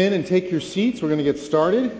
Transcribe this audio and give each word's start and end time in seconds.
in 0.00 0.14
and 0.14 0.26
take 0.26 0.50
your 0.50 0.62
seats. 0.62 1.02
We're 1.02 1.08
going 1.08 1.18
to 1.18 1.24
get 1.24 1.38
started. 1.38 1.90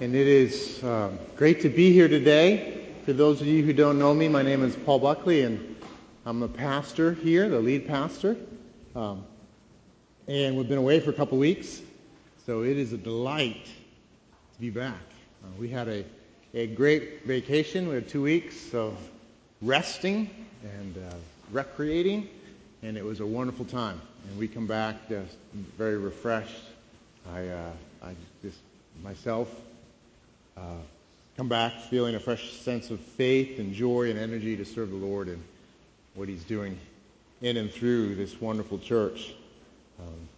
And 0.00 0.14
it 0.14 0.26
is 0.26 0.82
uh, 0.82 1.10
great 1.36 1.60
to 1.62 1.68
be 1.68 1.92
here 1.92 2.08
today. 2.08 2.84
For 3.04 3.12
those 3.12 3.40
of 3.40 3.46
you 3.46 3.62
who 3.62 3.72
don't 3.72 3.96
know 3.96 4.12
me, 4.12 4.28
my 4.28 4.42
name 4.42 4.64
is 4.64 4.74
Paul 4.74 4.98
Buckley, 4.98 5.42
and 5.42 5.76
I'm 6.26 6.42
a 6.42 6.48
pastor 6.48 7.12
here, 7.12 7.48
the 7.48 7.60
lead 7.60 7.86
pastor. 7.86 8.36
Um, 8.96 9.24
and 10.26 10.56
we've 10.56 10.68
been 10.68 10.78
away 10.78 10.98
for 10.98 11.10
a 11.10 11.14
couple 11.14 11.38
weeks, 11.38 11.80
so 12.44 12.64
it 12.64 12.76
is 12.76 12.92
a 12.92 12.98
delight 12.98 13.66
to 13.66 14.60
be 14.60 14.70
back. 14.70 14.94
Uh, 15.44 15.48
we 15.60 15.68
had 15.68 15.86
a, 15.86 16.04
a 16.54 16.66
great 16.66 17.24
vacation. 17.24 17.86
We 17.86 17.94
had 17.94 18.08
two 18.08 18.22
weeks 18.22 18.74
of 18.74 18.98
resting 19.62 20.28
and 20.64 20.96
uh, 20.96 21.14
recreating, 21.52 22.28
and 22.82 22.96
it 22.96 23.04
was 23.04 23.20
a 23.20 23.26
wonderful 23.26 23.64
time. 23.64 24.00
And 24.28 24.38
we 24.38 24.48
come 24.48 24.66
back 24.66 25.08
just 25.08 25.36
very 25.76 25.98
refreshed. 25.98 26.62
I, 27.32 27.48
uh, 27.48 27.70
I 28.02 28.14
just 28.42 28.58
myself 29.02 29.48
uh, 30.56 30.60
come 31.36 31.48
back 31.48 31.72
feeling 31.90 32.14
a 32.14 32.20
fresh 32.20 32.52
sense 32.52 32.90
of 32.90 33.00
faith 33.00 33.58
and 33.58 33.74
joy 33.74 34.10
and 34.10 34.18
energy 34.18 34.56
to 34.56 34.64
serve 34.64 34.90
the 34.90 34.96
Lord 34.96 35.28
and 35.28 35.42
what 36.14 36.28
He's 36.28 36.44
doing 36.44 36.78
in 37.42 37.56
and 37.56 37.70
through 37.70 38.14
this 38.14 38.40
wonderful 38.40 38.78
church. 38.78 39.34
Um, 40.00 40.28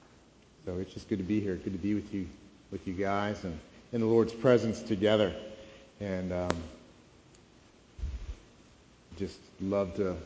so 0.64 0.78
it's 0.78 0.92
just 0.92 1.08
good 1.08 1.18
to 1.18 1.24
be 1.24 1.40
here. 1.40 1.54
Good 1.56 1.72
to 1.72 1.78
be 1.78 1.94
with 1.94 2.12
you, 2.12 2.26
with 2.72 2.86
you 2.88 2.94
guys, 2.94 3.44
and 3.44 3.58
in 3.92 4.00
the 4.00 4.06
Lord's 4.06 4.32
presence 4.32 4.82
together. 4.82 5.32
And 6.00 6.32
um, 6.32 6.56
just 9.16 9.38
love 9.60 9.94
to 9.96 10.16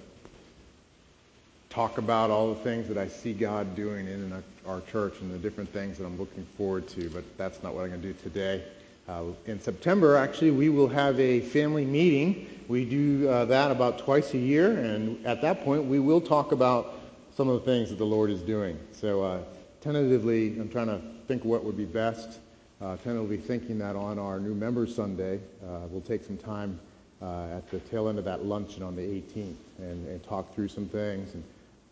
talk 1.70 1.98
about 1.98 2.30
all 2.30 2.52
the 2.52 2.60
things 2.62 2.88
that 2.88 2.98
I 2.98 3.06
see 3.06 3.32
God 3.32 3.76
doing 3.76 4.08
in 4.08 4.42
our 4.66 4.80
church 4.92 5.14
and 5.20 5.32
the 5.32 5.38
different 5.38 5.70
things 5.72 5.98
that 5.98 6.04
I'm 6.04 6.18
looking 6.18 6.44
forward 6.56 6.88
to, 6.88 7.08
but 7.10 7.22
that's 7.38 7.62
not 7.62 7.74
what 7.74 7.84
I'm 7.84 7.90
going 7.90 8.02
to 8.02 8.08
do 8.08 8.14
today. 8.24 8.64
Uh, 9.08 9.22
in 9.46 9.60
September, 9.60 10.16
actually, 10.16 10.50
we 10.50 10.68
will 10.68 10.88
have 10.88 11.18
a 11.20 11.40
family 11.40 11.84
meeting. 11.84 12.48
We 12.66 12.84
do 12.84 13.28
uh, 13.28 13.44
that 13.46 13.70
about 13.70 14.00
twice 14.00 14.34
a 14.34 14.38
year, 14.38 14.78
and 14.78 15.24
at 15.24 15.42
that 15.42 15.64
point, 15.64 15.84
we 15.84 16.00
will 16.00 16.20
talk 16.20 16.50
about 16.50 16.94
some 17.36 17.48
of 17.48 17.64
the 17.64 17.70
things 17.72 17.88
that 17.90 17.98
the 17.98 18.04
Lord 18.04 18.30
is 18.30 18.40
doing. 18.40 18.76
So, 18.92 19.22
uh, 19.22 19.38
tentatively, 19.80 20.58
I'm 20.58 20.68
trying 20.68 20.88
to 20.88 21.00
think 21.28 21.44
what 21.44 21.64
would 21.64 21.76
be 21.76 21.84
best. 21.84 22.40
Uh, 22.80 22.96
tentatively 22.96 23.36
thinking 23.36 23.78
that 23.78 23.94
on 23.94 24.18
our 24.18 24.40
new 24.40 24.54
Members 24.54 24.94
Sunday, 24.94 25.38
uh, 25.64 25.80
we'll 25.88 26.00
take 26.00 26.24
some 26.24 26.36
time 26.36 26.80
uh, 27.22 27.56
at 27.56 27.70
the 27.70 27.78
tail 27.80 28.08
end 28.08 28.18
of 28.18 28.24
that 28.24 28.44
luncheon 28.44 28.82
on 28.82 28.96
the 28.96 29.02
18th 29.02 29.54
and, 29.78 30.08
and 30.08 30.22
talk 30.24 30.52
through 30.54 30.68
some 30.68 30.86
things 30.86 31.34
and 31.34 31.44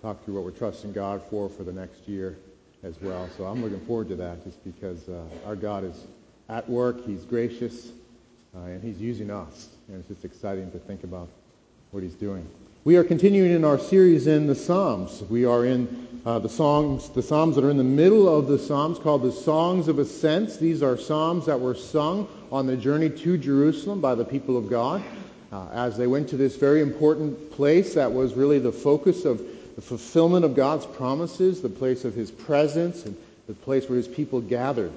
talk 0.02 0.24
through 0.24 0.34
what 0.34 0.44
we're 0.44 0.50
trusting 0.52 0.92
God 0.92 1.20
for 1.28 1.48
for 1.48 1.64
the 1.64 1.72
next 1.72 2.06
year 2.06 2.36
as 2.84 3.00
well. 3.00 3.28
So 3.36 3.44
I'm 3.44 3.62
looking 3.62 3.80
forward 3.80 4.08
to 4.10 4.16
that 4.16 4.44
just 4.44 4.62
because 4.64 5.08
uh, 5.08 5.24
our 5.44 5.56
God 5.56 5.82
is 5.82 6.04
at 6.48 6.68
work. 6.68 7.04
He's 7.04 7.24
gracious, 7.24 7.88
uh, 8.54 8.60
and 8.60 8.82
he's 8.82 9.00
using 9.00 9.30
us. 9.30 9.70
And 9.88 9.98
it's 9.98 10.08
just 10.08 10.24
exciting 10.24 10.70
to 10.70 10.78
think 10.78 11.02
about 11.02 11.28
what 11.90 12.04
he's 12.04 12.14
doing. 12.14 12.48
We 12.84 12.96
are 12.96 13.02
continuing 13.02 13.50
in 13.50 13.64
our 13.64 13.78
series 13.78 14.28
in 14.28 14.46
the 14.46 14.54
Psalms. 14.54 15.24
We 15.28 15.44
are 15.44 15.64
in 15.64 16.06
uh, 16.24 16.38
the 16.38 16.48
songs, 16.48 17.08
the 17.08 17.22
Psalms 17.22 17.56
that 17.56 17.64
are 17.64 17.70
in 17.70 17.76
the 17.76 17.82
middle 17.82 18.28
of 18.28 18.46
the 18.46 18.58
Psalms 18.58 19.00
called 19.00 19.22
the 19.22 19.32
Songs 19.32 19.88
of 19.88 19.98
Ascents. 19.98 20.58
These 20.58 20.80
are 20.80 20.96
Psalms 20.96 21.44
that 21.46 21.58
were 21.58 21.74
sung 21.74 22.28
on 22.52 22.68
the 22.68 22.76
journey 22.76 23.10
to 23.10 23.36
Jerusalem 23.36 24.00
by 24.00 24.14
the 24.14 24.24
people 24.24 24.56
of 24.56 24.70
God. 24.70 25.02
Uh, 25.50 25.66
as 25.72 25.96
they 25.96 26.06
went 26.06 26.28
to 26.28 26.36
this 26.36 26.56
very 26.56 26.82
important 26.82 27.50
place 27.50 27.94
that 27.94 28.12
was 28.12 28.34
really 28.34 28.58
the 28.58 28.70
focus 28.70 29.24
of 29.24 29.40
the 29.78 29.82
fulfillment 29.82 30.44
of 30.44 30.56
God's 30.56 30.86
promises, 30.86 31.62
the 31.62 31.68
place 31.68 32.04
of 32.04 32.12
his 32.12 32.32
presence, 32.32 33.04
and 33.04 33.16
the 33.46 33.54
place 33.54 33.88
where 33.88 33.96
his 33.96 34.08
people 34.08 34.40
gathered. 34.40 34.90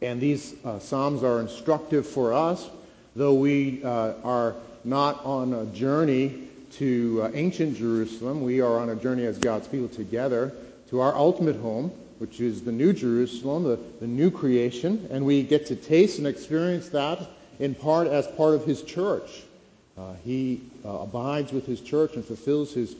And 0.00 0.20
these 0.20 0.54
uh, 0.64 0.78
Psalms 0.78 1.24
are 1.24 1.40
instructive 1.40 2.06
for 2.06 2.32
us, 2.32 2.70
though 3.16 3.34
we 3.34 3.82
uh, 3.82 4.12
are 4.22 4.54
not 4.84 5.24
on 5.24 5.52
a 5.52 5.66
journey 5.66 6.44
to 6.74 7.22
uh, 7.24 7.30
ancient 7.34 7.76
Jerusalem. 7.76 8.42
We 8.42 8.60
are 8.60 8.78
on 8.78 8.90
a 8.90 8.94
journey 8.94 9.26
as 9.26 9.38
God's 9.38 9.66
people 9.66 9.88
together 9.88 10.52
to 10.90 11.00
our 11.00 11.16
ultimate 11.16 11.56
home, 11.56 11.90
which 12.18 12.40
is 12.40 12.62
the 12.62 12.70
new 12.70 12.92
Jerusalem, 12.92 13.64
the, 13.64 13.80
the 13.98 14.06
new 14.06 14.30
creation. 14.30 15.08
And 15.10 15.26
we 15.26 15.42
get 15.42 15.66
to 15.66 15.74
taste 15.74 16.18
and 16.18 16.28
experience 16.28 16.90
that 16.90 17.28
in 17.58 17.74
part 17.74 18.06
as 18.06 18.24
part 18.28 18.54
of 18.54 18.64
his 18.64 18.84
church. 18.84 19.42
Uh, 19.98 20.12
he 20.24 20.60
uh, 20.84 20.90
abides 20.90 21.50
with 21.50 21.66
his 21.66 21.80
church 21.80 22.14
and 22.14 22.24
fulfills 22.24 22.72
his 22.72 22.94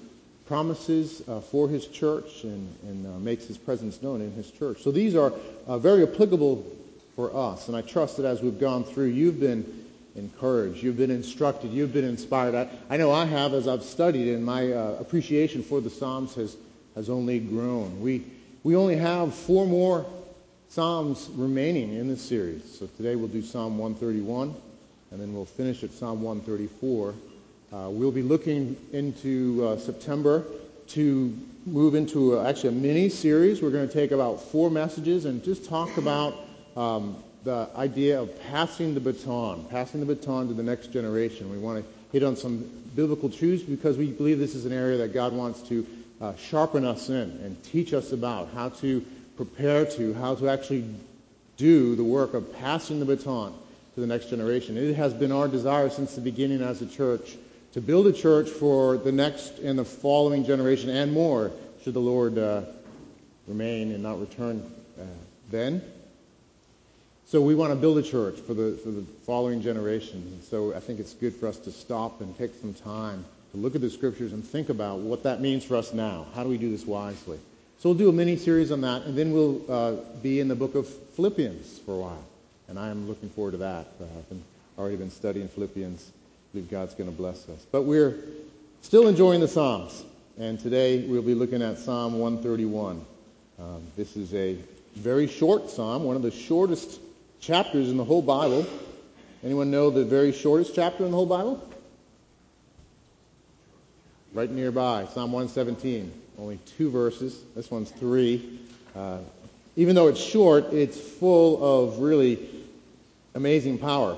promises 0.46 1.22
uh, 1.28 1.40
for 1.40 1.68
his 1.68 1.86
church 1.86 2.44
and, 2.44 2.74
and 2.82 3.06
uh, 3.06 3.18
makes 3.18 3.46
his 3.46 3.56
presence 3.56 4.02
known 4.02 4.20
in 4.20 4.32
his 4.32 4.50
church. 4.50 4.82
So 4.82 4.90
these 4.90 5.14
are 5.14 5.32
uh, 5.66 5.78
very 5.78 6.02
applicable 6.02 6.64
for 7.16 7.34
us. 7.34 7.68
And 7.68 7.76
I 7.76 7.82
trust 7.82 8.16
that 8.18 8.26
as 8.26 8.42
we've 8.42 8.58
gone 8.58 8.84
through, 8.84 9.06
you've 9.06 9.40
been 9.40 9.84
encouraged, 10.16 10.82
you've 10.82 10.96
been 10.96 11.10
instructed, 11.10 11.72
you've 11.72 11.92
been 11.92 12.04
inspired. 12.04 12.54
I, 12.54 12.68
I 12.88 12.96
know 12.96 13.10
I 13.10 13.24
have 13.24 13.54
as 13.54 13.66
I've 13.66 13.82
studied, 13.82 14.34
and 14.34 14.44
my 14.44 14.72
uh, 14.72 14.96
appreciation 15.00 15.62
for 15.62 15.80
the 15.80 15.90
Psalms 15.90 16.34
has, 16.34 16.56
has 16.94 17.08
only 17.08 17.40
grown. 17.40 18.00
We, 18.00 18.24
we 18.62 18.76
only 18.76 18.96
have 18.96 19.34
four 19.34 19.66
more 19.66 20.06
Psalms 20.68 21.30
remaining 21.34 21.94
in 21.94 22.08
this 22.08 22.22
series. 22.22 22.78
So 22.78 22.86
today 22.96 23.16
we'll 23.16 23.28
do 23.28 23.42
Psalm 23.42 23.78
131, 23.78 24.54
and 25.10 25.20
then 25.20 25.32
we'll 25.32 25.44
finish 25.44 25.82
at 25.84 25.92
Psalm 25.92 26.22
134. 26.22 27.14
Uh, 27.72 27.88
we'll 27.90 28.12
be 28.12 28.22
looking 28.22 28.76
into 28.92 29.66
uh, 29.66 29.78
September 29.78 30.44
to 30.88 31.36
move 31.66 31.94
into 31.94 32.36
a, 32.36 32.48
actually 32.48 32.68
a 32.68 32.72
mini 32.72 33.08
series. 33.08 33.62
We're 33.62 33.70
going 33.70 33.88
to 33.88 33.92
take 33.92 34.10
about 34.10 34.40
four 34.40 34.70
messages 34.70 35.24
and 35.24 35.42
just 35.42 35.64
talk 35.64 35.96
about 35.96 36.34
um, 36.76 37.16
the 37.42 37.68
idea 37.76 38.20
of 38.20 38.40
passing 38.50 38.94
the 38.94 39.00
baton, 39.00 39.64
passing 39.70 40.00
the 40.00 40.06
baton 40.06 40.48
to 40.48 40.54
the 40.54 40.62
next 40.62 40.92
generation. 40.92 41.50
We 41.50 41.58
want 41.58 41.84
to 41.84 41.90
hit 42.12 42.22
on 42.22 42.36
some 42.36 42.70
biblical 42.94 43.28
truths 43.28 43.62
because 43.62 43.96
we 43.96 44.12
believe 44.12 44.38
this 44.38 44.54
is 44.54 44.66
an 44.66 44.72
area 44.72 44.98
that 44.98 45.12
God 45.12 45.32
wants 45.32 45.62
to 45.68 45.86
uh, 46.20 46.34
sharpen 46.36 46.84
us 46.84 47.08
in 47.08 47.30
and 47.42 47.60
teach 47.64 47.92
us 47.92 48.12
about 48.12 48.48
how 48.54 48.68
to 48.68 49.04
prepare 49.36 49.84
to, 49.84 50.14
how 50.14 50.34
to 50.36 50.48
actually 50.48 50.84
do 51.56 51.96
the 51.96 52.04
work 52.04 52.34
of 52.34 52.52
passing 52.54 53.00
the 53.00 53.06
baton 53.06 53.52
to 53.94 54.00
the 54.00 54.06
next 54.06 54.30
generation. 54.30 54.76
It 54.76 54.94
has 54.94 55.12
been 55.12 55.32
our 55.32 55.48
desire 55.48 55.90
since 55.90 56.14
the 56.14 56.20
beginning 56.20 56.62
as 56.62 56.82
a 56.82 56.86
church 56.86 57.36
to 57.74 57.80
build 57.80 58.06
a 58.06 58.12
church 58.12 58.48
for 58.48 58.96
the 58.96 59.10
next 59.10 59.58
and 59.58 59.76
the 59.76 59.84
following 59.84 60.46
generation 60.46 60.90
and 60.90 61.12
more, 61.12 61.50
should 61.82 61.92
the 61.92 62.00
Lord 62.00 62.38
uh, 62.38 62.62
remain 63.48 63.90
and 63.90 64.00
not 64.00 64.20
return 64.20 64.62
uh, 64.98 65.02
then. 65.50 65.82
So 67.26 67.40
we 67.40 67.56
want 67.56 67.72
to 67.72 67.76
build 67.76 67.98
a 67.98 68.02
church 68.02 68.38
for 68.38 68.54
the, 68.54 68.78
for 68.84 68.92
the 68.92 69.02
following 69.26 69.60
generations. 69.60 70.32
And 70.32 70.44
so 70.44 70.72
I 70.72 70.78
think 70.78 71.00
it's 71.00 71.14
good 71.14 71.34
for 71.34 71.48
us 71.48 71.58
to 71.58 71.72
stop 71.72 72.20
and 72.20 72.38
take 72.38 72.52
some 72.60 72.74
time 72.74 73.24
to 73.50 73.56
look 73.56 73.74
at 73.74 73.80
the 73.80 73.90
scriptures 73.90 74.32
and 74.32 74.44
think 74.44 74.68
about 74.68 75.00
what 75.00 75.24
that 75.24 75.40
means 75.40 75.64
for 75.64 75.74
us 75.74 75.92
now. 75.92 76.26
How 76.32 76.44
do 76.44 76.50
we 76.50 76.58
do 76.58 76.70
this 76.70 76.86
wisely? 76.86 77.40
So 77.80 77.88
we'll 77.88 77.98
do 77.98 78.08
a 78.08 78.12
mini 78.12 78.36
series 78.36 78.70
on 78.70 78.82
that, 78.82 79.02
and 79.02 79.18
then 79.18 79.32
we'll 79.32 79.60
uh, 79.68 79.96
be 80.22 80.38
in 80.38 80.46
the 80.46 80.54
book 80.54 80.76
of 80.76 80.86
Philippians 80.88 81.80
for 81.80 81.94
a 81.94 81.98
while. 81.98 82.24
And 82.68 82.78
I 82.78 82.90
am 82.90 83.08
looking 83.08 83.30
forward 83.30 83.50
to 83.50 83.56
that. 83.58 83.88
Uh, 84.00 84.04
I've 84.16 84.28
been, 84.28 84.44
already 84.78 84.96
been 84.96 85.10
studying 85.10 85.48
Philippians 85.48 86.12
believe 86.54 86.70
God's 86.70 86.94
going 86.94 87.10
to 87.10 87.16
bless 87.16 87.48
us. 87.48 87.66
But 87.72 87.82
we're 87.82 88.14
still 88.82 89.08
enjoying 89.08 89.40
the 89.40 89.48
Psalms. 89.48 90.04
And 90.38 90.60
today 90.60 91.00
we'll 91.00 91.20
be 91.20 91.34
looking 91.34 91.62
at 91.62 91.78
Psalm 91.78 92.20
131. 92.20 93.04
Um, 93.58 93.82
this 93.96 94.16
is 94.16 94.32
a 94.34 94.56
very 94.94 95.26
short 95.26 95.68
psalm, 95.68 96.04
one 96.04 96.14
of 96.14 96.22
the 96.22 96.30
shortest 96.30 97.00
chapters 97.40 97.90
in 97.90 97.96
the 97.96 98.04
whole 98.04 98.22
Bible. 98.22 98.64
Anyone 99.42 99.72
know 99.72 99.90
the 99.90 100.04
very 100.04 100.30
shortest 100.30 100.76
chapter 100.76 101.04
in 101.04 101.10
the 101.10 101.16
whole 101.16 101.26
Bible? 101.26 101.60
Right 104.32 104.48
nearby, 104.48 105.06
Psalm 105.06 105.32
117. 105.32 106.12
Only 106.38 106.60
two 106.78 106.88
verses. 106.88 107.36
This 107.56 107.68
one's 107.68 107.90
three. 107.90 108.60
Uh, 108.94 109.18
even 109.74 109.96
though 109.96 110.06
it's 110.06 110.22
short, 110.22 110.72
it's 110.72 111.00
full 111.00 111.84
of 111.84 111.98
really 111.98 112.48
amazing 113.34 113.78
power. 113.78 114.16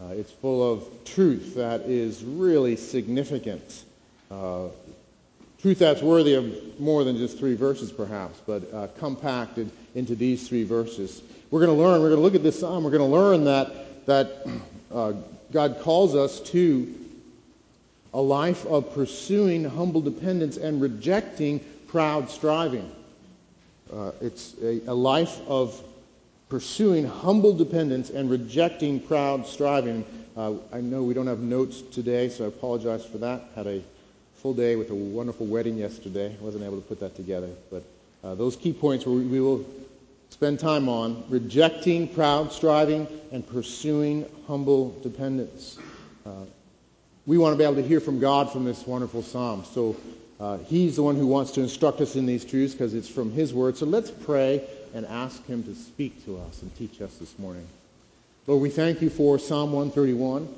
Uh, 0.00 0.12
it's 0.12 0.30
full 0.30 0.72
of 0.72 0.84
truth 1.04 1.56
that 1.56 1.80
is 1.82 2.22
really 2.22 2.76
significant. 2.76 3.82
Uh, 4.30 4.68
truth 5.60 5.80
that's 5.80 6.00
worthy 6.00 6.34
of 6.34 6.78
more 6.78 7.02
than 7.02 7.16
just 7.16 7.36
three 7.36 7.56
verses, 7.56 7.90
perhaps, 7.90 8.38
but 8.46 8.72
uh, 8.72 8.86
compacted 8.98 9.68
into 9.96 10.14
these 10.14 10.46
three 10.46 10.62
verses. 10.62 11.20
We're 11.50 11.66
going 11.66 11.76
to 11.76 11.82
learn, 11.82 12.00
we're 12.00 12.10
going 12.10 12.20
to 12.20 12.22
look 12.22 12.36
at 12.36 12.44
this 12.44 12.60
psalm, 12.60 12.84
we're 12.84 12.92
going 12.92 13.10
to 13.10 13.16
learn 13.16 13.44
that, 13.44 14.06
that 14.06 14.46
uh, 14.94 15.14
God 15.50 15.80
calls 15.80 16.14
us 16.14 16.38
to 16.50 16.94
a 18.14 18.20
life 18.20 18.66
of 18.66 18.94
pursuing 18.94 19.64
humble 19.64 20.00
dependence 20.00 20.56
and 20.58 20.80
rejecting 20.80 21.58
proud 21.88 22.30
striving. 22.30 22.88
Uh, 23.92 24.12
it's 24.20 24.54
a, 24.62 24.80
a 24.86 24.94
life 24.94 25.40
of 25.48 25.82
pursuing 26.48 27.06
humble 27.06 27.52
dependence 27.52 28.10
and 28.10 28.30
rejecting 28.30 29.00
proud 29.00 29.46
striving. 29.46 30.04
Uh, 30.36 30.54
I 30.72 30.80
know 30.80 31.02
we 31.02 31.14
don't 31.14 31.26
have 31.26 31.40
notes 31.40 31.82
today, 31.82 32.28
so 32.28 32.44
I 32.44 32.48
apologize 32.48 33.04
for 33.04 33.18
that. 33.18 33.42
Had 33.54 33.66
a 33.66 33.82
full 34.36 34.54
day 34.54 34.76
with 34.76 34.90
a 34.90 34.94
wonderful 34.94 35.46
wedding 35.46 35.76
yesterday. 35.76 36.34
I 36.38 36.44
wasn't 36.44 36.64
able 36.64 36.76
to 36.76 36.86
put 36.86 37.00
that 37.00 37.16
together. 37.16 37.50
But 37.70 37.82
uh, 38.24 38.34
those 38.34 38.56
key 38.56 38.72
points 38.72 39.04
we, 39.04 39.24
we 39.24 39.40
will 39.40 39.66
spend 40.30 40.60
time 40.60 40.88
on 40.88 41.24
rejecting 41.28 42.08
proud 42.08 42.52
striving 42.52 43.06
and 43.32 43.46
pursuing 43.46 44.26
humble 44.46 44.98
dependence. 45.02 45.78
Uh, 46.24 46.30
we 47.26 47.36
want 47.36 47.52
to 47.52 47.58
be 47.58 47.64
able 47.64 47.74
to 47.76 47.86
hear 47.86 48.00
from 48.00 48.20
God 48.20 48.50
from 48.50 48.64
this 48.64 48.86
wonderful 48.86 49.22
psalm. 49.22 49.64
So 49.64 49.96
uh, 50.40 50.58
He's 50.58 50.96
the 50.96 51.02
one 51.02 51.16
who 51.16 51.26
wants 51.26 51.50
to 51.52 51.60
instruct 51.60 52.00
us 52.00 52.16
in 52.16 52.24
these 52.24 52.44
truths 52.44 52.72
because 52.72 52.94
it's 52.94 53.08
from 53.08 53.32
His 53.32 53.52
word. 53.52 53.76
So 53.76 53.84
let's 53.84 54.10
pray 54.10 54.66
and 54.94 55.06
ask 55.06 55.44
Him 55.46 55.62
to 55.64 55.74
speak 55.74 56.24
to 56.24 56.38
us 56.38 56.62
and 56.62 56.74
teach 56.76 57.00
us 57.00 57.14
this 57.16 57.38
morning. 57.38 57.66
Lord, 58.46 58.62
we 58.62 58.70
thank 58.70 59.02
you 59.02 59.10
for 59.10 59.38
Psalm 59.38 59.72
131. 59.72 60.48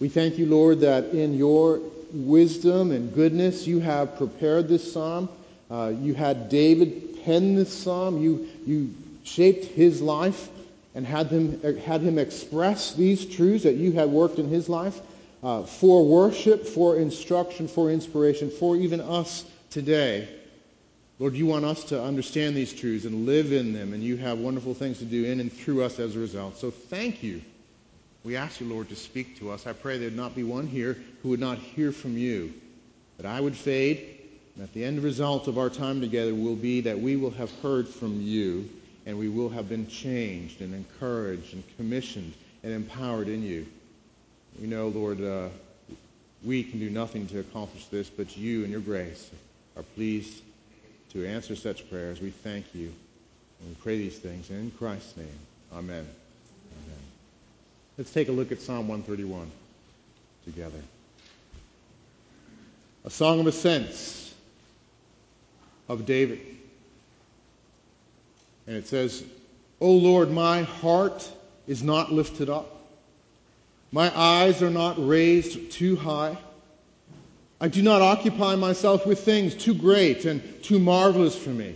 We 0.00 0.08
thank 0.08 0.36
you, 0.36 0.46
Lord, 0.46 0.80
that 0.80 1.06
in 1.06 1.34
your 1.34 1.80
wisdom 2.12 2.90
and 2.90 3.14
goodness 3.14 3.66
you 3.66 3.80
have 3.80 4.16
prepared 4.16 4.68
this 4.68 4.92
psalm. 4.92 5.28
Uh, 5.70 5.92
you 6.00 6.14
had 6.14 6.48
David 6.48 7.24
pen 7.24 7.54
this 7.54 7.72
psalm. 7.72 8.22
You, 8.22 8.48
you 8.66 8.94
shaped 9.24 9.64
his 9.64 10.02
life 10.02 10.48
and 10.94 11.06
had 11.06 11.28
him, 11.28 11.60
had 11.78 12.00
him 12.00 12.18
express 12.18 12.94
these 12.94 13.26
truths 13.26 13.64
that 13.64 13.74
you 13.74 13.92
had 13.92 14.08
worked 14.08 14.38
in 14.38 14.48
his 14.48 14.68
life 14.68 14.98
uh, 15.42 15.62
for 15.62 16.04
worship, 16.04 16.66
for 16.66 16.96
instruction, 16.96 17.68
for 17.68 17.90
inspiration, 17.90 18.50
for 18.50 18.76
even 18.76 19.00
us 19.00 19.44
today. 19.70 20.28
Lord, 21.18 21.34
you 21.34 21.46
want 21.46 21.64
us 21.64 21.82
to 21.84 22.02
understand 22.02 22.54
these 22.54 22.74
truths 22.74 23.06
and 23.06 23.24
live 23.24 23.50
in 23.52 23.72
them, 23.72 23.94
and 23.94 24.02
you 24.02 24.18
have 24.18 24.38
wonderful 24.38 24.74
things 24.74 24.98
to 24.98 25.06
do 25.06 25.24
in 25.24 25.40
and 25.40 25.50
through 25.50 25.82
us 25.82 25.98
as 25.98 26.14
a 26.14 26.18
result. 26.18 26.58
So 26.58 26.70
thank 26.70 27.22
you. 27.22 27.40
We 28.22 28.36
ask 28.36 28.60
you, 28.60 28.66
Lord, 28.66 28.90
to 28.90 28.96
speak 28.96 29.38
to 29.38 29.50
us. 29.50 29.66
I 29.66 29.72
pray 29.72 29.96
there 29.96 30.08
would 30.08 30.16
not 30.16 30.34
be 30.34 30.42
one 30.42 30.66
here 30.66 30.98
who 31.22 31.30
would 31.30 31.40
not 31.40 31.56
hear 31.56 31.90
from 31.90 32.18
you, 32.18 32.52
that 33.16 33.24
I 33.24 33.40
would 33.40 33.56
fade, 33.56 34.18
and 34.54 34.64
that 34.64 34.74
the 34.74 34.84
end 34.84 35.02
result 35.02 35.48
of 35.48 35.56
our 35.56 35.70
time 35.70 36.02
together 36.02 36.34
will 36.34 36.56
be 36.56 36.82
that 36.82 36.98
we 36.98 37.16
will 37.16 37.30
have 37.30 37.50
heard 37.60 37.88
from 37.88 38.20
you, 38.20 38.68
and 39.06 39.18
we 39.18 39.30
will 39.30 39.48
have 39.48 39.70
been 39.70 39.86
changed 39.86 40.60
and 40.60 40.74
encouraged 40.74 41.54
and 41.54 41.62
commissioned 41.78 42.34
and 42.62 42.74
empowered 42.74 43.28
in 43.28 43.42
you. 43.42 43.66
We 44.60 44.66
know, 44.66 44.88
Lord, 44.88 45.22
uh, 45.22 45.48
we 46.44 46.62
can 46.62 46.78
do 46.78 46.90
nothing 46.90 47.26
to 47.28 47.38
accomplish 47.38 47.86
this, 47.86 48.10
but 48.10 48.36
you 48.36 48.64
and 48.64 48.72
your 48.72 48.82
grace 48.82 49.30
are 49.76 49.82
pleased 49.82 50.42
to 51.12 51.26
answer 51.26 51.56
such 51.56 51.88
prayers. 51.88 52.20
We 52.20 52.30
thank 52.30 52.66
you. 52.74 52.92
And 53.60 53.68
we 53.70 53.74
pray 53.82 53.98
these 53.98 54.18
things 54.18 54.50
in 54.50 54.70
Christ's 54.78 55.16
name. 55.16 55.38
Amen. 55.72 56.06
Amen. 56.06 57.02
Let's 57.96 58.12
take 58.12 58.28
a 58.28 58.32
look 58.32 58.52
at 58.52 58.60
Psalm 58.60 58.88
131 58.88 59.50
together. 60.44 60.78
A 63.04 63.10
song 63.10 63.40
of 63.40 63.46
ascents 63.46 64.34
of 65.88 66.06
David. 66.06 66.40
And 68.66 68.76
it 68.76 68.88
says, 68.88 69.24
O 69.80 69.92
Lord, 69.92 70.30
my 70.30 70.62
heart 70.62 71.28
is 71.66 71.82
not 71.82 72.12
lifted 72.12 72.50
up. 72.50 72.72
My 73.92 74.12
eyes 74.16 74.62
are 74.62 74.70
not 74.70 74.96
raised 74.98 75.70
too 75.70 75.96
high. 75.96 76.36
I 77.60 77.68
do 77.68 77.82
not 77.82 78.02
occupy 78.02 78.54
myself 78.56 79.06
with 79.06 79.20
things 79.20 79.54
too 79.54 79.74
great 79.74 80.26
and 80.26 80.42
too 80.62 80.78
marvelous 80.78 81.36
for 81.36 81.50
me, 81.50 81.74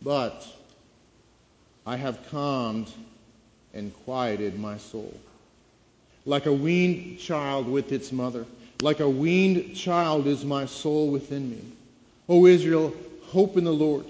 but 0.00 0.46
I 1.84 1.96
have 1.96 2.30
calmed 2.30 2.90
and 3.74 3.92
quieted 4.04 4.58
my 4.58 4.78
soul. 4.78 5.12
Like 6.24 6.46
a 6.46 6.52
weaned 6.52 7.18
child 7.18 7.66
with 7.68 7.90
its 7.90 8.12
mother, 8.12 8.46
like 8.80 9.00
a 9.00 9.08
weaned 9.08 9.74
child 9.74 10.28
is 10.28 10.44
my 10.44 10.66
soul 10.66 11.10
within 11.10 11.50
me. 11.50 11.62
O 12.28 12.46
Israel, 12.46 12.94
hope 13.26 13.56
in 13.56 13.64
the 13.64 13.72
Lord 13.72 14.04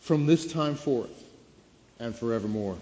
from 0.00 0.26
this 0.26 0.52
time 0.52 0.76
forth 0.76 1.10
and 1.98 2.14
forevermore. 2.14 2.76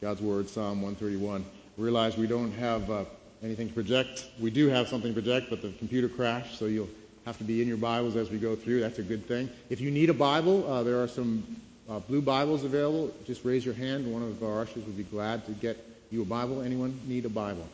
God's 0.00 0.20
Word, 0.20 0.48
Psalm 0.48 0.82
131. 0.82 1.44
Realize 1.76 2.16
we 2.16 2.26
don't 2.26 2.52
have. 2.52 2.88
Uh, 2.90 3.04
anything 3.42 3.68
to 3.68 3.74
project. 3.74 4.26
We 4.40 4.50
do 4.50 4.68
have 4.68 4.88
something 4.88 5.14
to 5.14 5.20
project, 5.20 5.50
but 5.50 5.62
the 5.62 5.70
computer 5.78 6.08
crashed, 6.08 6.58
so 6.58 6.66
you'll 6.66 6.88
have 7.24 7.38
to 7.38 7.44
be 7.44 7.62
in 7.62 7.68
your 7.68 7.76
Bibles 7.76 8.16
as 8.16 8.30
we 8.30 8.38
go 8.38 8.54
through. 8.54 8.80
That's 8.80 8.98
a 8.98 9.02
good 9.02 9.26
thing. 9.26 9.50
If 9.70 9.80
you 9.80 9.90
need 9.90 10.10
a 10.10 10.14
Bible, 10.14 10.70
uh, 10.70 10.82
there 10.82 11.02
are 11.02 11.08
some 11.08 11.44
uh, 11.88 11.98
blue 12.00 12.22
Bibles 12.22 12.64
available. 12.64 13.12
Just 13.26 13.44
raise 13.44 13.64
your 13.64 13.74
hand. 13.74 14.10
One 14.12 14.22
of 14.22 14.42
our 14.42 14.62
ushers 14.62 14.84
would 14.84 14.96
be 14.96 15.04
glad 15.04 15.44
to 15.46 15.52
get 15.52 15.84
you 16.10 16.22
a 16.22 16.24
Bible. 16.24 16.62
Anyone 16.62 16.98
need 17.06 17.24
a 17.24 17.28
Bible? 17.28 17.66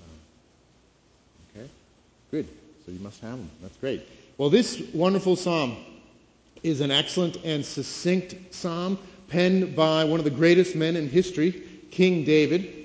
Uh, 0.00 1.58
okay, 1.58 1.68
good. 2.30 2.48
So 2.84 2.92
you 2.92 3.00
must 3.00 3.20
have 3.20 3.38
them. 3.38 3.50
That's 3.62 3.76
great. 3.76 4.06
Well, 4.36 4.50
this 4.50 4.82
wonderful 4.94 5.36
psalm 5.36 5.76
is 6.62 6.80
an 6.80 6.90
excellent 6.90 7.36
and 7.44 7.64
succinct 7.64 8.54
psalm 8.54 8.98
penned 9.28 9.76
by 9.76 10.04
one 10.04 10.18
of 10.18 10.24
the 10.24 10.30
greatest 10.30 10.74
men 10.74 10.96
in 10.96 11.08
history, 11.08 11.62
King 11.90 12.24
David. 12.24 12.77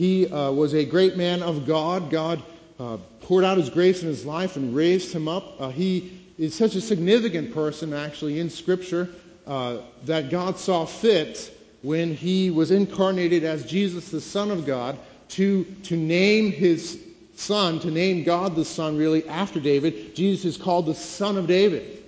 He 0.00 0.26
uh, 0.28 0.50
was 0.50 0.72
a 0.72 0.82
great 0.82 1.18
man 1.18 1.42
of 1.42 1.66
God. 1.66 2.08
God 2.08 2.42
uh, 2.78 2.96
poured 3.20 3.44
out 3.44 3.58
his 3.58 3.68
grace 3.68 4.00
in 4.00 4.08
his 4.08 4.24
life 4.24 4.56
and 4.56 4.74
raised 4.74 5.12
him 5.12 5.28
up. 5.28 5.60
Uh, 5.60 5.68
he 5.68 6.18
is 6.38 6.54
such 6.54 6.74
a 6.74 6.80
significant 6.80 7.52
person, 7.52 7.92
actually, 7.92 8.40
in 8.40 8.48
Scripture 8.48 9.10
uh, 9.46 9.80
that 10.06 10.30
God 10.30 10.56
saw 10.56 10.86
fit 10.86 11.54
when 11.82 12.14
he 12.14 12.50
was 12.50 12.70
incarnated 12.70 13.44
as 13.44 13.66
Jesus, 13.66 14.10
the 14.10 14.22
Son 14.22 14.50
of 14.50 14.64
God, 14.64 14.98
to, 15.28 15.64
to 15.82 15.98
name 15.98 16.50
his 16.50 16.98
son, 17.36 17.78
to 17.80 17.90
name 17.90 18.24
God 18.24 18.56
the 18.56 18.64
Son, 18.64 18.96
really, 18.96 19.28
after 19.28 19.60
David. 19.60 20.16
Jesus 20.16 20.46
is 20.46 20.56
called 20.56 20.86
the 20.86 20.94
Son 20.94 21.36
of 21.36 21.46
David. 21.46 22.02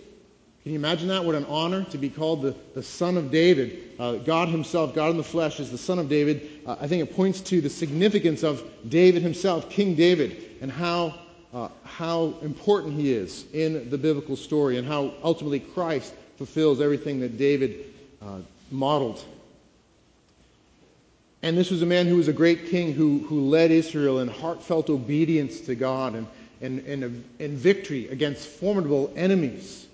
Can 0.63 0.73
you 0.73 0.79
imagine 0.79 1.09
that? 1.09 1.25
What 1.25 1.35
an 1.35 1.47
honor 1.47 1.83
to 1.87 1.99
be 1.99 2.09
called 2.09 2.43
the, 2.43 2.55
the 2.75 2.85
Son 2.85 3.17
of 3.17 3.33
David. 3.33 3.95
Uh, 3.99 4.15
God 4.15 4.49
Himself, 4.49 4.95
God 4.95 5.11
in 5.11 5.17
the 5.17 5.25
flesh, 5.25 5.59
is 5.59 5.73
the 5.73 5.79
Son 5.79 5.99
of 5.99 6.09
David. 6.09 6.49
Uh, 6.65 6.77
I 6.81 6.87
think 6.87 7.03
it 7.03 7.17
points 7.17 7.41
to 7.41 7.61
the 7.61 7.69
significance 7.69 8.45
of 8.45 8.63
David 8.89 9.23
himself, 9.23 9.69
King 9.71 9.97
David, 9.97 10.37
and 10.61 10.71
how, 10.71 11.19
uh, 11.53 11.69
how 11.83 12.35
important 12.43 12.95
he 12.95 13.13
is 13.13 13.45
in 13.53 13.91
the 13.91 13.99
biblical 13.99 14.37
story, 14.37 14.79
and 14.79 14.87
how 14.87 15.15
ultimately 15.25 15.59
Christ 15.59 16.15
fulfills 16.37 16.81
everything 16.81 17.19
that 17.21 17.37
David 17.37 17.85
uh, 18.23 18.39
modeled. 18.71 19.25
And 21.43 21.59
this 21.59 21.73
was 21.73 21.83
a 21.83 21.87
man 21.87 22.07
who 22.07 22.19
was 22.19 22.29
a 22.29 22.33
great 22.33 22.67
king 22.67 22.93
who, 22.93 23.19
who 23.19 23.49
led 23.49 23.73
Israel 23.73 24.21
in 24.21 24.29
heartfelt 24.29 24.91
obedience 24.91 25.63
to 25.63 25.75
God 25.75 26.15
and, 26.15 26.29
and, 26.61 26.79
and, 26.87 27.25
and 27.41 27.59
victory 27.59 28.07
against 28.11 28.47
formidable 28.47 29.13
enemies. 29.17 29.89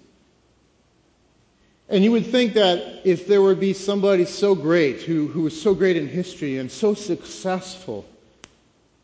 And 1.88 2.04
you 2.04 2.12
would 2.12 2.26
think 2.26 2.54
that 2.54 3.00
if 3.04 3.26
there 3.26 3.40
would 3.40 3.60
be 3.60 3.72
somebody 3.72 4.26
so 4.26 4.54
great, 4.54 5.00
who, 5.02 5.26
who 5.26 5.42
was 5.42 5.60
so 5.60 5.74
great 5.74 5.96
in 5.96 6.06
history 6.06 6.58
and 6.58 6.70
so 6.70 6.92
successful, 6.92 8.04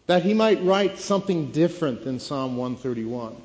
that 0.07 0.23
he 0.23 0.35
might 0.35 0.63
write 0.63 0.99
something 0.99 1.51
different 1.51 2.05
than 2.05 2.21
Psalm 2.21 2.59
131. 2.59 3.37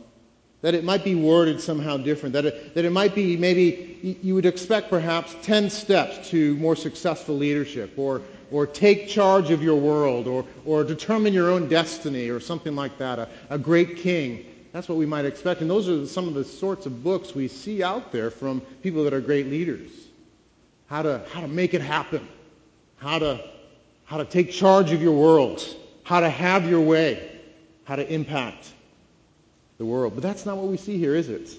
That 0.61 0.75
it 0.75 0.83
might 0.83 1.05
be 1.05 1.15
worded 1.15 1.61
somehow 1.61 1.95
different. 1.95 2.33
That 2.33 2.45
it, 2.45 2.75
that 2.75 2.83
it 2.83 2.91
might 2.91 3.15
be 3.15 3.37
maybe, 3.37 4.17
you 4.21 4.35
would 4.35 4.45
expect 4.45 4.89
perhaps 4.89 5.33
10 5.41 5.69
steps 5.69 6.29
to 6.31 6.57
more 6.57 6.75
successful 6.75 7.37
leadership, 7.37 7.93
or, 7.95 8.21
or 8.51 8.67
take 8.67 9.07
charge 9.07 9.51
of 9.51 9.63
your 9.63 9.79
world, 9.79 10.27
or, 10.27 10.43
or 10.65 10.83
determine 10.83 11.31
your 11.31 11.49
own 11.49 11.69
destiny, 11.69 12.27
or 12.27 12.41
something 12.41 12.75
like 12.75 12.97
that. 12.97 13.19
A, 13.19 13.29
a 13.49 13.57
great 13.57 13.95
king 13.95 14.48
that's 14.71 14.87
what 14.87 14.97
we 14.97 15.05
might 15.05 15.25
expect. 15.25 15.61
And 15.61 15.69
those 15.69 15.89
are 15.89 16.05
some 16.05 16.27
of 16.27 16.33
the 16.33 16.43
sorts 16.43 16.85
of 16.85 17.03
books 17.03 17.33
we 17.33 17.47
see 17.47 17.81
out 17.81 18.11
there 18.11 18.29
from 18.29 18.61
people 18.83 19.03
that 19.05 19.13
are 19.13 19.21
great 19.21 19.47
leaders. 19.47 19.89
How 20.87 21.01
to, 21.01 21.23
how 21.31 21.41
to 21.41 21.47
make 21.47 21.73
it 21.73 21.81
happen. 21.81 22.27
How 22.97 23.19
to, 23.19 23.43
how 24.05 24.17
to 24.17 24.25
take 24.25 24.51
charge 24.51 24.91
of 24.91 25.01
your 25.01 25.13
world. 25.13 25.63
How 26.03 26.19
to 26.19 26.29
have 26.29 26.69
your 26.69 26.81
way. 26.81 27.39
How 27.85 27.95
to 27.95 28.13
impact 28.13 28.71
the 29.79 29.85
world. 29.85 30.13
But 30.13 30.23
that's 30.23 30.45
not 30.45 30.57
what 30.57 30.67
we 30.67 30.77
see 30.77 30.97
here, 30.97 31.15
is 31.15 31.29
it? 31.29 31.49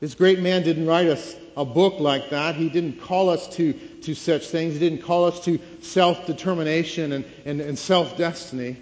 This 0.00 0.14
great 0.14 0.40
man 0.40 0.62
didn't 0.62 0.86
write 0.86 1.08
us 1.08 1.36
a 1.58 1.64
book 1.64 2.00
like 2.00 2.30
that. 2.30 2.54
He 2.54 2.70
didn't 2.70 3.02
call 3.02 3.28
us 3.28 3.48
to, 3.56 3.74
to 3.74 4.14
such 4.14 4.46
things. 4.46 4.74
He 4.74 4.78
didn't 4.78 5.02
call 5.02 5.26
us 5.26 5.44
to 5.44 5.58
self-determination 5.82 7.12
and, 7.12 7.24
and, 7.44 7.60
and 7.60 7.78
self-destiny. 7.78 8.78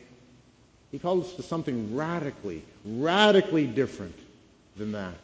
He 0.90 0.98
calls 0.98 1.26
us 1.26 1.34
to 1.34 1.42
something 1.42 1.94
radically, 1.94 2.64
radically 2.84 3.66
different 3.66 4.18
than 4.76 4.92
that 4.92 5.14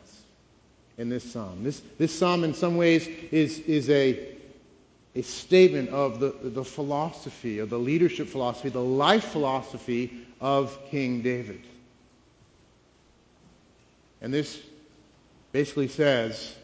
in 0.99 1.09
this 1.09 1.33
psalm. 1.33 1.65
This, 1.65 1.81
this 1.99 2.17
psalm, 2.17 2.45
in 2.45 2.55
some 2.55 2.77
ways, 2.77 3.07
is, 3.33 3.59
is 3.61 3.89
a, 3.91 4.29
a 5.15 5.23
statement 5.23 5.89
of 5.91 6.21
the, 6.21 6.35
the 6.43 6.65
philosophy, 6.65 7.59
of 7.61 7.71
the 7.71 7.79
leadership 7.79 8.29
philosophy, 8.29 8.69
the 8.69 8.81
life 8.81 9.25
philosophy 9.25 10.27
of 10.41 10.79
King 10.91 11.23
David. 11.23 11.63
And 14.21 14.33
this 14.33 14.61
basically 15.53 15.89
says 15.89 16.55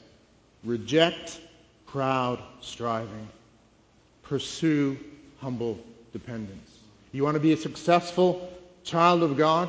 reject 0.65 1.41
proud 1.87 2.39
striving, 2.61 3.29
pursue 4.23 4.99
humble 5.41 5.79
dependence. 6.13 6.71
You 7.13 7.25
want 7.25 7.35
to 7.35 7.41
be 7.41 7.53
a 7.53 7.57
successful 7.57 8.49
child 8.91 9.23
of 9.23 9.37
God, 9.37 9.69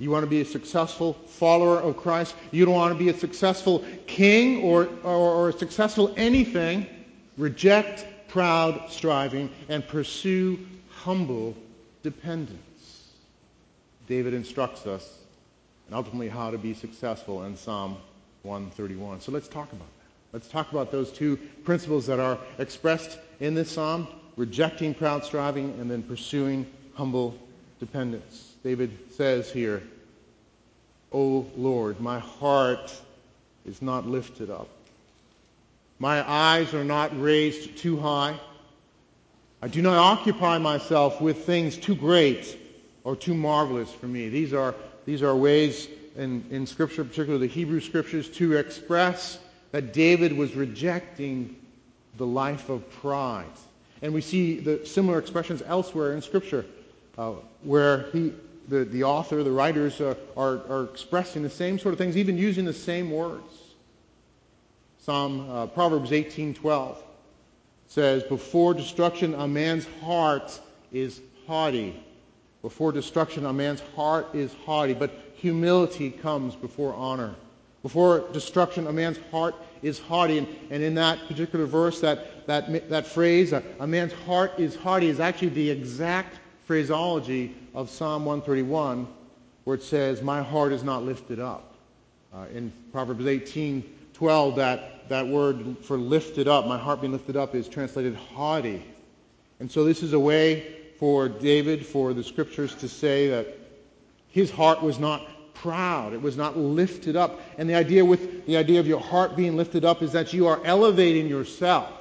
You 0.00 0.10
want 0.10 0.24
to 0.24 0.30
be 0.30 0.40
a 0.40 0.46
successful 0.46 1.12
follower 1.12 1.76
of 1.76 1.98
Christ. 1.98 2.34
You 2.52 2.64
don't 2.64 2.74
want 2.74 2.96
to 2.96 2.98
be 2.98 3.10
a 3.10 3.18
successful 3.18 3.84
king 4.06 4.62
or, 4.62 4.88
or, 5.04 5.14
or 5.14 5.48
a 5.50 5.52
successful 5.52 6.14
anything. 6.16 6.86
Reject 7.36 8.06
proud 8.28 8.90
striving 8.90 9.50
and 9.68 9.86
pursue 9.86 10.58
humble 10.88 11.54
dependence. 12.02 13.10
David 14.08 14.32
instructs 14.32 14.86
us, 14.86 15.18
and 15.86 15.94
ultimately 15.94 16.30
how 16.30 16.50
to 16.50 16.56
be 16.56 16.72
successful 16.72 17.44
in 17.44 17.54
Psalm 17.54 17.98
131. 18.42 19.20
So 19.20 19.32
let's 19.32 19.48
talk 19.48 19.70
about 19.70 19.86
that. 19.86 20.32
Let's 20.32 20.48
talk 20.48 20.72
about 20.72 20.90
those 20.90 21.12
two 21.12 21.36
principles 21.62 22.06
that 22.06 22.20
are 22.20 22.38
expressed 22.58 23.18
in 23.40 23.54
this 23.54 23.70
psalm 23.70 24.08
rejecting 24.36 24.94
proud 24.94 25.26
striving 25.26 25.78
and 25.78 25.90
then 25.90 26.02
pursuing 26.02 26.64
humble 26.94 27.36
dependence. 27.80 28.49
David 28.62 28.90
says 29.16 29.50
here, 29.50 29.82
O 31.12 31.46
Lord, 31.56 32.00
my 32.00 32.18
heart 32.18 32.94
is 33.66 33.80
not 33.80 34.06
lifted 34.06 34.50
up. 34.50 34.68
My 35.98 36.28
eyes 36.28 36.72
are 36.74 36.84
not 36.84 37.18
raised 37.20 37.78
too 37.78 37.98
high. 37.98 38.38
I 39.62 39.68
do 39.68 39.82
not 39.82 39.96
occupy 39.96 40.58
myself 40.58 41.20
with 41.20 41.44
things 41.44 41.76
too 41.76 41.94
great 41.94 42.58
or 43.04 43.16
too 43.16 43.34
marvelous 43.34 43.92
for 43.92 44.06
me. 44.06 44.28
These 44.28 44.52
are, 44.54 44.74
these 45.04 45.22
are 45.22 45.34
ways 45.34 45.88
in, 46.16 46.44
in 46.50 46.66
Scripture, 46.66 47.04
particularly 47.04 47.46
the 47.46 47.52
Hebrew 47.52 47.80
Scriptures, 47.80 48.28
to 48.30 48.56
express 48.56 49.38
that 49.72 49.92
David 49.92 50.32
was 50.36 50.54
rejecting 50.54 51.56
the 52.16 52.26
life 52.26 52.68
of 52.68 52.90
pride. 53.00 53.46
And 54.02 54.14
we 54.14 54.20
see 54.20 54.60
the 54.60 54.86
similar 54.86 55.18
expressions 55.18 55.62
elsewhere 55.66 56.12
in 56.12 56.22
Scripture 56.22 56.64
uh, 57.18 57.32
where 57.62 58.06
he, 58.12 58.32
the, 58.70 58.84
the 58.84 59.02
author, 59.02 59.42
the 59.42 59.50
writers 59.50 60.00
uh, 60.00 60.14
are, 60.36 60.60
are 60.68 60.84
expressing 60.84 61.42
the 61.42 61.50
same 61.50 61.78
sort 61.78 61.92
of 61.92 61.98
things, 61.98 62.16
even 62.16 62.38
using 62.38 62.64
the 62.64 62.72
same 62.72 63.10
words. 63.10 63.52
Psalm 65.00 65.50
uh, 65.50 65.66
Proverbs 65.66 66.12
18:12 66.12 66.96
says, 67.88 68.22
"Before 68.22 68.72
destruction, 68.72 69.34
a 69.34 69.48
man's 69.48 69.86
heart 70.02 70.58
is 70.92 71.20
haughty. 71.46 72.00
Before 72.62 72.92
destruction, 72.92 73.44
a 73.46 73.52
man's 73.52 73.82
heart 73.96 74.26
is 74.34 74.54
haughty, 74.64 74.94
but 74.94 75.10
humility 75.34 76.10
comes 76.10 76.54
before 76.54 76.94
honor." 76.94 77.34
Before 77.82 78.28
destruction, 78.32 78.86
a 78.86 78.92
man's 78.92 79.18
heart 79.30 79.54
is 79.82 79.98
haughty. 79.98 80.38
And, 80.38 80.46
and 80.70 80.82
in 80.82 80.94
that 80.96 81.18
particular 81.26 81.64
verse, 81.64 82.00
that, 82.02 82.46
that, 82.46 82.90
that 82.90 83.06
phrase, 83.06 83.52
a, 83.52 83.62
a 83.80 83.86
man's 83.86 84.12
heart 84.12 84.52
is 84.58 84.76
haughty, 84.76 85.08
is 85.08 85.18
actually 85.18 85.48
the 85.48 85.70
exact 85.70 86.39
phraseology 86.70 87.52
of 87.74 87.90
Psalm 87.90 88.24
131, 88.24 89.08
where 89.64 89.74
it 89.74 89.82
says, 89.82 90.22
My 90.22 90.40
heart 90.40 90.70
is 90.70 90.84
not 90.84 91.02
lifted 91.02 91.40
up. 91.40 91.74
Uh, 92.32 92.44
in 92.54 92.72
Proverbs 92.92 93.26
18, 93.26 93.82
12, 94.12 94.54
that, 94.54 95.08
that 95.08 95.26
word 95.26 95.78
for 95.82 95.96
lifted 95.96 96.46
up, 96.46 96.68
my 96.68 96.78
heart 96.78 97.00
being 97.00 97.12
lifted 97.12 97.36
up, 97.36 97.56
is 97.56 97.66
translated 97.66 98.14
haughty. 98.14 98.84
And 99.58 99.68
so 99.68 99.82
this 99.82 100.04
is 100.04 100.12
a 100.12 100.20
way 100.20 100.76
for 100.96 101.28
David, 101.28 101.84
for 101.84 102.14
the 102.14 102.22
scriptures 102.22 102.72
to 102.76 102.88
say 102.88 103.26
that 103.30 103.48
his 104.28 104.48
heart 104.48 104.80
was 104.80 105.00
not 105.00 105.28
proud. 105.54 106.12
It 106.12 106.22
was 106.22 106.36
not 106.36 106.56
lifted 106.56 107.16
up. 107.16 107.40
And 107.58 107.68
the 107.68 107.74
idea 107.74 108.04
with 108.04 108.46
the 108.46 108.56
idea 108.56 108.78
of 108.78 108.86
your 108.86 109.00
heart 109.00 109.34
being 109.34 109.56
lifted 109.56 109.84
up 109.84 110.02
is 110.02 110.12
that 110.12 110.32
you 110.32 110.46
are 110.46 110.60
elevating 110.64 111.26
yourself. 111.26 111.99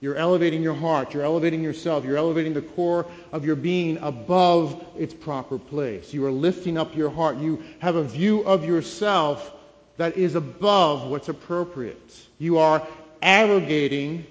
You're 0.00 0.16
elevating 0.16 0.62
your 0.62 0.74
heart. 0.74 1.14
You're 1.14 1.24
elevating 1.24 1.62
yourself. 1.62 2.04
You're 2.04 2.18
elevating 2.18 2.52
the 2.52 2.62
core 2.62 3.06
of 3.32 3.44
your 3.44 3.56
being 3.56 3.98
above 3.98 4.84
its 4.98 5.14
proper 5.14 5.58
place. 5.58 6.12
You 6.12 6.26
are 6.26 6.30
lifting 6.30 6.76
up 6.76 6.94
your 6.94 7.10
heart. 7.10 7.38
You 7.38 7.62
have 7.78 7.96
a 7.96 8.04
view 8.04 8.40
of 8.40 8.64
yourself 8.64 9.52
that 9.96 10.16
is 10.16 10.34
above 10.34 11.08
what's 11.08 11.28
appropriate. 11.28 12.14
You 12.38 12.58
are 12.58 12.86
arrogating 13.22 14.26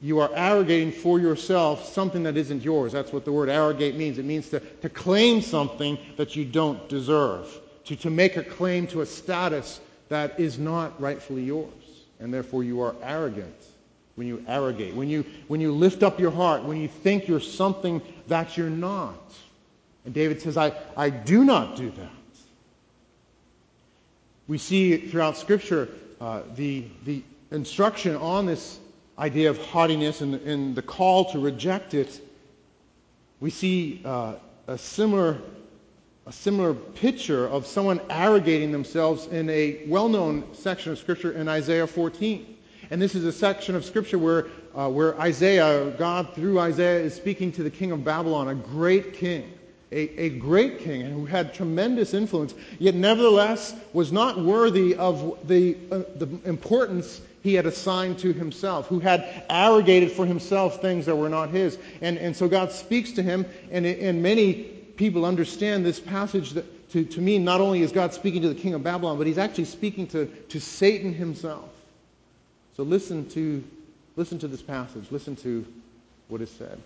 you 0.00 0.18
are 0.18 0.30
arrogating 0.34 0.92
for 0.92 1.18
yourself 1.18 1.94
something 1.94 2.24
that 2.24 2.36
isn't 2.36 2.62
yours. 2.62 2.92
That's 2.92 3.10
what 3.10 3.24
the 3.24 3.32
word 3.32 3.48
arrogate 3.48 3.96
means. 3.96 4.18
It 4.18 4.26
means 4.26 4.50
to, 4.50 4.60
to 4.60 4.90
claim 4.90 5.40
something 5.40 5.96
that 6.18 6.36
you 6.36 6.44
don't 6.44 6.86
deserve 6.90 7.48
to, 7.86 7.96
to 7.96 8.10
make 8.10 8.36
a 8.36 8.42
claim 8.42 8.86
to 8.88 9.00
a 9.00 9.06
status 9.06 9.80
that 10.10 10.38
is 10.38 10.58
not 10.58 11.00
rightfully 11.00 11.44
yours. 11.44 11.72
And 12.20 12.34
therefore 12.34 12.64
you 12.64 12.82
are 12.82 12.94
arrogant 13.02 13.56
when 14.14 14.26
you 14.26 14.44
arrogate, 14.46 14.94
when 14.94 15.08
you, 15.08 15.24
when 15.48 15.60
you 15.60 15.72
lift 15.72 16.02
up 16.02 16.20
your 16.20 16.30
heart, 16.30 16.64
when 16.64 16.80
you 16.80 16.88
think 16.88 17.26
you're 17.26 17.40
something 17.40 18.00
that 18.28 18.56
you're 18.56 18.70
not. 18.70 19.34
And 20.04 20.14
David 20.14 20.40
says, 20.42 20.56
I, 20.56 20.72
I 20.96 21.10
do 21.10 21.44
not 21.44 21.76
do 21.76 21.90
that. 21.90 22.10
We 24.46 24.58
see 24.58 24.96
throughout 24.96 25.36
Scripture 25.36 25.88
uh, 26.20 26.42
the, 26.54 26.84
the 27.04 27.22
instruction 27.50 28.14
on 28.16 28.46
this 28.46 28.78
idea 29.18 29.50
of 29.50 29.58
haughtiness 29.58 30.20
and, 30.20 30.34
and 30.34 30.74
the 30.74 30.82
call 30.82 31.32
to 31.32 31.38
reject 31.38 31.94
it. 31.94 32.20
We 33.40 33.50
see 33.50 34.02
uh, 34.04 34.34
a 34.66 34.78
similar 34.78 35.38
a 36.26 36.32
similar 36.32 36.72
picture 36.72 37.46
of 37.46 37.66
someone 37.66 38.00
arrogating 38.08 38.72
themselves 38.72 39.26
in 39.26 39.50
a 39.50 39.82
well-known 39.86 40.54
section 40.54 40.92
of 40.92 40.98
Scripture 40.98 41.32
in 41.32 41.48
Isaiah 41.48 41.86
14. 41.86 42.56
And 42.90 43.00
this 43.00 43.14
is 43.14 43.24
a 43.24 43.32
section 43.32 43.74
of 43.74 43.84
Scripture 43.84 44.18
where, 44.18 44.46
uh, 44.74 44.88
where 44.88 45.18
Isaiah, 45.20 45.90
God 45.98 46.34
through 46.34 46.58
Isaiah, 46.58 47.00
is 47.00 47.14
speaking 47.14 47.52
to 47.52 47.62
the 47.62 47.70
king 47.70 47.92
of 47.92 48.04
Babylon, 48.04 48.48
a 48.48 48.54
great 48.54 49.14
king, 49.14 49.50
a, 49.90 50.20
a 50.20 50.28
great 50.30 50.80
king 50.80 51.02
who 51.02 51.24
had 51.24 51.54
tremendous 51.54 52.14
influence, 52.14 52.54
yet 52.78 52.94
nevertheless 52.94 53.74
was 53.92 54.12
not 54.12 54.38
worthy 54.38 54.94
of 54.94 55.46
the, 55.46 55.76
uh, 55.90 56.02
the 56.16 56.28
importance 56.44 57.20
he 57.42 57.54
had 57.54 57.66
assigned 57.66 58.18
to 58.18 58.32
himself, 58.32 58.86
who 58.86 59.00
had 59.00 59.44
arrogated 59.50 60.10
for 60.10 60.24
himself 60.24 60.80
things 60.80 61.06
that 61.06 61.14
were 61.14 61.28
not 61.28 61.50
his. 61.50 61.78
And, 62.00 62.16
and 62.18 62.34
so 62.34 62.48
God 62.48 62.72
speaks 62.72 63.12
to 63.12 63.22
him, 63.22 63.44
and, 63.70 63.84
and 63.86 64.22
many 64.22 64.54
people 64.54 65.24
understand 65.24 65.84
this 65.84 66.00
passage 66.00 66.52
that, 66.52 66.90
to, 66.92 67.04
to 67.04 67.20
mean 67.20 67.44
not 67.44 67.60
only 67.60 67.82
is 67.82 67.92
God 67.92 68.14
speaking 68.14 68.42
to 68.42 68.48
the 68.48 68.54
king 68.54 68.74
of 68.74 68.82
Babylon, 68.82 69.18
but 69.18 69.26
he's 69.26 69.38
actually 69.38 69.66
speaking 69.66 70.06
to, 70.08 70.26
to 70.26 70.60
Satan 70.60 71.12
himself. 71.12 71.68
So 72.76 72.82
listen 72.82 73.28
to, 73.30 73.62
listen 74.16 74.38
to 74.40 74.48
this 74.48 74.62
passage. 74.62 75.06
Listen 75.10 75.36
to 75.36 75.64
what 76.28 76.40
is 76.40 76.50
said. 76.50 76.78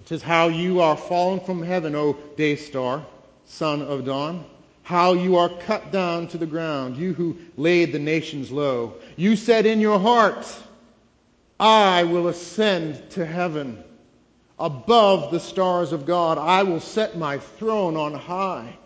It 0.00 0.08
says, 0.08 0.22
How 0.22 0.48
you 0.48 0.80
are 0.80 0.96
fallen 0.96 1.40
from 1.40 1.62
heaven, 1.62 1.94
O 1.94 2.14
day 2.36 2.56
star, 2.56 3.04
son 3.46 3.82
of 3.82 4.04
dawn. 4.04 4.44
How 4.82 5.12
you 5.12 5.36
are 5.36 5.48
cut 5.48 5.92
down 5.92 6.28
to 6.28 6.38
the 6.38 6.46
ground, 6.46 6.96
you 6.96 7.12
who 7.12 7.36
laid 7.56 7.92
the 7.92 7.98
nations 7.98 8.50
low. 8.50 8.94
You 9.16 9.36
said 9.36 9.66
in 9.66 9.80
your 9.80 9.98
heart, 9.98 10.46
I 11.60 12.04
will 12.04 12.28
ascend 12.28 13.10
to 13.10 13.26
heaven 13.26 13.84
above 14.58 15.30
the 15.30 15.38
stars 15.38 15.92
of 15.92 16.06
God. 16.06 16.38
I 16.38 16.62
will 16.62 16.80
set 16.80 17.16
my 17.16 17.38
throne 17.38 17.96
on 17.96 18.14
high. 18.14 18.76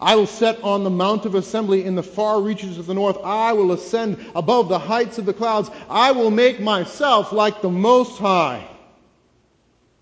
I 0.00 0.14
will 0.14 0.26
set 0.26 0.62
on 0.62 0.84
the 0.84 0.90
mount 0.90 1.24
of 1.24 1.34
assembly 1.34 1.84
in 1.84 1.94
the 1.94 2.02
far 2.02 2.40
reaches 2.40 2.78
of 2.78 2.86
the 2.86 2.94
north. 2.94 3.16
I 3.24 3.52
will 3.54 3.72
ascend 3.72 4.18
above 4.34 4.68
the 4.68 4.78
heights 4.78 5.18
of 5.18 5.24
the 5.24 5.32
clouds. 5.32 5.70
I 5.88 6.12
will 6.12 6.30
make 6.30 6.60
myself 6.60 7.32
like 7.32 7.62
the 7.62 7.70
Most 7.70 8.18
High. 8.18 8.66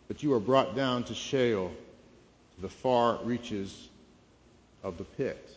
But 0.08 0.22
you 0.22 0.32
are 0.32 0.40
brought 0.40 0.74
down 0.74 1.04
to 1.04 1.14
Sheol, 1.14 1.70
to 2.56 2.60
the 2.60 2.68
far 2.68 3.18
reaches 3.22 3.88
of 4.82 4.98
the 4.98 5.04
pit. 5.04 5.50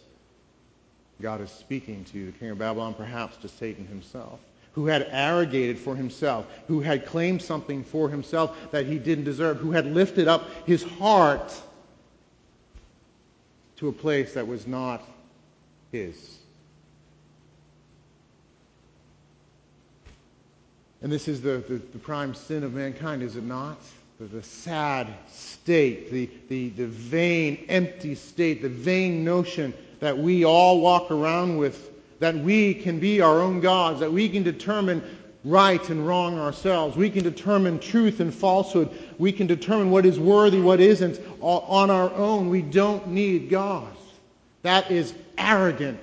God 1.20 1.42
is 1.42 1.50
speaking 1.50 2.06
to 2.12 2.28
the 2.28 2.32
king 2.38 2.52
of 2.52 2.60
Babylon, 2.60 2.94
perhaps 2.94 3.38
to 3.38 3.48
Satan 3.48 3.88
himself 3.88 4.40
who 4.78 4.86
had 4.86 5.08
arrogated 5.10 5.76
for 5.80 5.96
himself, 5.96 6.46
who 6.68 6.80
had 6.82 7.04
claimed 7.04 7.42
something 7.42 7.84
for 7.84 8.10
himself 8.10 8.56
that 8.70 8.86
he 8.86 9.00
didn't 9.00 9.24
deserve, 9.24 9.58
who 9.58 9.72
had 9.72 9.88
lifted 9.88 10.28
up 10.28 10.44
his 10.68 10.84
heart 10.84 11.52
to 13.78 13.88
a 13.88 13.92
place 13.92 14.34
that 14.34 14.48
was 14.48 14.68
not 14.68 15.04
his. 15.92 16.38
And 21.02 21.12
this 21.12 21.28
is 21.28 21.42
the, 21.42 21.64
the, 21.70 21.76
the 21.76 22.00
prime 22.00 22.34
sin 22.34 22.64
of 22.64 22.74
mankind, 22.74 23.22
is 23.22 23.36
it 23.36 23.44
not? 23.44 23.78
The, 24.20 24.26
the 24.26 24.44
sad 24.44 25.08
state, 25.32 26.12
the, 26.12 26.30
the, 26.50 26.70
the 26.70 26.88
vain, 26.88 27.66
empty 27.70 28.16
state, 28.16 28.64
the 28.64 28.70
vain 28.70 29.24
notion 29.24 29.74
that 30.00 30.18
we 30.18 30.44
all 30.44 30.82
walk 30.82 31.12
around 31.12 31.58
with 31.58 31.92
that 32.20 32.36
we 32.36 32.74
can 32.74 33.00
be 33.00 33.22
our 33.22 33.40
own 33.40 33.60
gods, 33.60 34.00
that 34.00 34.12
we 34.12 34.28
can 34.28 34.42
determine 34.42 35.04
right 35.48 35.90
and 35.90 36.06
wrong 36.06 36.38
ourselves. 36.38 36.98
We 36.98 37.10
can 37.10 37.24
determine 37.24 37.80
truth 37.80 38.20
and 38.20 38.34
falsehood. 38.34 38.90
We 39.18 39.32
can 39.32 39.48
determine 39.48 39.90
what 39.90 40.06
is 40.06 40.20
worthy, 40.20 40.60
what 40.60 40.80
isn't 40.80 41.20
on 41.42 41.90
our 41.90 42.12
own. 42.14 42.50
We 42.50 42.62
don't 42.62 43.08
need 43.08 43.50
God. 43.50 43.88
That 44.64 44.92
is 44.92 45.14
arrogant. 45.38 46.00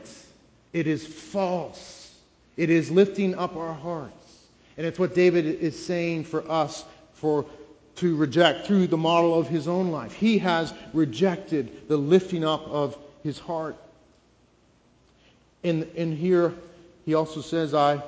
It 0.73 0.87
is 0.87 1.07
false. 1.07 2.15
It 2.57 2.71
is 2.71 2.91
lifting 2.91 3.35
up 3.37 3.57
our 3.57 3.75
hearts. 3.75 4.15
And 4.77 4.87
it's 4.87 4.99
what 4.99 5.15
David 5.15 5.47
is 5.47 5.85
saying 5.85 6.25
for 6.25 6.51
us 6.51 6.85
for 7.13 7.45
to 7.97 8.17
reject 8.17 8.67
through 8.67 8.89
the 8.89 8.97
model 8.97 9.39
of 9.39 9.47
his 9.47 9.69
own 9.69 9.91
life. 9.91 10.13
He 10.13 10.39
has 10.39 10.75
rejected 10.93 11.89
the 11.89 11.97
lifting 11.97 12.45
up 12.45 12.67
of 12.69 12.97
his 13.23 13.39
heart. 13.39 13.77
In, 15.63 15.89
in 15.95 16.17
here, 16.17 16.55
he 17.05 17.15
also 17.15 17.41
says, 17.41 17.73
I, 17.73 18.03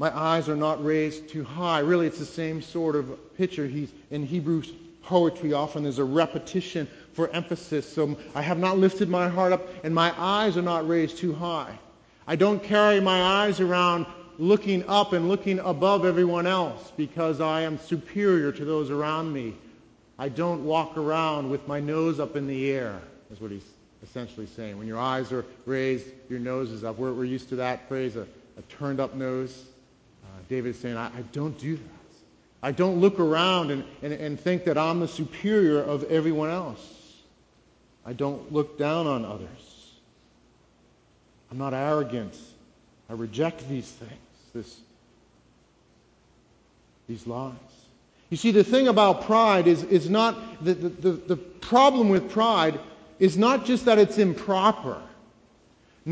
my 0.00 0.18
eyes 0.18 0.48
are 0.48 0.56
not 0.56 0.82
raised 0.82 1.28
too 1.28 1.44
high. 1.44 1.80
Really, 1.80 2.06
it's 2.06 2.18
the 2.18 2.24
same 2.24 2.62
sort 2.62 2.96
of 2.96 3.36
picture. 3.36 3.66
He's, 3.66 3.92
in 4.10 4.24
Hebrew 4.24 4.62
poetry, 5.02 5.52
often 5.52 5.82
there's 5.82 5.98
a 5.98 6.04
repetition 6.04 6.88
for 7.12 7.28
emphasis. 7.32 7.86
So 7.86 8.16
I 8.34 8.40
have 8.40 8.58
not 8.58 8.78
lifted 8.78 9.10
my 9.10 9.28
heart 9.28 9.52
up, 9.52 9.68
and 9.84 9.94
my 9.94 10.14
eyes 10.16 10.56
are 10.56 10.62
not 10.62 10.88
raised 10.88 11.18
too 11.18 11.34
high. 11.34 11.78
I 12.26 12.34
don't 12.34 12.62
carry 12.62 12.98
my 12.98 13.44
eyes 13.44 13.60
around 13.60 14.06
looking 14.38 14.88
up 14.88 15.12
and 15.12 15.28
looking 15.28 15.58
above 15.58 16.06
everyone 16.06 16.46
else 16.46 16.94
because 16.96 17.42
I 17.42 17.60
am 17.60 17.78
superior 17.78 18.52
to 18.52 18.64
those 18.64 18.88
around 18.88 19.30
me. 19.30 19.54
I 20.18 20.30
don't 20.30 20.64
walk 20.64 20.96
around 20.96 21.50
with 21.50 21.68
my 21.68 21.78
nose 21.78 22.18
up 22.18 22.36
in 22.36 22.46
the 22.46 22.70
air, 22.70 23.02
is 23.30 23.38
what 23.38 23.50
he's 23.50 23.68
essentially 24.02 24.46
saying. 24.46 24.78
When 24.78 24.86
your 24.86 24.98
eyes 24.98 25.30
are 25.30 25.44
raised, 25.66 26.06
your 26.30 26.38
nose 26.38 26.70
is 26.70 26.84
up. 26.84 26.96
We're, 26.96 27.12
we're 27.12 27.26
used 27.26 27.50
to 27.50 27.56
that 27.56 27.86
phrase, 27.86 28.16
a, 28.16 28.22
a 28.56 28.62
turned 28.70 28.98
up 28.98 29.14
nose. 29.14 29.66
David 30.50 30.70
is 30.70 30.80
saying, 30.80 30.96
I, 30.96 31.06
I, 31.06 31.22
don't 31.30 31.56
do 31.58 31.76
that. 31.76 31.84
I 32.60 32.72
don't 32.72 33.00
look 33.00 33.20
around 33.20 33.70
and, 33.70 33.84
and, 34.02 34.12
and 34.12 34.38
think 34.38 34.64
that 34.64 34.76
I'm 34.76 34.98
the 34.98 35.06
superior 35.06 35.80
of 35.80 36.02
everyone 36.10 36.50
else. 36.50 37.14
I 38.04 38.12
don't 38.14 38.52
look 38.52 38.76
down 38.76 39.06
on 39.06 39.24
others. 39.24 39.94
I'm 41.52 41.58
not 41.58 41.72
arrogant. 41.72 42.36
I 43.08 43.12
reject 43.12 43.68
these 43.68 43.88
things, 43.88 44.12
this, 44.52 44.80
these 47.08 47.28
lies. 47.28 47.54
You 48.28 48.36
see, 48.36 48.50
the 48.50 48.64
thing 48.64 48.88
about 48.88 49.26
pride 49.26 49.68
is, 49.68 49.84
is 49.84 50.10
not, 50.10 50.64
the, 50.64 50.74
the, 50.74 51.12
the 51.12 51.36
problem 51.36 52.08
with 52.08 52.28
pride 52.28 52.80
is 53.20 53.38
not 53.38 53.64
just 53.64 53.84
that 53.84 53.98
it's 53.98 54.18
improper, 54.18 55.00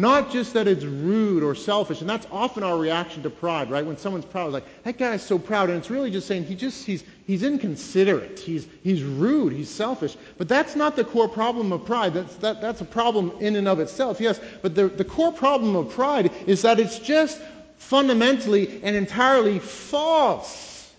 not 0.01 0.31
just 0.31 0.53
that 0.55 0.69
it's 0.69 0.85
rude 0.85 1.43
or 1.43 1.57
selfish, 1.57 2.01
and 2.01 2.09
that's 2.09 2.27
often 2.31 2.63
our 2.63 2.79
reaction 2.79 3.23
to 3.25 3.31
pride, 3.31 3.69
right? 3.69 3.85
When 3.85 3.97
someone's 3.97 4.25
proud, 4.25 4.53
like, 4.53 4.65
that 4.85 4.97
guy 4.97 5.15
is 5.15 5.23
so 5.23 5.41
proud, 5.41 5.71
and 5.71 5.79
it's 5.79 5.91
really 5.91 6.11
just 6.11 6.29
saying 6.29 6.45
he 6.45 6.55
just, 6.55 6.87
he's, 6.87 7.03
he's 7.27 7.43
inconsiderate, 7.43 8.39
he's, 8.39 8.69
he's 8.85 9.03
rude, 9.03 9.53
he's 9.53 9.69
selfish. 9.69 10.17
But 10.37 10.49
that's 10.49 10.77
not 10.77 10.95
the 10.95 11.03
core 11.03 11.29
problem 11.29 11.73
of 11.73 11.85
pride. 11.85 12.15
That's, 12.15 12.37
that, 12.37 12.61
that's 12.61 12.81
a 12.81 12.85
problem 12.85 13.33
in 13.41 13.57
and 13.57 13.67
of 13.67 13.81
itself, 13.81 14.21
yes. 14.21 14.41
But 14.63 14.77
the, 14.77 14.87
the 14.87 15.05
core 15.05 15.33
problem 15.33 15.75
of 15.75 15.91
pride 15.91 16.31
is 16.47 16.63
that 16.63 16.79
it's 16.79 17.01
just 17.01 17.41
fundamentally 17.79 18.81
and 18.85 18.95
entirely 18.95 19.59
false. 19.59 20.93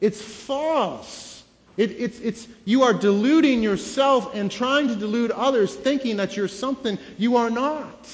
It's 0.00 0.22
false. 0.22 1.44
It, 1.76 1.90
it's, 1.90 2.18
it's, 2.20 2.48
you 2.64 2.84
are 2.84 2.94
deluding 2.94 3.62
yourself 3.62 4.34
and 4.34 4.50
trying 4.50 4.88
to 4.88 4.96
delude 4.96 5.30
others, 5.30 5.74
thinking 5.74 6.16
that 6.16 6.38
you're 6.38 6.48
something 6.48 6.98
you 7.18 7.36
are 7.36 7.50
not. 7.50 8.08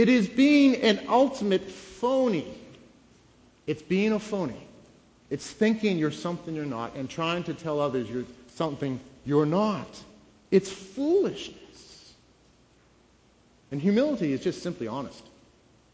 It 0.00 0.08
is 0.08 0.30
being 0.30 0.76
an 0.76 0.98
ultimate 1.10 1.70
phony. 1.70 2.46
It's 3.66 3.82
being 3.82 4.12
a 4.12 4.18
phony. 4.18 4.66
It's 5.28 5.46
thinking 5.46 5.98
you're 5.98 6.10
something 6.10 6.54
you're 6.54 6.64
not 6.64 6.94
and 6.94 7.06
trying 7.06 7.44
to 7.44 7.52
tell 7.52 7.78
others 7.78 8.08
you're 8.08 8.24
something 8.54 8.98
you're 9.26 9.44
not. 9.44 9.86
It's 10.50 10.72
foolishness. 10.72 12.14
And 13.70 13.78
humility 13.78 14.32
is 14.32 14.40
just 14.40 14.62
simply 14.62 14.88
honest. 14.88 15.22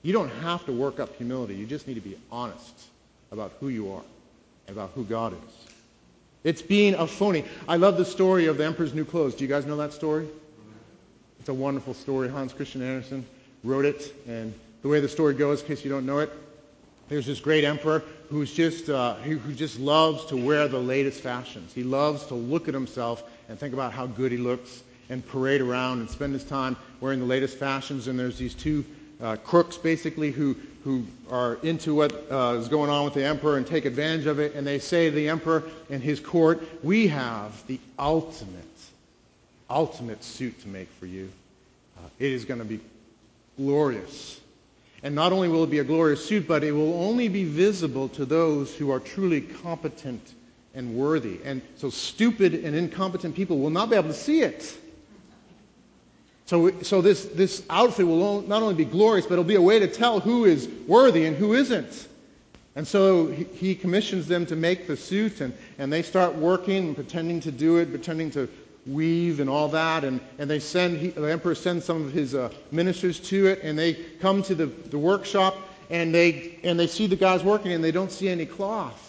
You 0.04 0.12
don't 0.12 0.30
have 0.34 0.64
to 0.66 0.72
work 0.72 1.00
up 1.00 1.16
humility. 1.16 1.56
You 1.56 1.66
just 1.66 1.88
need 1.88 1.94
to 1.94 2.00
be 2.00 2.16
honest 2.30 2.84
about 3.32 3.54
who 3.58 3.70
you 3.70 3.92
are 3.92 4.04
about 4.68 4.92
who 4.94 5.02
God 5.02 5.32
is. 5.32 5.72
It's 6.44 6.62
being 6.62 6.94
a 6.94 7.08
phony. 7.08 7.44
I 7.66 7.74
love 7.74 7.96
the 7.96 8.04
story 8.04 8.46
of 8.46 8.58
the 8.58 8.66
Emperor's 8.66 8.94
New 8.94 9.04
Clothes. 9.04 9.34
Do 9.34 9.42
you 9.42 9.48
guys 9.48 9.66
know 9.66 9.78
that 9.78 9.92
story? 9.92 10.28
It's 11.40 11.48
a 11.48 11.54
wonderful 11.54 11.94
story. 11.94 12.28
Hans 12.28 12.52
Christian 12.52 12.82
Andersen 12.82 13.26
wrote 13.66 13.84
it. 13.84 14.14
And 14.26 14.54
the 14.82 14.88
way 14.88 15.00
the 15.00 15.08
story 15.08 15.34
goes, 15.34 15.60
in 15.60 15.66
case 15.66 15.84
you 15.84 15.90
don't 15.90 16.06
know 16.06 16.20
it, 16.20 16.32
there's 17.08 17.26
this 17.26 17.40
great 17.40 17.64
emperor 17.64 18.02
who's 18.28 18.52
just, 18.52 18.88
uh, 18.88 19.14
who, 19.16 19.38
just 19.52 19.78
loves 19.78 20.24
to 20.26 20.36
wear 20.36 20.66
the 20.68 20.78
latest 20.78 21.20
fashions. 21.20 21.72
He 21.72 21.84
loves 21.84 22.26
to 22.26 22.34
look 22.34 22.68
at 22.68 22.74
himself 22.74 23.22
and 23.48 23.58
think 23.58 23.74
about 23.74 23.92
how 23.92 24.06
good 24.06 24.32
he 24.32 24.38
looks 24.38 24.82
and 25.08 25.26
parade 25.26 25.60
around 25.60 26.00
and 26.00 26.10
spend 26.10 26.32
his 26.32 26.42
time 26.42 26.76
wearing 27.00 27.20
the 27.20 27.26
latest 27.26 27.58
fashions. 27.58 28.08
And 28.08 28.18
there's 28.18 28.38
these 28.38 28.54
two 28.54 28.84
uh, 29.20 29.36
crooks, 29.36 29.76
basically, 29.76 30.32
who, 30.32 30.56
who 30.82 31.06
are 31.30 31.58
into 31.62 31.94
what 31.94 32.12
uh, 32.30 32.56
is 32.58 32.66
going 32.66 32.90
on 32.90 33.04
with 33.04 33.14
the 33.14 33.24
emperor 33.24 33.56
and 33.56 33.66
take 33.66 33.84
advantage 33.84 34.26
of 34.26 34.40
it. 34.40 34.54
And 34.54 34.66
they 34.66 34.80
say 34.80 35.08
to 35.08 35.14
the 35.14 35.28
emperor 35.28 35.62
and 35.90 36.02
his 36.02 36.18
court, 36.18 36.62
we 36.82 37.06
have 37.06 37.64
the 37.68 37.78
ultimate, 37.98 38.64
ultimate 39.70 40.24
suit 40.24 40.60
to 40.62 40.68
make 40.68 40.88
for 40.98 41.06
you. 41.06 41.30
Uh, 41.98 42.08
it 42.18 42.32
is 42.32 42.44
going 42.44 42.58
to 42.58 42.66
be 42.66 42.80
glorious. 43.56 44.40
And 45.02 45.14
not 45.14 45.32
only 45.32 45.48
will 45.48 45.64
it 45.64 45.70
be 45.70 45.78
a 45.78 45.84
glorious 45.84 46.24
suit, 46.24 46.48
but 46.48 46.64
it 46.64 46.72
will 46.72 47.02
only 47.02 47.28
be 47.28 47.44
visible 47.44 48.08
to 48.10 48.24
those 48.24 48.74
who 48.74 48.90
are 48.90 49.00
truly 49.00 49.40
competent 49.40 50.34
and 50.74 50.94
worthy. 50.94 51.40
And 51.44 51.62
so 51.76 51.90
stupid 51.90 52.54
and 52.54 52.74
incompetent 52.74 53.34
people 53.34 53.58
will 53.58 53.70
not 53.70 53.90
be 53.90 53.96
able 53.96 54.08
to 54.08 54.14
see 54.14 54.40
it. 54.40 54.76
So, 56.46 56.80
so 56.82 57.00
this, 57.00 57.24
this 57.24 57.64
outfit 57.68 58.06
will 58.06 58.42
not 58.42 58.62
only 58.62 58.74
be 58.74 58.84
glorious, 58.84 59.26
but 59.26 59.32
it'll 59.34 59.44
be 59.44 59.56
a 59.56 59.62
way 59.62 59.80
to 59.80 59.88
tell 59.88 60.20
who 60.20 60.44
is 60.44 60.68
worthy 60.86 61.26
and 61.26 61.36
who 61.36 61.54
isn't. 61.54 62.08
And 62.76 62.86
so 62.86 63.26
he, 63.28 63.74
commissions 63.74 64.28
them 64.28 64.44
to 64.46 64.54
make 64.54 64.86
the 64.86 64.96
suit, 64.96 65.40
and, 65.40 65.54
and 65.78 65.90
they 65.90 66.02
start 66.02 66.34
working 66.34 66.88
and 66.88 66.94
pretending 66.94 67.40
to 67.40 67.50
do 67.50 67.78
it, 67.78 67.90
pretending 67.90 68.30
to 68.32 68.48
weave 68.86 69.40
and 69.40 69.50
all 69.50 69.68
that. 69.68 70.04
And, 70.04 70.20
and 70.38 70.48
they 70.48 70.60
send, 70.60 70.98
he, 70.98 71.08
the 71.08 71.30
emperor 71.30 71.54
sends 71.54 71.84
some 71.84 72.04
of 72.04 72.12
his 72.12 72.34
uh, 72.34 72.50
ministers 72.70 73.18
to 73.20 73.46
it, 73.46 73.62
and 73.62 73.78
they 73.78 73.94
come 73.94 74.42
to 74.44 74.54
the, 74.54 74.66
the 74.66 74.98
workshop, 74.98 75.56
and 75.90 76.14
they, 76.14 76.58
and 76.62 76.78
they 76.78 76.86
see 76.86 77.06
the 77.06 77.16
guys 77.16 77.42
working, 77.42 77.72
and 77.72 77.82
they 77.82 77.92
don't 77.92 78.12
see 78.12 78.28
any 78.28 78.46
cloth. 78.46 79.02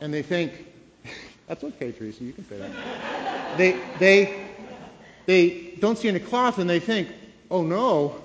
And 0.00 0.12
they 0.14 0.22
think, 0.22 0.52
that's 1.46 1.64
okay, 1.64 1.92
Teresa, 1.92 2.24
you 2.24 2.32
can 2.32 2.48
say 2.48 2.58
that. 2.58 3.58
they, 3.58 3.80
they, 3.98 4.44
they 5.26 5.74
don't 5.78 5.98
see 5.98 6.08
any 6.08 6.20
cloth, 6.20 6.58
and 6.58 6.68
they 6.68 6.80
think, 6.80 7.08
oh 7.50 7.62
no, 7.62 8.16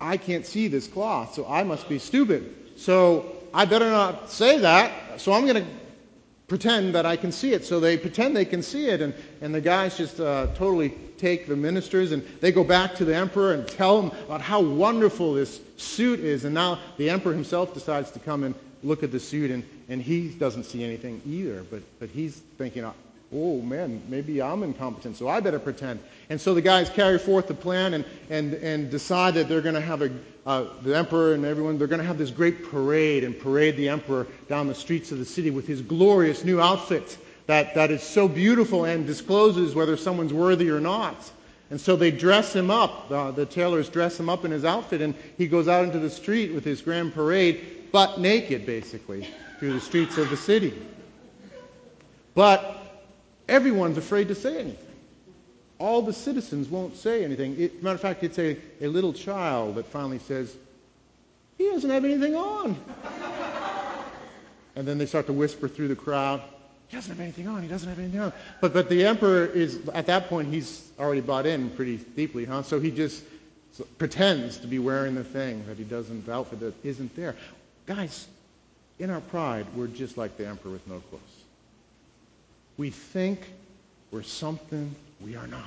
I 0.00 0.16
can't 0.16 0.46
see 0.46 0.68
this 0.68 0.86
cloth, 0.86 1.34
so 1.34 1.46
I 1.46 1.62
must 1.64 1.88
be 1.88 1.98
stupid. 1.98 2.54
So 2.76 3.36
I 3.52 3.66
better 3.66 3.90
not 3.90 4.30
say 4.30 4.58
that, 4.60 5.20
so 5.20 5.32
I'm 5.32 5.46
going 5.46 5.62
to 5.62 5.70
pretend 6.50 6.96
that 6.96 7.06
I 7.06 7.16
can 7.16 7.30
see 7.30 7.52
it. 7.52 7.64
So 7.64 7.78
they 7.78 7.96
pretend 7.96 8.36
they 8.36 8.44
can 8.44 8.60
see 8.60 8.88
it, 8.88 9.00
and, 9.00 9.14
and 9.40 9.54
the 9.54 9.60
guys 9.60 9.96
just 9.96 10.18
uh, 10.18 10.48
totally 10.56 10.90
take 11.16 11.46
the 11.46 11.54
ministers, 11.54 12.10
and 12.10 12.24
they 12.40 12.50
go 12.50 12.64
back 12.64 12.96
to 12.96 13.04
the 13.04 13.14
emperor 13.14 13.54
and 13.54 13.66
tell 13.68 14.02
him 14.02 14.10
about 14.26 14.40
how 14.40 14.60
wonderful 14.60 15.32
this 15.34 15.60
suit 15.76 16.18
is. 16.18 16.44
And 16.44 16.52
now 16.52 16.80
the 16.98 17.08
emperor 17.08 17.32
himself 17.32 17.72
decides 17.72 18.10
to 18.10 18.18
come 18.18 18.42
and 18.42 18.56
look 18.82 19.04
at 19.04 19.12
the 19.12 19.20
suit, 19.20 19.52
and, 19.52 19.64
and 19.88 20.02
he 20.02 20.28
doesn't 20.28 20.64
see 20.64 20.82
anything 20.82 21.22
either. 21.24 21.62
But, 21.62 21.82
but 22.00 22.08
he's 22.08 22.34
thinking, 22.58 22.84
oh 23.32 23.60
man, 23.60 24.02
maybe 24.08 24.42
I'm 24.42 24.62
incompetent, 24.62 25.16
so 25.16 25.28
I 25.28 25.40
better 25.40 25.58
pretend. 25.58 26.00
And 26.28 26.40
so 26.40 26.54
the 26.54 26.62
guys 26.62 26.90
carry 26.90 27.18
forth 27.18 27.46
the 27.46 27.54
plan 27.54 27.94
and, 27.94 28.04
and, 28.28 28.54
and 28.54 28.90
decide 28.90 29.34
that 29.34 29.48
they're 29.48 29.60
going 29.60 29.76
to 29.76 29.80
have 29.80 30.02
a, 30.02 30.10
uh, 30.46 30.66
the 30.82 30.96
emperor 30.96 31.34
and 31.34 31.44
everyone, 31.44 31.78
they're 31.78 31.86
going 31.86 32.00
to 32.00 32.06
have 32.06 32.18
this 32.18 32.30
great 32.30 32.70
parade 32.70 33.24
and 33.24 33.38
parade 33.38 33.76
the 33.76 33.88
emperor 33.88 34.26
down 34.48 34.66
the 34.66 34.74
streets 34.74 35.12
of 35.12 35.18
the 35.18 35.24
city 35.24 35.50
with 35.50 35.66
his 35.66 35.80
glorious 35.80 36.44
new 36.44 36.60
outfit 36.60 37.18
that, 37.46 37.74
that 37.74 37.90
is 37.90 38.02
so 38.02 38.28
beautiful 38.28 38.84
and 38.84 39.06
discloses 39.06 39.74
whether 39.74 39.96
someone's 39.96 40.32
worthy 40.32 40.70
or 40.70 40.80
not. 40.80 41.16
And 41.70 41.80
so 41.80 41.94
they 41.94 42.10
dress 42.10 42.54
him 42.54 42.70
up. 42.70 43.10
Uh, 43.10 43.30
the 43.30 43.46
tailors 43.46 43.88
dress 43.88 44.18
him 44.18 44.28
up 44.28 44.44
in 44.44 44.50
his 44.50 44.64
outfit, 44.64 45.00
and 45.00 45.14
he 45.38 45.46
goes 45.46 45.68
out 45.68 45.84
into 45.84 45.98
the 45.98 46.10
street 46.10 46.52
with 46.52 46.64
his 46.64 46.80
grand 46.80 47.14
parade, 47.14 47.90
butt 47.92 48.20
naked, 48.20 48.66
basically, 48.66 49.28
through 49.58 49.72
the 49.72 49.80
streets 49.80 50.18
of 50.18 50.30
the 50.30 50.36
city. 50.36 50.74
But 52.34 52.79
everyone's 53.50 53.98
afraid 53.98 54.28
to 54.28 54.34
say 54.34 54.58
anything 54.58 54.86
all 55.80 56.02
the 56.02 56.12
citizens 56.12 56.68
won't 56.68 56.94
say 56.94 57.24
anything. 57.24 57.58
It, 57.58 57.82
matter 57.82 57.94
of 57.94 58.00
fact, 58.02 58.22
it's 58.22 58.38
a, 58.38 58.56
a 58.80 58.86
little 58.86 59.14
child 59.14 59.76
that 59.76 59.86
finally 59.86 60.18
says, 60.18 60.54
he 61.56 61.68
doesn't 61.70 61.90
have 61.90 62.04
anything 62.04 62.36
on. 62.36 62.76
and 64.76 64.86
then 64.86 64.98
they 64.98 65.06
start 65.06 65.26
to 65.26 65.32
whisper 65.32 65.68
through 65.68 65.88
the 65.88 65.96
crowd, 65.96 66.42
he 66.88 66.96
doesn't 66.96 67.10
have 67.10 67.20
anything 67.20 67.48
on, 67.48 67.62
he 67.62 67.68
doesn't 67.68 67.88
have 67.88 67.98
anything 67.98 68.20
on. 68.20 68.32
But, 68.60 68.74
but 68.74 68.88
the 68.88 69.06
emperor 69.06 69.46
is, 69.46 69.80
at 69.94 70.06
that 70.06 70.28
point, 70.28 70.52
he's 70.52 70.90
already 70.98 71.20
bought 71.20 71.46
in 71.46 71.70
pretty 71.70 71.96
deeply, 71.96 72.44
huh? 72.44 72.62
So 72.62 72.78
he 72.78 72.90
just 72.90 73.24
pretends 73.96 74.58
to 74.58 74.66
be 74.66 74.78
wearing 74.78 75.14
the 75.14 75.24
thing 75.24 75.64
that 75.66 75.78
he 75.78 75.84
doesn't, 75.84 76.26
the 76.26 76.32
outfit 76.34 76.60
that 76.60 76.74
isn't 76.84 77.14
there. 77.16 77.36
Guys, 77.86 78.26
in 78.98 79.08
our 79.08 79.20
pride, 79.20 79.66
we're 79.74 79.86
just 79.86 80.18
like 80.18 80.36
the 80.36 80.46
emperor 80.46 80.72
with 80.72 80.86
no 80.86 81.00
clothes. 81.08 81.39
We 82.80 82.88
think 82.88 83.40
we're 84.10 84.22
something 84.22 84.94
we 85.20 85.36
are 85.36 85.46
not. 85.46 85.60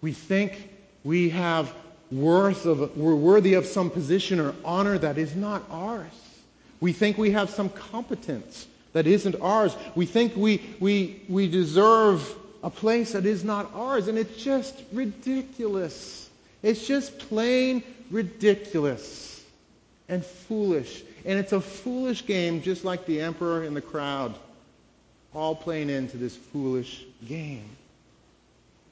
We 0.00 0.12
think 0.12 0.68
we 1.04 1.28
have 1.28 1.72
worth 2.10 2.66
of, 2.66 2.96
we're 2.96 3.14
worthy 3.14 3.54
of 3.54 3.64
some 3.64 3.90
position 3.90 4.40
or 4.40 4.56
honor 4.64 4.98
that 4.98 5.18
is 5.18 5.36
not 5.36 5.62
ours. 5.70 6.10
We 6.80 6.92
think 6.92 7.16
we 7.16 7.30
have 7.30 7.48
some 7.48 7.68
competence 7.68 8.66
that 8.92 9.06
isn't 9.06 9.36
ours. 9.40 9.76
We 9.94 10.04
think 10.04 10.34
we, 10.34 10.62
we, 10.80 11.22
we 11.28 11.46
deserve 11.46 12.28
a 12.64 12.70
place 12.70 13.12
that 13.12 13.24
is 13.24 13.44
not 13.44 13.72
ours. 13.72 14.08
And 14.08 14.18
it's 14.18 14.42
just 14.42 14.74
ridiculous. 14.92 16.28
It's 16.64 16.84
just 16.84 17.20
plain 17.20 17.84
ridiculous 18.10 19.44
and 20.08 20.26
foolish. 20.26 21.04
And 21.24 21.38
it's 21.38 21.52
a 21.52 21.60
foolish 21.60 22.26
game, 22.26 22.62
just 22.62 22.84
like 22.84 23.06
the 23.06 23.20
emperor 23.20 23.62
and 23.62 23.76
the 23.76 23.80
crowd, 23.80 24.34
all 25.34 25.54
playing 25.54 25.90
into 25.90 26.16
this 26.16 26.36
foolish 26.36 27.04
game. 27.26 27.68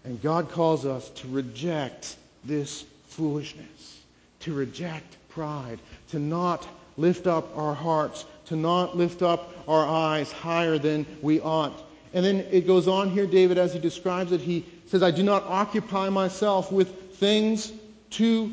And 0.05 0.21
God 0.21 0.51
calls 0.51 0.85
us 0.85 1.09
to 1.11 1.29
reject 1.29 2.17
this 2.45 2.85
foolishness, 3.07 4.01
to 4.41 4.53
reject 4.53 5.17
pride, 5.29 5.79
to 6.09 6.19
not 6.19 6.67
lift 6.97 7.27
up 7.27 7.57
our 7.57 7.75
hearts, 7.75 8.25
to 8.47 8.57
not 8.57 8.97
lift 8.97 9.23
up 9.23 9.55
our 9.69 9.87
eyes 9.87 10.31
higher 10.33 10.79
than 10.79 11.07
we 11.23 11.41
ought. 11.41 11.85
And 12.13 12.25
then 12.25 12.39
it 12.51 12.67
goes 12.67 12.89
on 12.89 13.11
here, 13.11 13.27
David, 13.27 13.57
as 13.59 13.73
he 13.73 13.79
describes 13.79 14.33
it, 14.33 14.41
he 14.41 14.67
says, 14.87 15.03
I 15.03 15.11
do 15.11 15.23
not 15.23 15.45
occupy 15.45 16.09
myself 16.09 16.71
with 16.73 17.15
things 17.15 17.73
too 18.11 18.53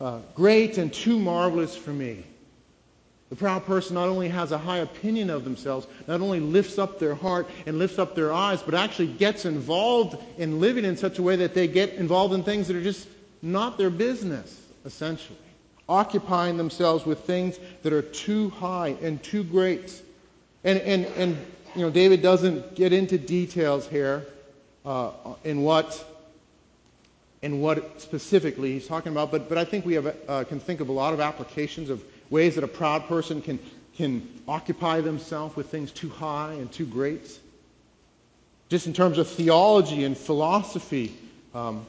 uh, 0.00 0.20
great 0.34 0.78
and 0.78 0.92
too 0.92 1.18
marvelous 1.18 1.76
for 1.76 1.90
me. 1.90 2.24
The 3.30 3.36
proud 3.36 3.64
person 3.64 3.94
not 3.94 4.08
only 4.08 4.28
has 4.28 4.50
a 4.50 4.58
high 4.58 4.78
opinion 4.78 5.30
of 5.30 5.44
themselves, 5.44 5.86
not 6.08 6.20
only 6.20 6.40
lifts 6.40 6.78
up 6.78 6.98
their 6.98 7.14
heart 7.14 7.48
and 7.64 7.78
lifts 7.78 7.98
up 7.98 8.16
their 8.16 8.32
eyes, 8.32 8.60
but 8.60 8.74
actually 8.74 9.06
gets 9.06 9.44
involved 9.44 10.18
in 10.36 10.60
living 10.60 10.84
in 10.84 10.96
such 10.96 11.20
a 11.20 11.22
way 11.22 11.36
that 11.36 11.54
they 11.54 11.68
get 11.68 11.90
involved 11.94 12.34
in 12.34 12.42
things 12.42 12.66
that 12.66 12.76
are 12.76 12.82
just 12.82 13.06
not 13.40 13.78
their 13.78 13.88
business, 13.88 14.60
essentially. 14.84 15.38
Occupying 15.88 16.56
themselves 16.56 17.06
with 17.06 17.20
things 17.20 17.58
that 17.84 17.92
are 17.92 18.02
too 18.02 18.50
high 18.50 18.96
and 19.00 19.22
too 19.22 19.44
great. 19.44 20.02
And, 20.64 20.80
and, 20.80 21.06
and 21.16 21.36
you 21.76 21.82
know, 21.82 21.90
David 21.90 22.22
doesn't 22.22 22.74
get 22.74 22.92
into 22.92 23.16
details 23.16 23.86
here 23.86 24.26
uh, 24.84 25.12
in 25.44 25.62
what 25.62 26.04
in 27.42 27.60
what 27.60 28.02
specifically 28.02 28.72
he's 28.72 28.86
talking 28.86 29.12
about, 29.12 29.30
but, 29.30 29.48
but 29.48 29.56
I 29.56 29.64
think 29.64 29.86
we 29.86 29.94
have, 29.94 30.14
uh, 30.28 30.44
can 30.44 30.60
think 30.60 30.80
of 30.80 30.90
a 30.90 30.92
lot 30.92 31.14
of 31.14 31.20
applications 31.20 31.88
of 31.88 32.04
ways 32.30 32.54
that 32.54 32.64
a 32.64 32.68
proud 32.68 33.06
person 33.06 33.42
can, 33.42 33.58
can 33.96 34.26
occupy 34.48 35.00
themselves 35.00 35.56
with 35.56 35.68
things 35.68 35.90
too 35.90 36.08
high 36.08 36.54
and 36.54 36.70
too 36.72 36.86
great. 36.86 37.38
Just 38.68 38.86
in 38.86 38.92
terms 38.92 39.18
of 39.18 39.28
theology 39.28 40.04
and 40.04 40.16
philosophy, 40.16 41.14
um, 41.54 41.84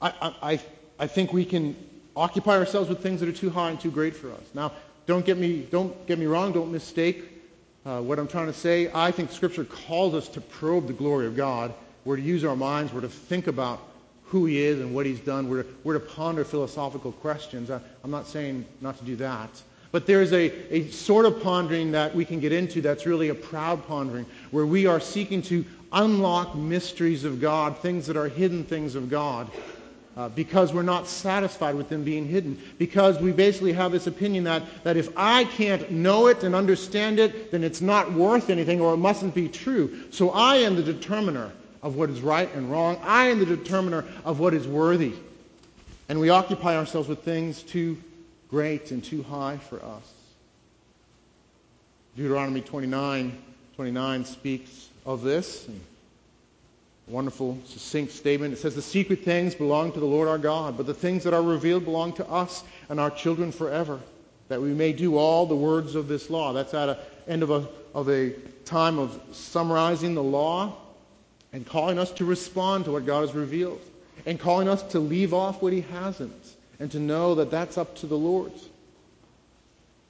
I, 0.00 0.34
I, 0.42 0.60
I 0.98 1.06
think 1.06 1.32
we 1.32 1.44
can 1.44 1.76
occupy 2.16 2.56
ourselves 2.56 2.88
with 2.88 3.02
things 3.02 3.20
that 3.20 3.28
are 3.28 3.32
too 3.32 3.50
high 3.50 3.70
and 3.70 3.78
too 3.78 3.90
great 3.90 4.16
for 4.16 4.30
us. 4.32 4.42
Now, 4.54 4.72
don't 5.06 5.24
get 5.24 5.38
me, 5.38 5.66
don't 5.70 6.06
get 6.06 6.18
me 6.18 6.26
wrong, 6.26 6.52
don't 6.52 6.72
mistake 6.72 7.24
uh, 7.84 8.00
what 8.00 8.18
I'm 8.18 8.28
trying 8.28 8.46
to 8.46 8.52
say. 8.52 8.90
I 8.92 9.10
think 9.10 9.30
Scripture 9.30 9.64
calls 9.64 10.14
us 10.14 10.28
to 10.30 10.40
probe 10.40 10.86
the 10.86 10.92
glory 10.92 11.26
of 11.26 11.36
God. 11.36 11.72
We're 12.04 12.16
to 12.16 12.22
use 12.22 12.44
our 12.44 12.56
minds. 12.56 12.92
We're 12.92 13.02
to 13.02 13.08
think 13.08 13.46
about 13.46 13.80
who 14.28 14.46
he 14.46 14.62
is 14.62 14.80
and 14.80 14.94
what 14.94 15.06
he's 15.06 15.20
done. 15.20 15.48
We're 15.48 15.66
we're 15.84 15.94
to 15.94 16.00
ponder 16.00 16.44
philosophical 16.44 17.12
questions. 17.12 17.70
I, 17.70 17.80
am 18.04 18.10
not 18.10 18.26
saying 18.26 18.64
not 18.80 18.98
to 18.98 19.04
do 19.04 19.16
that. 19.16 19.50
But 19.90 20.06
there's 20.06 20.32
a, 20.32 20.52
a 20.74 20.90
sort 20.90 21.24
of 21.24 21.42
pondering 21.42 21.92
that 21.92 22.14
we 22.14 22.24
can 22.24 22.40
get 22.40 22.52
into 22.52 22.82
that's 22.82 23.06
really 23.06 23.30
a 23.30 23.34
proud 23.34 23.86
pondering, 23.86 24.26
where 24.50 24.66
we 24.66 24.86
are 24.86 25.00
seeking 25.00 25.40
to 25.42 25.64
unlock 25.92 26.54
mysteries 26.54 27.24
of 27.24 27.40
God, 27.40 27.78
things 27.78 28.06
that 28.06 28.16
are 28.16 28.28
hidden 28.28 28.64
things 28.64 28.94
of 28.94 29.08
God, 29.08 29.50
uh, 30.14 30.28
because 30.28 30.74
we're 30.74 30.82
not 30.82 31.06
satisfied 31.06 31.74
with 31.74 31.88
them 31.88 32.04
being 32.04 32.26
hidden. 32.26 32.60
Because 32.76 33.18
we 33.18 33.32
basically 33.32 33.72
have 33.72 33.90
this 33.90 34.06
opinion 34.06 34.44
that, 34.44 34.62
that 34.84 34.98
if 34.98 35.08
I 35.16 35.44
can't 35.44 35.90
know 35.90 36.26
it 36.26 36.42
and 36.42 36.54
understand 36.54 37.18
it, 37.18 37.50
then 37.50 37.64
it's 37.64 37.80
not 37.80 38.12
worth 38.12 38.50
anything 38.50 38.82
or 38.82 38.92
it 38.92 38.98
mustn't 38.98 39.34
be 39.34 39.48
true. 39.48 40.10
So 40.10 40.30
I 40.30 40.56
am 40.56 40.76
the 40.76 40.82
determiner 40.82 41.50
of 41.82 41.96
what 41.96 42.10
is 42.10 42.20
right 42.20 42.52
and 42.54 42.70
wrong. 42.70 42.98
I 43.02 43.26
am 43.26 43.38
the 43.38 43.46
determiner 43.46 44.04
of 44.24 44.40
what 44.40 44.54
is 44.54 44.66
worthy. 44.66 45.14
And 46.08 46.20
we 46.20 46.30
occupy 46.30 46.76
ourselves 46.76 47.08
with 47.08 47.20
things 47.20 47.62
too 47.62 47.98
great 48.48 48.90
and 48.90 49.04
too 49.04 49.22
high 49.22 49.58
for 49.58 49.76
us. 49.76 50.12
Deuteronomy 52.16 52.62
29, 52.62 53.38
29 53.76 54.24
speaks 54.24 54.88
of 55.06 55.22
this. 55.22 55.68
wonderful, 57.06 57.58
succinct 57.64 58.12
statement. 58.12 58.52
It 58.52 58.58
says, 58.58 58.74
The 58.74 58.82
secret 58.82 59.22
things 59.22 59.54
belong 59.54 59.92
to 59.92 60.00
the 60.00 60.06
Lord 60.06 60.28
our 60.28 60.38
God, 60.38 60.76
but 60.76 60.86
the 60.86 60.94
things 60.94 61.24
that 61.24 61.32
are 61.34 61.42
revealed 61.42 61.84
belong 61.84 62.12
to 62.14 62.28
us 62.28 62.64
and 62.88 62.98
our 62.98 63.10
children 63.10 63.52
forever, 63.52 64.00
that 64.48 64.60
we 64.60 64.72
may 64.72 64.92
do 64.92 65.16
all 65.16 65.46
the 65.46 65.54
words 65.54 65.94
of 65.94 66.08
this 66.08 66.28
law. 66.28 66.52
That's 66.52 66.74
at 66.74 66.86
the 66.86 66.98
end 67.30 67.42
of 67.42 67.50
a, 67.50 67.68
of 67.94 68.08
a 68.08 68.30
time 68.64 68.98
of 68.98 69.20
summarizing 69.32 70.14
the 70.14 70.22
law 70.22 70.76
and 71.52 71.66
calling 71.66 71.98
us 71.98 72.10
to 72.12 72.24
respond 72.24 72.84
to 72.84 72.92
what 72.92 73.06
God 73.06 73.20
has 73.22 73.34
revealed 73.34 73.80
and 74.26 74.38
calling 74.38 74.68
us 74.68 74.82
to 74.82 74.98
leave 74.98 75.32
off 75.32 75.62
what 75.62 75.72
he 75.72 75.80
hasn't 75.82 76.54
and 76.80 76.90
to 76.92 76.98
know 76.98 77.36
that 77.36 77.50
that's 77.50 77.78
up 77.78 77.96
to 77.96 78.06
the 78.06 78.16
Lord. 78.16 78.52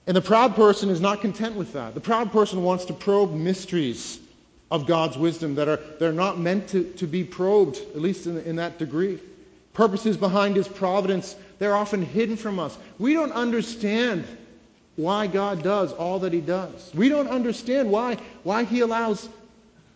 And 0.07 0.17
the 0.17 0.23
proud 0.23 0.55
person 0.55 0.89
is 0.89 1.01
not 1.01 1.21
content 1.21 1.55
with 1.55 1.75
that. 1.75 1.95
The 1.95 2.01
proud 2.01 2.33
person 2.33 2.63
wants 2.63 2.87
to 2.87 2.93
probe 2.93 3.33
mysteries 3.35 4.19
of 4.71 4.87
God's 4.87 5.17
wisdom 5.17 5.55
that 5.57 5.69
are 5.69 5.81
they're 5.99 6.13
not 6.13 6.39
meant 6.39 6.69
to, 6.69 6.85
to 6.95 7.07
be 7.07 7.25
probed, 7.25 7.77
at 7.77 8.01
least 8.01 8.27
in, 8.27 8.39
in 8.39 8.57
that 8.57 8.79
degree. 8.79 9.19
Purposes 9.73 10.17
behind 10.17 10.57
his 10.57 10.67
providence, 10.67 11.37
they're 11.59 11.77
often 11.77 12.03
hidden 12.03 12.37
from 12.37 12.59
us. 12.59 12.77
We 12.99 13.15
don't 13.15 13.33
understand 13.33 14.25
why 14.97 15.27
God 15.29 15.63
does 15.63 15.93
all 15.93 16.19
that 16.21 16.33
he 16.33 16.41
does. 16.41 16.91
We 16.95 17.09
don't 17.09 17.29
understand 17.29 17.91
why, 17.91 18.17
why 18.43 18.65
he 18.65 18.81
allows 18.81 19.29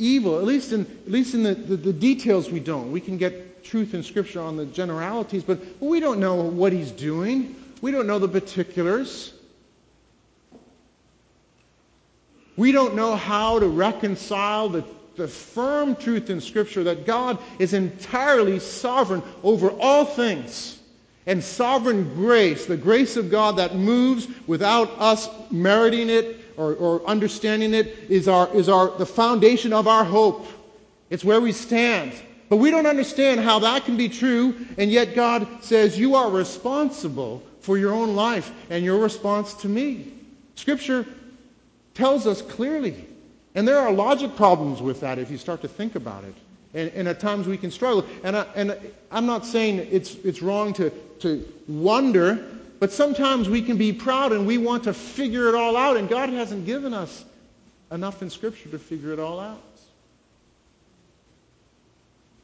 evil. 0.03 0.38
At 0.38 0.45
least 0.45 0.73
in, 0.73 0.83
at 0.83 1.11
least 1.11 1.35
in 1.35 1.43
the, 1.43 1.55
the, 1.55 1.77
the 1.77 1.93
details 1.93 2.51
we 2.51 2.61
don't. 2.61 2.93
We 2.93 3.01
can 3.01 3.17
get 3.17 3.65
truth 3.65 3.95
in 3.95 4.03
Scripture 4.03 4.41
on 4.41 4.57
the 4.57 4.67
generalities, 4.67 5.45
but 5.45 5.61
we 5.81 6.01
don't 6.01 6.19
know 6.19 6.35
what 6.35 6.73
he's 6.73 6.91
doing. 6.91 7.55
We 7.81 7.91
don't 7.91 8.07
know 8.07 8.19
the 8.19 8.29
particulars. 8.29 9.33
We 12.57 12.73
don't 12.73 12.95
know 12.95 13.17
how 13.17 13.61
to 13.61 13.69
reconcile 13.69 14.69
the, 14.69 14.85
the 15.17 15.29
firm 15.29 15.97
truth 15.97 16.29
in 16.29 16.41
Scripture 16.41 16.85
that 16.85 17.07
God 17.07 17.38
is 17.59 17.73
entirely 17.73 18.59
sovereign 18.59 19.23
over 19.43 19.71
all 19.71 20.05
things. 20.05 20.79
And 21.25 21.43
sovereign 21.43 22.15
grace, 22.15 22.67
the 22.67 22.77
grace 22.77 23.17
of 23.17 23.31
God 23.31 23.59
that 23.59 23.77
moves 23.77 24.27
without 24.49 24.91
us 24.99 25.29
meriting 25.53 26.11
it 26.11 26.42
or, 26.57 26.75
or 26.75 27.05
understanding 27.07 27.75
it 27.75 27.87
is, 28.09 28.29
our, 28.29 28.53
is 28.55 28.69
our, 28.69 28.97
the 28.99 29.07
foundation 29.07 29.73
of 29.73 29.87
our 29.87 30.05
hope. 30.05 30.47
It's 31.11 31.25
where 31.25 31.41
we 31.41 31.53
stand. 31.53 32.12
But 32.49 32.57
we 32.57 32.71
don't 32.71 32.87
understand 32.87 33.41
how 33.41 33.61
that 33.61 33.87
can 33.87 33.97
be 33.97 34.09
true, 34.09 34.67
and 34.77 34.91
yet 34.91 35.15
God 35.15 35.47
says, 35.62 35.99
You 35.99 36.17
are 36.17 36.31
responsible 36.31 37.43
for 37.61 37.79
your 37.79 37.93
own 37.93 38.15
life 38.15 38.53
and 38.69 38.85
your 38.85 38.99
response 38.99 39.55
to 39.55 39.69
me. 39.69 40.12
Scripture 40.57 41.07
tells 41.95 42.27
us 42.27 42.43
clearly. 42.43 43.07
And 43.55 43.69
there 43.69 43.79
are 43.79 43.93
logic 43.93 44.37
problems 44.37 44.81
with 44.81 45.01
that 45.01 45.19
if 45.19 45.31
you 45.31 45.38
start 45.38 45.61
to 45.62 45.69
think 45.69 45.95
about 45.95 46.25
it. 46.25 46.35
And, 46.75 46.91
and 46.95 47.09
at 47.09 47.21
times 47.21 47.47
we 47.47 47.59
can 47.59 47.71
struggle. 47.71 48.07
And, 48.25 48.37
I, 48.37 48.47
and 48.55 48.79
I'm 49.11 49.27
not 49.27 49.45
saying 49.45 49.87
it's, 49.91 50.15
it's 50.17 50.41
wrong 50.41 50.73
to, 50.75 50.91
to 51.21 51.47
wonder 51.69 52.47
but 52.83 52.90
sometimes 52.90 53.49
we 53.49 53.62
can 53.62 53.77
be 53.77 53.92
proud 53.92 54.33
and 54.33 54.45
we 54.45 54.59
want 54.59 54.83
to 54.83 54.92
figure 54.92 55.49
it 55.49 55.55
all 55.55 55.77
out, 55.77 55.97
and 55.97 56.09
God 56.09 56.31
hasn't 56.31 56.66
given 56.66 56.92
us 56.92 57.25
enough 57.92 58.23
in 58.23 58.29
Scripture 58.29 58.71
to 58.71 58.79
figure 58.81 59.12
it 59.12 59.21
all 59.21 59.38
out. 59.38 59.62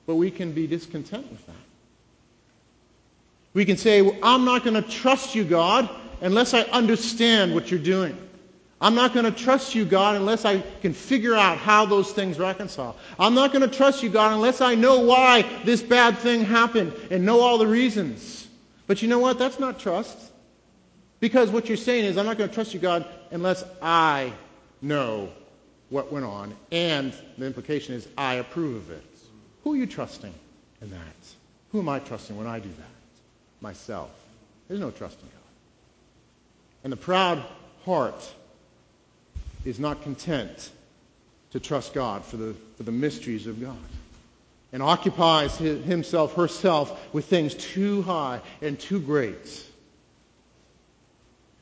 But 0.06 0.14
we 0.14 0.30
can 0.30 0.52
be 0.52 0.68
discontent 0.68 1.28
with 1.28 1.44
that. 1.46 1.56
We 3.52 3.64
can 3.64 3.76
say, 3.76 4.00
well, 4.00 4.16
I'm 4.22 4.44
not 4.44 4.62
going 4.62 4.80
to 4.80 4.88
trust 4.88 5.34
you, 5.34 5.42
God, 5.42 5.90
unless 6.20 6.54
I 6.54 6.60
understand 6.60 7.52
what 7.52 7.72
you're 7.72 7.80
doing. 7.80 8.16
I'm 8.80 8.94
not 8.94 9.14
going 9.14 9.24
to 9.24 9.32
trust 9.32 9.74
you, 9.74 9.84
God, 9.84 10.14
unless 10.14 10.44
I 10.44 10.60
can 10.82 10.92
figure 10.92 11.34
out 11.34 11.58
how 11.58 11.84
those 11.84 12.12
things 12.12 12.38
reconcile. 12.38 12.94
I'm 13.18 13.34
not 13.34 13.52
going 13.52 13.68
to 13.68 13.76
trust 13.76 14.04
you, 14.04 14.08
God, 14.08 14.32
unless 14.32 14.60
I 14.60 14.76
know 14.76 15.00
why 15.00 15.62
this 15.64 15.82
bad 15.82 16.16
thing 16.18 16.44
happened 16.44 16.94
and 17.10 17.26
know 17.26 17.40
all 17.40 17.58
the 17.58 17.66
reasons. 17.66 18.47
But 18.88 19.02
you 19.02 19.08
know 19.08 19.20
what? 19.20 19.38
That's 19.38 19.60
not 19.60 19.78
trust. 19.78 20.18
Because 21.20 21.50
what 21.50 21.68
you're 21.68 21.76
saying 21.76 22.06
is, 22.06 22.16
I'm 22.16 22.26
not 22.26 22.38
going 22.38 22.48
to 22.48 22.54
trust 22.54 22.74
you, 22.74 22.80
God, 22.80 23.06
unless 23.30 23.62
I 23.82 24.32
know 24.80 25.28
what 25.90 26.10
went 26.10 26.24
on. 26.24 26.56
And 26.72 27.12
the 27.36 27.46
implication 27.46 27.94
is, 27.94 28.08
I 28.16 28.34
approve 28.34 28.76
of 28.76 28.90
it. 28.90 29.04
Who 29.62 29.74
are 29.74 29.76
you 29.76 29.86
trusting 29.86 30.32
in 30.80 30.90
that? 30.90 30.98
Who 31.72 31.80
am 31.80 31.88
I 31.88 31.98
trusting 31.98 32.36
when 32.36 32.46
I 32.46 32.60
do 32.60 32.68
that? 32.68 33.60
Myself. 33.60 34.10
There's 34.68 34.80
no 34.80 34.90
trusting 34.90 35.28
God. 35.28 35.38
And 36.84 36.92
the 36.92 36.96
proud 36.96 37.44
heart 37.84 38.32
is 39.64 39.78
not 39.78 40.02
content 40.02 40.70
to 41.50 41.60
trust 41.60 41.92
God 41.92 42.24
for 42.24 42.36
the, 42.36 42.54
for 42.76 42.84
the 42.84 42.92
mysteries 42.92 43.46
of 43.46 43.60
God 43.60 43.76
and 44.72 44.82
occupies 44.82 45.56
himself, 45.56 46.34
herself, 46.34 47.14
with 47.14 47.24
things 47.24 47.54
too 47.54 48.02
high 48.02 48.40
and 48.60 48.78
too 48.78 49.00
great 49.00 49.64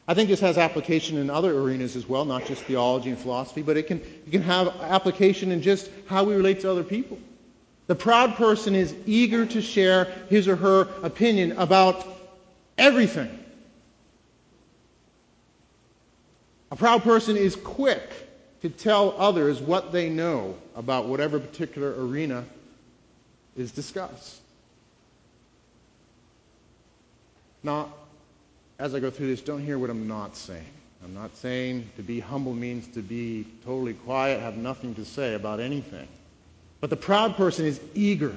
I 0.08 0.14
think 0.14 0.28
this 0.28 0.40
has 0.40 0.56
application 0.56 1.18
in 1.18 1.30
other 1.30 1.58
arenas 1.58 1.96
as 1.96 2.08
well, 2.08 2.24
not 2.24 2.46
just 2.46 2.62
theology 2.62 3.10
and 3.10 3.18
philosophy, 3.18 3.62
but 3.62 3.76
it 3.76 3.88
can, 3.88 4.00
it 4.00 4.30
can 4.30 4.42
have 4.42 4.68
application 4.80 5.50
in 5.50 5.62
just 5.62 5.90
how 6.06 6.22
we 6.22 6.34
relate 6.34 6.60
to 6.60 6.70
other 6.70 6.84
people. 6.84 7.18
The 7.88 7.96
proud 7.96 8.34
person 8.36 8.74
is 8.74 8.94
eager 9.04 9.46
to 9.46 9.60
share 9.60 10.04
his 10.28 10.46
or 10.46 10.56
her 10.56 10.82
opinion 11.02 11.52
about 11.52 12.06
everything. 12.78 13.36
A 16.70 16.76
proud 16.76 17.02
person 17.02 17.36
is 17.36 17.56
quick 17.56 18.08
to 18.62 18.68
tell 18.68 19.14
others 19.18 19.60
what 19.60 19.92
they 19.92 20.08
know 20.08 20.56
about 20.76 21.06
whatever 21.06 21.40
particular 21.40 21.94
arena 22.04 22.44
is 23.56 23.72
discussed. 23.72 24.40
Now, 27.62 27.92
as 28.78 28.94
I 28.94 29.00
go 29.00 29.10
through 29.10 29.28
this, 29.28 29.40
don't 29.40 29.64
hear 29.64 29.78
what 29.78 29.90
I'm 29.90 30.06
not 30.06 30.36
saying. 30.36 30.64
I'm 31.02 31.14
not 31.14 31.36
saying 31.36 31.90
to 31.96 32.02
be 32.02 32.20
humble 32.20 32.52
means 32.52 32.86
to 32.88 33.02
be 33.02 33.46
totally 33.64 33.94
quiet, 33.94 34.40
have 34.40 34.56
nothing 34.56 34.94
to 34.96 35.04
say 35.04 35.34
about 35.34 35.60
anything. 35.60 36.08
But 36.80 36.90
the 36.90 36.96
proud 36.96 37.36
person 37.36 37.64
is 37.64 37.80
eager 37.94 38.34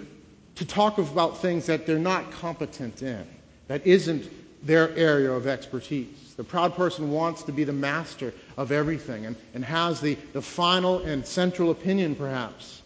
to 0.55 0.65
talk 0.65 0.97
about 0.97 1.37
things 1.37 1.65
that 1.67 1.85
they're 1.85 1.99
not 1.99 2.31
competent 2.31 3.01
in, 3.01 3.25
that 3.67 3.85
isn't 3.85 4.29
their 4.65 4.95
area 4.95 5.31
of 5.31 5.47
expertise. 5.47 6.33
The 6.35 6.43
proud 6.43 6.75
person 6.75 7.11
wants 7.11 7.43
to 7.43 7.51
be 7.51 7.63
the 7.63 7.73
master 7.73 8.33
of 8.57 8.71
everything 8.71 9.25
and, 9.25 9.35
and 9.53 9.63
has 9.63 10.01
the, 10.01 10.15
the 10.33 10.41
final 10.41 10.99
and 10.99 11.25
central 11.25 11.71
opinion, 11.71 12.15
perhaps, 12.15 12.81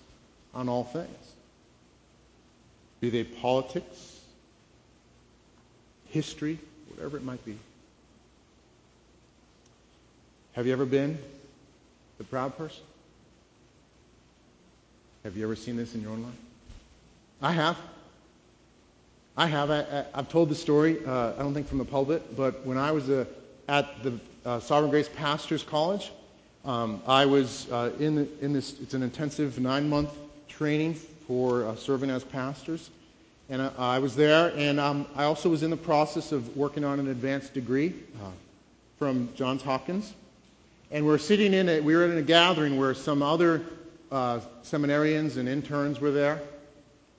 on 0.53 0.69
all 0.69 0.83
things. 0.83 1.22
Be 3.03 3.09
they 3.09 3.25
politics, 3.25 4.21
history, 6.07 6.57
whatever 6.87 7.17
it 7.17 7.23
might 7.25 7.43
be. 7.43 7.57
Have 10.53 10.65
you 10.65 10.71
ever 10.71 10.85
been 10.85 11.17
the 12.17 12.23
proud 12.23 12.57
person? 12.57 12.81
Have 15.25 15.35
you 15.35 15.43
ever 15.43 15.57
seen 15.57 15.75
this 15.75 15.95
in 15.95 16.01
your 16.01 16.11
own 16.11 16.23
life? 16.23 16.33
I 17.41 17.51
have. 17.51 17.77
I 19.35 19.47
have. 19.47 19.69
I, 19.69 20.05
have 20.15 20.29
told 20.29 20.47
the 20.47 20.55
story, 20.55 21.05
uh, 21.05 21.33
I 21.33 21.39
don't 21.39 21.53
think 21.53 21.67
from 21.67 21.79
the 21.79 21.85
pulpit, 21.85 22.37
but 22.37 22.65
when 22.65 22.77
I 22.77 22.93
was 22.93 23.09
uh, 23.09 23.25
at 23.67 24.01
the 24.01 24.17
uh, 24.45 24.61
Sovereign 24.61 24.91
Grace 24.91 25.09
Pastors 25.13 25.63
College, 25.63 26.13
um, 26.63 27.01
I 27.05 27.25
was 27.25 27.69
uh, 27.69 27.91
in, 27.99 28.29
in 28.39 28.53
this, 28.53 28.79
it's 28.79 28.93
an 28.93 29.03
intensive 29.03 29.59
nine 29.59 29.89
month 29.89 30.11
training 30.47 30.97
for 31.27 31.65
uh, 31.65 31.75
serving 31.75 32.09
as 32.09 32.23
pastors. 32.23 32.89
And 33.49 33.61
I, 33.61 33.71
I 33.77 33.99
was 33.99 34.15
there, 34.15 34.53
and 34.55 34.79
um, 34.79 35.05
I 35.15 35.25
also 35.25 35.49
was 35.49 35.63
in 35.63 35.69
the 35.69 35.77
process 35.77 36.31
of 36.31 36.55
working 36.55 36.83
on 36.83 36.99
an 36.99 37.09
advanced 37.09 37.53
degree 37.53 37.93
uh, 38.21 38.29
from 38.97 39.29
Johns 39.35 39.61
Hopkins. 39.61 40.13
And 40.91 41.05
we're 41.05 41.17
sitting 41.17 41.53
in 41.53 41.69
it, 41.69 41.83
we 41.83 41.95
were 41.95 42.05
in 42.05 42.17
a 42.17 42.21
gathering 42.21 42.77
where 42.77 42.93
some 42.93 43.21
other 43.21 43.63
uh, 44.11 44.39
seminarians 44.63 45.37
and 45.37 45.49
interns 45.49 45.99
were 45.99 46.11
there, 46.11 46.41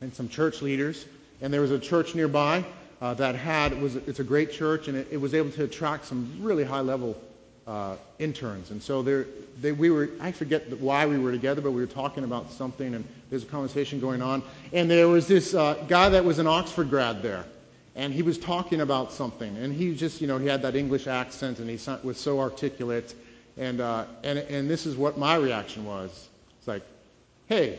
and 0.01 0.15
some 0.15 0.29
church 0.29 0.63
leaders. 0.63 1.05
And 1.41 1.53
there 1.53 1.61
was 1.61 1.73
a 1.73 1.79
church 1.79 2.15
nearby 2.15 2.65
uh, 3.01 3.15
that 3.15 3.35
had 3.35 3.81
was 3.83 3.97
it's 3.97 4.21
a 4.21 4.25
great 4.25 4.53
church, 4.53 4.89
and 4.89 4.97
it, 4.97 5.09
it, 5.11 5.17
was 5.17 5.35
able 5.35 5.51
to 5.51 5.65
attract 5.65 6.07
some 6.07 6.33
really 6.41 6.65
high 6.65 6.81
level 6.81 7.21
uh, 7.67 7.97
interns. 8.19 8.71
And 8.71 8.83
so 8.83 9.03
there, 9.03 9.27
they, 9.61 9.73
we 9.73 9.91
were 9.91 10.11
I 10.21 10.33
forget 10.33 10.79
why 10.81 11.07
we 11.07 11.19
were 11.19 11.33
together, 11.33 11.61
but 11.61 11.71
we 11.71 11.81
were 11.81 11.87
talking 11.87 12.25
about 12.25 12.51
something, 12.53 12.95
and 12.95 13.05
there's 13.31 13.43
a 13.43 13.47
conversation 13.47 14.01
going 14.01 14.23
on. 14.23 14.43
And 14.73 14.91
there 14.91 15.09
was 15.09 15.27
this 15.27 15.55
uh, 15.55 15.75
guy 15.89 16.09
that 16.11 16.25
was 16.25 16.39
an 16.39 16.47
Oxford 16.47 16.91
grad 16.91 17.23
there. 17.23 17.45
And 17.97 18.13
he 18.13 18.23
was 18.23 18.39
talking 18.39 18.81
about 18.81 19.13
something, 19.13 19.57
and 19.57 19.73
he 19.73 19.95
just, 19.95 20.21
you 20.21 20.27
know, 20.27 20.37
he 20.37 20.49
had 20.49 20.63
that 20.63 20.75
English 20.75 21.07
accent, 21.07 21.61
and 21.61 21.71
he 21.71 21.79
was 22.03 22.19
so 22.19 22.41
articulate, 22.41 23.15
and, 23.57 23.81
uh, 23.81 24.07
and, 24.25 24.41
and 24.41 24.69
this 24.69 24.85
is 24.85 24.97
what 24.97 25.17
my 25.17 25.37
reaction 25.37 25.85
was. 25.85 26.29
It's 26.59 26.67
like, 26.67 26.83
hey, 27.47 27.79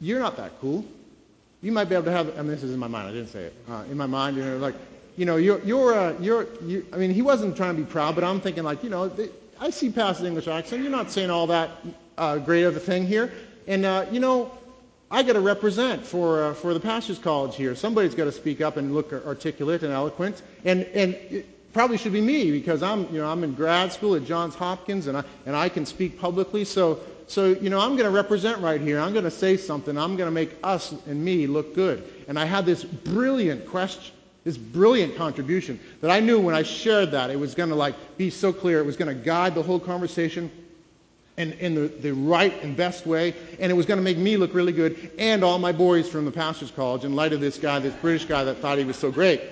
you're 0.00 0.18
not 0.18 0.36
that 0.38 0.58
cool. 0.60 0.84
You 1.62 1.70
might 1.70 1.84
be 1.84 1.94
able 1.94 2.06
to 2.06 2.10
have, 2.10 2.36
I 2.36 2.42
mean, 2.42 2.48
this 2.48 2.64
is 2.64 2.72
in 2.72 2.80
my 2.80 2.88
mind. 2.88 3.08
I 3.08 3.12
didn't 3.12 3.28
say 3.28 3.44
it. 3.44 3.54
Uh, 3.70 3.84
in 3.88 3.96
my 3.96 4.06
mind, 4.06 4.36
you 4.36 4.44
know, 4.44 4.58
like, 4.58 4.74
you 5.18 5.24
know, 5.24 5.36
you're, 5.36 5.60
you're, 5.64 5.94
uh, 5.94 6.14
you're, 6.20 6.46
you, 6.62 6.86
I 6.92 6.96
mean, 6.96 7.10
he 7.10 7.22
wasn't 7.22 7.56
trying 7.56 7.74
to 7.76 7.82
be 7.82 7.90
proud, 7.90 8.14
but 8.14 8.22
I'm 8.22 8.40
thinking 8.40 8.62
like, 8.62 8.84
you 8.84 8.88
know, 8.88 9.08
they, 9.08 9.30
I 9.58 9.70
see 9.70 9.90
past 9.90 10.20
the 10.20 10.28
English 10.28 10.46
accent. 10.46 10.80
You're 10.82 10.92
not 10.92 11.10
saying 11.10 11.28
all 11.28 11.48
that 11.48 11.70
uh, 12.16 12.38
great 12.38 12.62
of 12.62 12.76
a 12.76 12.80
thing 12.80 13.04
here. 13.04 13.32
And, 13.66 13.84
uh, 13.84 14.06
you 14.12 14.20
know, 14.20 14.56
I 15.10 15.24
got 15.24 15.32
to 15.32 15.40
represent 15.40 16.06
for, 16.06 16.44
uh, 16.44 16.54
for 16.54 16.72
the 16.72 16.78
Pastors 16.78 17.18
College 17.18 17.56
here. 17.56 17.74
Somebody's 17.74 18.14
got 18.14 18.26
to 18.26 18.32
speak 18.32 18.60
up 18.60 18.76
and 18.76 18.94
look 18.94 19.12
articulate 19.12 19.82
and 19.82 19.92
eloquent. 19.92 20.40
And, 20.64 20.84
and 20.84 21.14
it 21.14 21.72
probably 21.72 21.96
should 21.96 22.12
be 22.12 22.20
me 22.20 22.52
because 22.52 22.84
I'm, 22.84 23.12
you 23.12 23.20
know, 23.20 23.28
I'm 23.28 23.42
in 23.42 23.54
grad 23.54 23.92
school 23.92 24.14
at 24.14 24.24
Johns 24.24 24.54
Hopkins 24.54 25.08
and 25.08 25.16
I, 25.16 25.24
and 25.46 25.56
I 25.56 25.68
can 25.68 25.84
speak 25.84 26.20
publicly. 26.20 26.64
So, 26.64 27.00
so, 27.26 27.46
you 27.46 27.70
know, 27.70 27.80
I'm 27.80 27.96
going 27.96 28.08
to 28.08 28.14
represent 28.16 28.60
right 28.60 28.80
here. 28.80 29.00
I'm 29.00 29.12
going 29.12 29.24
to 29.24 29.32
say 29.32 29.56
something. 29.56 29.98
I'm 29.98 30.16
going 30.16 30.28
to 30.28 30.32
make 30.34 30.56
us 30.62 30.92
and 31.06 31.24
me 31.24 31.48
look 31.48 31.74
good. 31.74 32.04
And 32.28 32.38
I 32.38 32.44
had 32.44 32.64
this 32.64 32.84
brilliant 32.84 33.66
question, 33.66 34.14
this 34.48 34.56
brilliant 34.56 35.14
contribution 35.14 35.78
that 36.00 36.10
I 36.10 36.20
knew 36.20 36.40
when 36.40 36.54
I 36.54 36.62
shared 36.62 37.10
that 37.10 37.28
it 37.28 37.38
was 37.38 37.54
going 37.54 37.68
to 37.68 37.74
like 37.74 37.94
be 38.16 38.30
so 38.30 38.50
clear. 38.50 38.78
It 38.78 38.86
was 38.86 38.96
going 38.96 39.14
to 39.14 39.22
guide 39.22 39.54
the 39.54 39.62
whole 39.62 39.78
conversation 39.78 40.50
in, 41.36 41.52
in 41.52 41.74
the, 41.74 41.88
the 41.88 42.14
right 42.14 42.62
and 42.62 42.74
best 42.74 43.04
way. 43.04 43.34
And 43.60 43.70
it 43.70 43.74
was 43.74 43.84
going 43.84 43.98
to 43.98 44.02
make 44.02 44.16
me 44.16 44.38
look 44.38 44.54
really 44.54 44.72
good 44.72 45.10
and 45.18 45.44
all 45.44 45.58
my 45.58 45.70
boys 45.70 46.08
from 46.08 46.24
the 46.24 46.30
pastor's 46.30 46.70
college 46.70 47.04
in 47.04 47.14
light 47.14 47.34
of 47.34 47.42
this 47.42 47.58
guy, 47.58 47.78
this 47.78 47.92
British 47.96 48.24
guy 48.24 48.42
that 48.44 48.56
thought 48.56 48.78
he 48.78 48.84
was 48.84 48.96
so 48.96 49.12
great. 49.12 49.42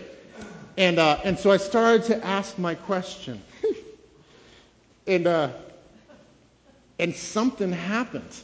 And, 0.78 0.98
uh, 0.98 1.20
and 1.24 1.38
so 1.38 1.50
I 1.50 1.58
started 1.58 2.04
to 2.04 2.24
ask 2.24 2.56
my 2.56 2.74
question. 2.74 3.42
and, 5.06 5.26
uh, 5.26 5.50
and 6.98 7.14
something 7.14 7.70
happened 7.70 8.34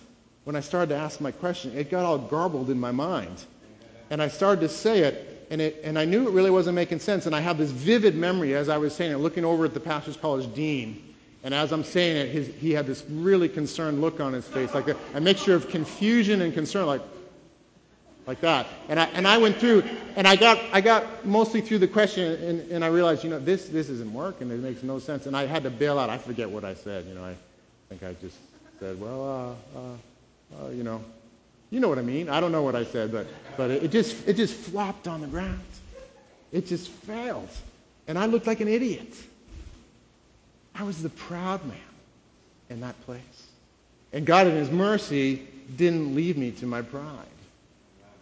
when 0.44 0.54
I 0.54 0.60
started 0.60 0.90
to 0.90 1.00
ask 1.00 1.18
my 1.18 1.30
question. 1.30 1.74
It 1.74 1.90
got 1.90 2.04
all 2.04 2.18
garbled 2.18 2.68
in 2.68 2.78
my 2.78 2.92
mind. 2.92 3.42
And 4.10 4.20
I 4.20 4.28
started 4.28 4.60
to 4.60 4.68
say 4.68 4.98
it, 4.98 5.31
and, 5.52 5.60
it, 5.60 5.82
and 5.84 5.98
I 5.98 6.06
knew 6.06 6.26
it 6.26 6.32
really 6.32 6.50
wasn't 6.50 6.76
making 6.76 7.00
sense. 7.00 7.26
And 7.26 7.36
I 7.36 7.40
have 7.40 7.58
this 7.58 7.70
vivid 7.70 8.14
memory 8.14 8.54
as 8.54 8.70
I 8.70 8.78
was 8.78 8.94
saying 8.94 9.12
it, 9.12 9.18
looking 9.18 9.44
over 9.44 9.66
at 9.66 9.74
the 9.74 9.80
Pastor's 9.80 10.16
College 10.16 10.52
dean. 10.54 11.14
And 11.44 11.52
as 11.52 11.72
I'm 11.72 11.84
saying 11.84 12.16
it, 12.16 12.28
his, 12.30 12.46
he 12.58 12.70
had 12.72 12.86
this 12.86 13.04
really 13.10 13.50
concerned 13.50 14.00
look 14.00 14.18
on 14.18 14.32
his 14.32 14.48
face, 14.48 14.72
like 14.72 14.88
a, 14.88 14.96
a 15.12 15.20
mixture 15.20 15.54
of 15.54 15.68
confusion 15.68 16.40
and 16.40 16.54
concern, 16.54 16.86
like, 16.86 17.02
like 18.26 18.40
that. 18.40 18.66
And 18.88 18.98
I, 18.98 19.04
and 19.08 19.28
I 19.28 19.36
went 19.36 19.56
through, 19.56 19.82
and 20.16 20.26
I 20.26 20.36
got, 20.36 20.58
I 20.72 20.80
got 20.80 21.26
mostly 21.26 21.60
through 21.60 21.80
the 21.80 21.88
question, 21.88 22.32
and, 22.42 22.72
and 22.72 22.82
I 22.82 22.88
realized, 22.88 23.22
you 23.22 23.28
know, 23.28 23.38
this, 23.38 23.68
this 23.68 23.90
isn't 23.90 24.12
working. 24.14 24.50
It 24.50 24.60
makes 24.60 24.82
no 24.82 25.00
sense. 25.00 25.26
And 25.26 25.36
I 25.36 25.44
had 25.44 25.64
to 25.64 25.70
bail 25.70 25.98
out. 25.98 26.08
I 26.08 26.16
forget 26.16 26.48
what 26.48 26.64
I 26.64 26.72
said. 26.72 27.04
You 27.04 27.14
know, 27.14 27.24
I, 27.24 27.34
think 27.90 28.02
I 28.04 28.14
just 28.22 28.38
said, 28.80 28.98
well, 28.98 29.58
uh, 29.76 29.78
uh, 29.78 30.64
uh, 30.64 30.70
you 30.70 30.82
know, 30.82 31.04
you 31.72 31.80
know 31.80 31.88
what 31.88 31.98
I 31.98 32.02
mean. 32.02 32.28
I 32.28 32.38
don't 32.38 32.52
know 32.52 32.62
what 32.62 32.76
I 32.76 32.84
said, 32.84 33.10
but, 33.10 33.26
but 33.56 33.70
it, 33.70 33.90
just, 33.90 34.28
it 34.28 34.34
just 34.34 34.54
flopped 34.54 35.08
on 35.08 35.22
the 35.22 35.26
ground. 35.26 35.58
It 36.52 36.66
just 36.66 36.90
failed. 36.90 37.48
And 38.06 38.18
I 38.18 38.26
looked 38.26 38.46
like 38.46 38.60
an 38.60 38.68
idiot. 38.68 39.10
I 40.74 40.82
was 40.82 41.02
the 41.02 41.08
proud 41.08 41.64
man 41.64 41.78
in 42.68 42.82
that 42.82 43.00
place. 43.06 43.22
And 44.12 44.26
God, 44.26 44.48
in 44.48 44.54
His 44.54 44.70
mercy, 44.70 45.48
didn't 45.74 46.14
leave 46.14 46.36
me 46.36 46.50
to 46.50 46.66
my 46.66 46.82
pride. 46.82 47.06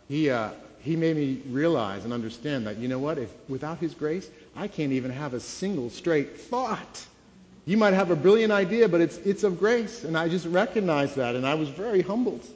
He, 0.07 0.31
uh, 0.31 0.51
he 0.79 0.95
made 0.95 1.17
me 1.17 1.43
realize 1.49 2.05
and 2.05 2.13
understand 2.13 2.69
that, 2.69 2.77
you 2.77 2.87
know 2.87 3.01
what, 3.01 3.19
if 3.19 3.31
without 3.49 3.79
His 3.79 3.95
grace, 3.95 4.31
I 4.55 4.69
can't 4.69 4.93
even 4.93 5.11
have 5.11 5.35
a 5.35 5.41
single 5.41 5.91
straight 5.91 6.41
thought. 6.41 7.05
You 7.67 7.77
might 7.77 7.95
have 7.95 8.13
a 8.13 8.17
brilliant 8.17 8.53
idea, 8.53 8.89
but 8.89 9.01
it's, 9.01 9.17
it's 9.19 9.43
of 9.43 9.59
grace. 9.59 10.05
And 10.05 10.17
I 10.17 10.29
just 10.29 10.47
recognized 10.47 11.17
that, 11.17 11.35
and 11.35 11.45
I 11.45 11.55
was 11.55 11.69
very 11.69 12.01
humbled. 12.01 12.47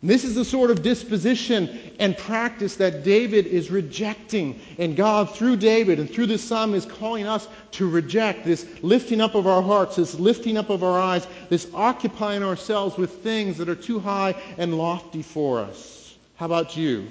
This 0.00 0.22
is 0.22 0.36
the 0.36 0.44
sort 0.44 0.70
of 0.70 0.82
disposition 0.82 1.76
and 1.98 2.16
practice 2.16 2.76
that 2.76 3.02
David 3.02 3.46
is 3.46 3.70
rejecting. 3.70 4.60
And 4.78 4.96
God, 4.96 5.34
through 5.34 5.56
David 5.56 5.98
and 5.98 6.08
through 6.08 6.26
this 6.26 6.44
psalm, 6.44 6.74
is 6.74 6.86
calling 6.86 7.26
us 7.26 7.48
to 7.72 7.88
reject 7.88 8.44
this 8.44 8.64
lifting 8.82 9.20
up 9.20 9.34
of 9.34 9.48
our 9.48 9.60
hearts, 9.60 9.96
this 9.96 10.14
lifting 10.14 10.56
up 10.56 10.70
of 10.70 10.84
our 10.84 11.00
eyes, 11.00 11.26
this 11.48 11.66
occupying 11.74 12.44
ourselves 12.44 12.96
with 12.96 13.22
things 13.24 13.58
that 13.58 13.68
are 13.68 13.74
too 13.74 13.98
high 13.98 14.34
and 14.56 14.78
lofty 14.78 15.22
for 15.22 15.58
us. 15.58 16.16
How 16.36 16.46
about 16.46 16.76
you? 16.76 17.08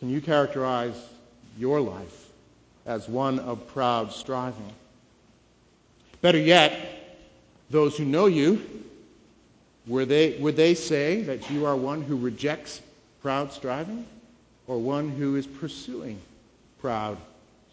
Can 0.00 0.10
you 0.10 0.20
characterize 0.20 1.00
your 1.56 1.80
life 1.80 2.28
as 2.86 3.06
one 3.08 3.38
of 3.40 3.68
proud 3.68 4.12
striving. 4.12 4.72
Better 6.22 6.38
yet, 6.38 7.18
those 7.70 7.96
who 7.96 8.04
know 8.04 8.26
you, 8.26 8.84
would 9.88 10.08
they, 10.08 10.36
would 10.38 10.56
they 10.56 10.74
say 10.74 11.22
that 11.22 11.50
you 11.50 11.66
are 11.66 11.74
one 11.74 12.02
who 12.02 12.16
rejects 12.16 12.80
proud 13.22 13.52
striving 13.52 14.06
or 14.66 14.78
one 14.78 15.08
who 15.08 15.36
is 15.36 15.46
pursuing 15.46 16.20
proud 16.80 17.16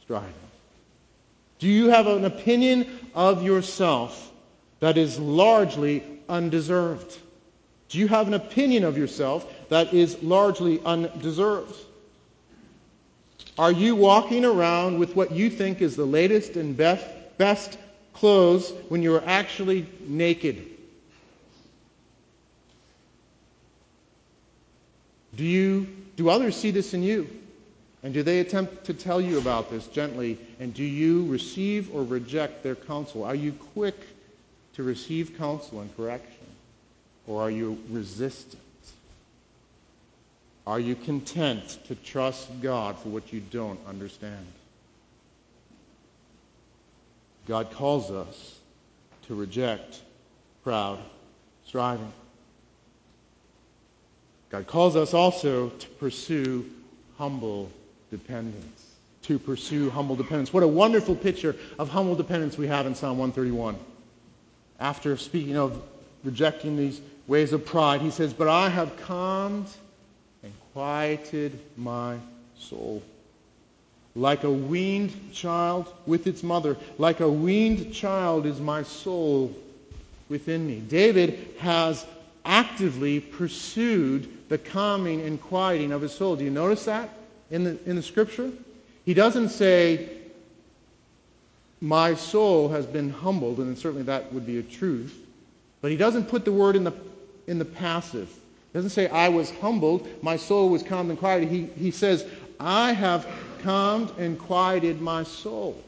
striving? 0.02 0.34
Do 1.60 1.68
you 1.68 1.90
have 1.90 2.08
an 2.08 2.26
opinion 2.26 2.88
of 3.14 3.44
yourself 3.44 4.32
that 4.80 4.98
is 4.98 5.20
largely 5.20 6.04
undeserved? 6.30 7.18
Do 7.90 8.00
you 8.00 8.08
have 8.08 8.28
an 8.28 8.34
opinion 8.34 8.84
of 8.84 8.98
yourself 8.98 9.52
that 9.70 9.94
is 9.94 10.22
largely 10.24 10.82
undeserved? 10.84 11.76
Are 13.58 13.72
you 13.72 13.96
walking 13.96 14.44
around 14.44 15.00
with 15.00 15.16
what 15.16 15.32
you 15.32 15.50
think 15.50 15.82
is 15.82 15.96
the 15.96 16.06
latest 16.06 16.56
and 16.56 16.76
best, 16.76 17.06
best 17.38 17.78
clothes 18.14 18.72
when 18.90 19.02
you 19.02 19.16
are 19.16 19.24
actually 19.26 19.88
naked? 20.02 20.75
Do 25.36 25.44
you 25.44 25.88
do 26.16 26.30
others 26.30 26.56
see 26.56 26.72
this 26.72 26.94
in 26.94 27.04
you? 27.04 27.30
And 28.04 28.14
do 28.14 28.24
they 28.24 28.40
attempt 28.40 28.86
to 28.86 28.94
tell 28.94 29.20
you 29.20 29.38
about 29.40 29.72
this 29.72 29.88
gently? 29.88 30.38
And 30.60 30.74
do 30.74 30.84
you 30.84 31.26
receive 31.26 31.94
or 31.94 32.04
reject 32.04 32.62
their 32.62 32.76
counsel? 32.76 33.24
Are 33.24 33.36
you 33.36 33.52
quick 33.74 33.96
to 34.76 34.84
receive 34.84 35.38
counsel 35.38 35.82
and 35.82 35.96
correction? 35.98 36.46
Or 37.28 37.42
are 37.42 37.50
you 37.50 37.82
resistant? 37.90 38.62
Are 40.68 40.80
you 40.80 40.96
content 40.96 41.80
to 41.88 41.96
trust 41.96 42.50
God 42.62 42.98
for 43.00 43.10
what 43.10 43.34
you 43.34 43.40
don't 43.40 43.80
understand? 43.88 44.46
God 47.48 47.72
calls 47.72 48.10
us 48.10 48.56
to 49.28 49.36
reject 49.36 50.00
proud 50.64 51.00
striving. 51.66 52.12
God 54.50 54.68
calls 54.68 54.96
us 54.96 55.14
also 55.14 55.70
to 55.70 55.88
pursue 55.88 56.66
humble 57.18 57.72
dependence. 58.12 58.84
To 59.24 59.40
pursue 59.40 59.90
humble 59.90 60.16
dependence. 60.16 60.54
What 60.54 60.64
a 60.64 60.68
wonderful 60.68 61.16
picture 61.16 61.56
of 61.80 61.90
humble 61.90 62.16
dependence 62.16 62.58
we 62.58 62.68
have 62.68 62.86
in 62.86 62.96
Psalm 62.96 63.18
131. 63.18 63.76
After 64.80 65.18
speaking 65.18 65.58
of 65.58 65.82
rejecting 66.24 66.78
these 66.78 67.02
ways 67.28 67.54
of 67.54 67.66
pride, 67.66 68.02
he 68.02 68.12
says, 68.12 68.34
But 68.34 68.48
I 68.48 68.70
have 68.70 68.96
calmed 69.02 69.68
and 70.44 70.54
quieted 70.74 71.60
my 71.76 72.18
soul. 72.60 73.02
Like 74.16 74.44
a 74.44 74.52
weaned 74.52 75.34
child 75.34 75.92
with 76.06 76.28
its 76.28 76.44
mother, 76.44 76.78
like 76.98 77.20
a 77.20 77.30
weaned 77.30 77.94
child 77.94 78.46
is 78.46 78.60
my 78.60 78.84
soul 78.84 79.54
within 80.30 80.66
me. 80.66 80.80
David 80.80 81.56
has 81.60 82.06
actively 82.46 83.20
pursued 83.20 84.32
the 84.50 84.58
calming 84.58 85.22
and 85.22 85.42
quieting 85.42 85.92
of 85.92 86.02
his 86.02 86.14
soul. 86.14 86.36
Do 86.36 86.44
you 86.44 86.52
notice 86.52 86.86
that 86.86 87.10
in 87.52 87.64
the, 87.64 87.78
in 87.86 87.96
the 87.96 88.04
scripture? 88.04 88.52
He 89.06 89.14
doesn't 89.14 89.50
say, 89.50 90.10
My 91.82 92.16
soul 92.16 92.70
has 92.70 92.86
been 92.86 93.10
humbled, 93.10 93.60
and 93.60 93.78
certainly 93.78 94.04
that 94.04 94.32
would 94.34 94.46
be 94.46 94.60
a 94.60 94.64
truth. 94.64 95.16
But 95.82 95.92
he 95.92 95.98
doesn't 95.98 96.30
put 96.30 96.46
the 96.46 96.52
word 96.52 96.76
in 96.76 96.84
the, 96.84 96.94
in 97.48 97.60
the 97.60 97.66
passive. 97.66 98.28
He 98.30 98.78
doesn't 98.78 98.90
say, 98.90 99.08
I 99.08 99.30
was 99.30 99.52
humbled, 99.52 100.08
my 100.22 100.38
soul 100.38 100.70
was 100.70 100.84
calmed 100.84 101.10
and 101.10 101.20
quieted. 101.20 101.50
He, 101.50 101.66
he 101.78 101.92
says, 101.92 102.26
I 102.60 102.94
have 102.94 103.28
calmed 103.62 104.12
and 104.18 104.40
quieted 104.40 105.02
my 105.02 105.24
soul. 105.24 105.82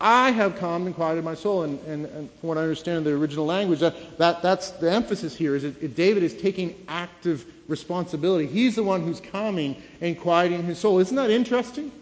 I 0.00 0.30
have 0.30 0.56
calmed 0.56 0.86
and 0.86 0.94
quieted 0.94 1.24
my 1.24 1.34
soul. 1.34 1.64
And, 1.64 1.78
and, 1.86 2.06
and 2.06 2.30
from 2.40 2.48
what 2.48 2.58
I 2.58 2.62
understand 2.62 3.04
the 3.04 3.12
original 3.12 3.44
language, 3.44 3.80
that, 3.80 4.18
that, 4.18 4.40
that's 4.40 4.70
the 4.70 4.90
emphasis 4.90 5.36
here 5.36 5.54
is 5.54 5.62
that 5.62 5.94
David 5.94 6.22
is 6.22 6.34
taking 6.34 6.74
active 6.88 7.44
responsibility. 7.68 8.46
He's 8.46 8.76
the 8.76 8.82
one 8.82 9.02
who's 9.02 9.20
calming 9.20 9.80
and 10.00 10.18
quieting 10.18 10.62
his 10.64 10.78
soul. 10.78 10.98
Isn't 11.00 11.16
that 11.16 11.30
interesting? 11.30 11.92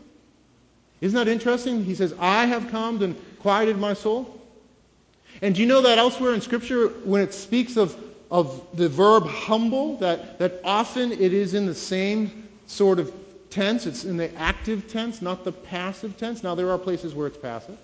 Isn't 1.01 1.17
that 1.17 1.29
interesting? 1.29 1.85
He 1.85 1.97
says, 1.97 2.15
I 2.21 2.47
have 2.47 2.71
calmed 2.71 3.03
and 3.03 3.17
quieted 3.41 3.79
my 3.79 3.95
soul. 3.95 4.41
And 5.43 5.55
do 5.55 5.61
you 5.61 5.67
know 5.67 5.83
that 5.83 5.99
elsewhere 5.99 6.35
in 6.35 6.41
Scripture, 6.41 6.89
when 7.05 7.21
it 7.21 7.35
speaks 7.35 7.77
of, 7.77 7.97
of 8.31 8.65
the 8.75 8.89
verb 8.89 9.27
humble, 9.27 9.97
that, 9.99 10.39
that 10.39 10.61
often 10.65 11.13
it 11.13 11.33
is 11.33 11.55
in 11.55 11.67
the 11.67 11.75
same 11.75 12.49
sort 12.67 12.99
of 12.99 13.13
tense. 13.51 13.87
It's 13.87 14.05
in 14.05 14.17
the 14.17 14.35
active 14.37 14.89
tense, 14.89 15.21
not 15.21 15.45
the 15.45 15.53
passive 15.53 16.17
tense. 16.17 16.43
Now, 16.43 16.55
there 16.55 16.71
are 16.71 16.79
places 16.79 17.15
where 17.15 17.27
it's 17.27 17.39
passive. 17.39 17.79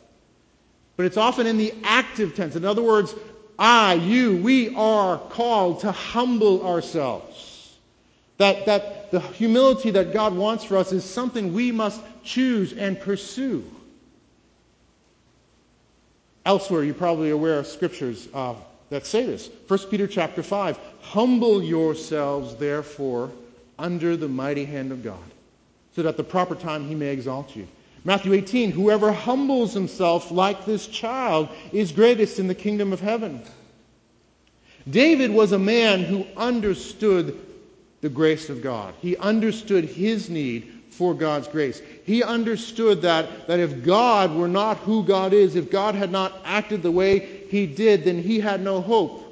But 0.96 1.07
it's 1.07 1.16
often 1.16 1.46
in 1.46 1.59
the 1.59 1.74
active 1.83 2.35
tense. 2.35 2.57
In 2.57 2.64
other 2.64 2.83
words, 2.83 3.14
I, 3.59 3.94
you, 3.94 4.37
we 4.37 4.74
are 4.74 5.18
called 5.18 5.80
to 5.80 5.92
humble 5.92 6.66
ourselves. 6.66 7.72
That, 8.38 8.66
that 8.66 9.11
the 9.11 9.20
humility 9.20 9.92
that 9.92 10.12
God 10.12 10.35
wants 10.35 10.64
for 10.64 10.76
us 10.76 10.92
is 10.92 11.04
something 11.04 11.54
we 11.54 11.72
must 11.72 12.00
choose 12.24 12.72
and 12.72 12.98
pursue. 12.98 13.64
Elsewhere, 16.44 16.85
you're 16.85 16.94
probably 16.94 17.30
aware 17.30 17.59
of 17.59 17.66
scriptures 17.66 18.28
uh, 18.35 18.54
that 18.90 19.07
say 19.07 19.24
this. 19.24 19.48
1 19.68 19.78
Peter 19.90 20.07
chapter 20.07 20.42
5. 20.42 20.78
Humble 21.00 21.62
yourselves, 21.62 22.57
therefore, 22.57 23.30
under 23.78 24.16
the 24.16 24.28
mighty 24.28 24.64
hand 24.64 24.92
of 24.92 25.02
God, 25.02 25.18
so 25.94 26.02
that 26.02 26.11
at 26.11 26.16
the 26.16 26.24
proper 26.24 26.54
time 26.54 26.87
he 26.87 26.94
may 26.94 27.09
exalt 27.09 27.54
you. 27.57 27.66
Matthew 28.05 28.35
18, 28.35 28.73
whoever 28.73 29.12
humbles 29.12 29.73
himself 29.73 30.31
like 30.31 30.67
this 30.67 30.87
child 30.87 31.49
is 31.73 31.90
greatest 31.90 32.38
in 32.38 32.49
the 32.49 32.55
kingdom 32.55 32.93
of 32.93 33.01
heaven. 33.01 33.43
David 34.88 35.31
was 35.31 35.53
a 35.53 35.59
man 35.59 36.05
who 36.05 36.27
understood 36.37 37.40
the 38.03 38.11
grace 38.11 38.51
of 38.51 38.62
God. 38.62 38.95
He 39.01 39.17
understood 39.17 39.85
his 39.85 40.29
need 40.29 40.71
for 40.90 41.14
God's 41.14 41.49
grace. 41.49 41.81
He 42.05 42.23
understood 42.23 43.01
that, 43.03 43.47
that 43.49 43.59
if 43.59 43.83
God 43.83 44.35
were 44.35 44.49
not 44.49 44.77
who 44.79 45.03
God 45.03 45.33
is, 45.33 45.57
if 45.57 45.71
God 45.71 45.95
had 45.95 46.12
not 46.12 46.33
acted 46.45 46.83
the 46.83 46.90
way 46.90 47.47
he 47.49 47.67
did, 47.67 48.05
then 48.05 48.23
he 48.23 48.38
had 48.38 48.61
no 48.61 48.83
hope. 48.83 49.23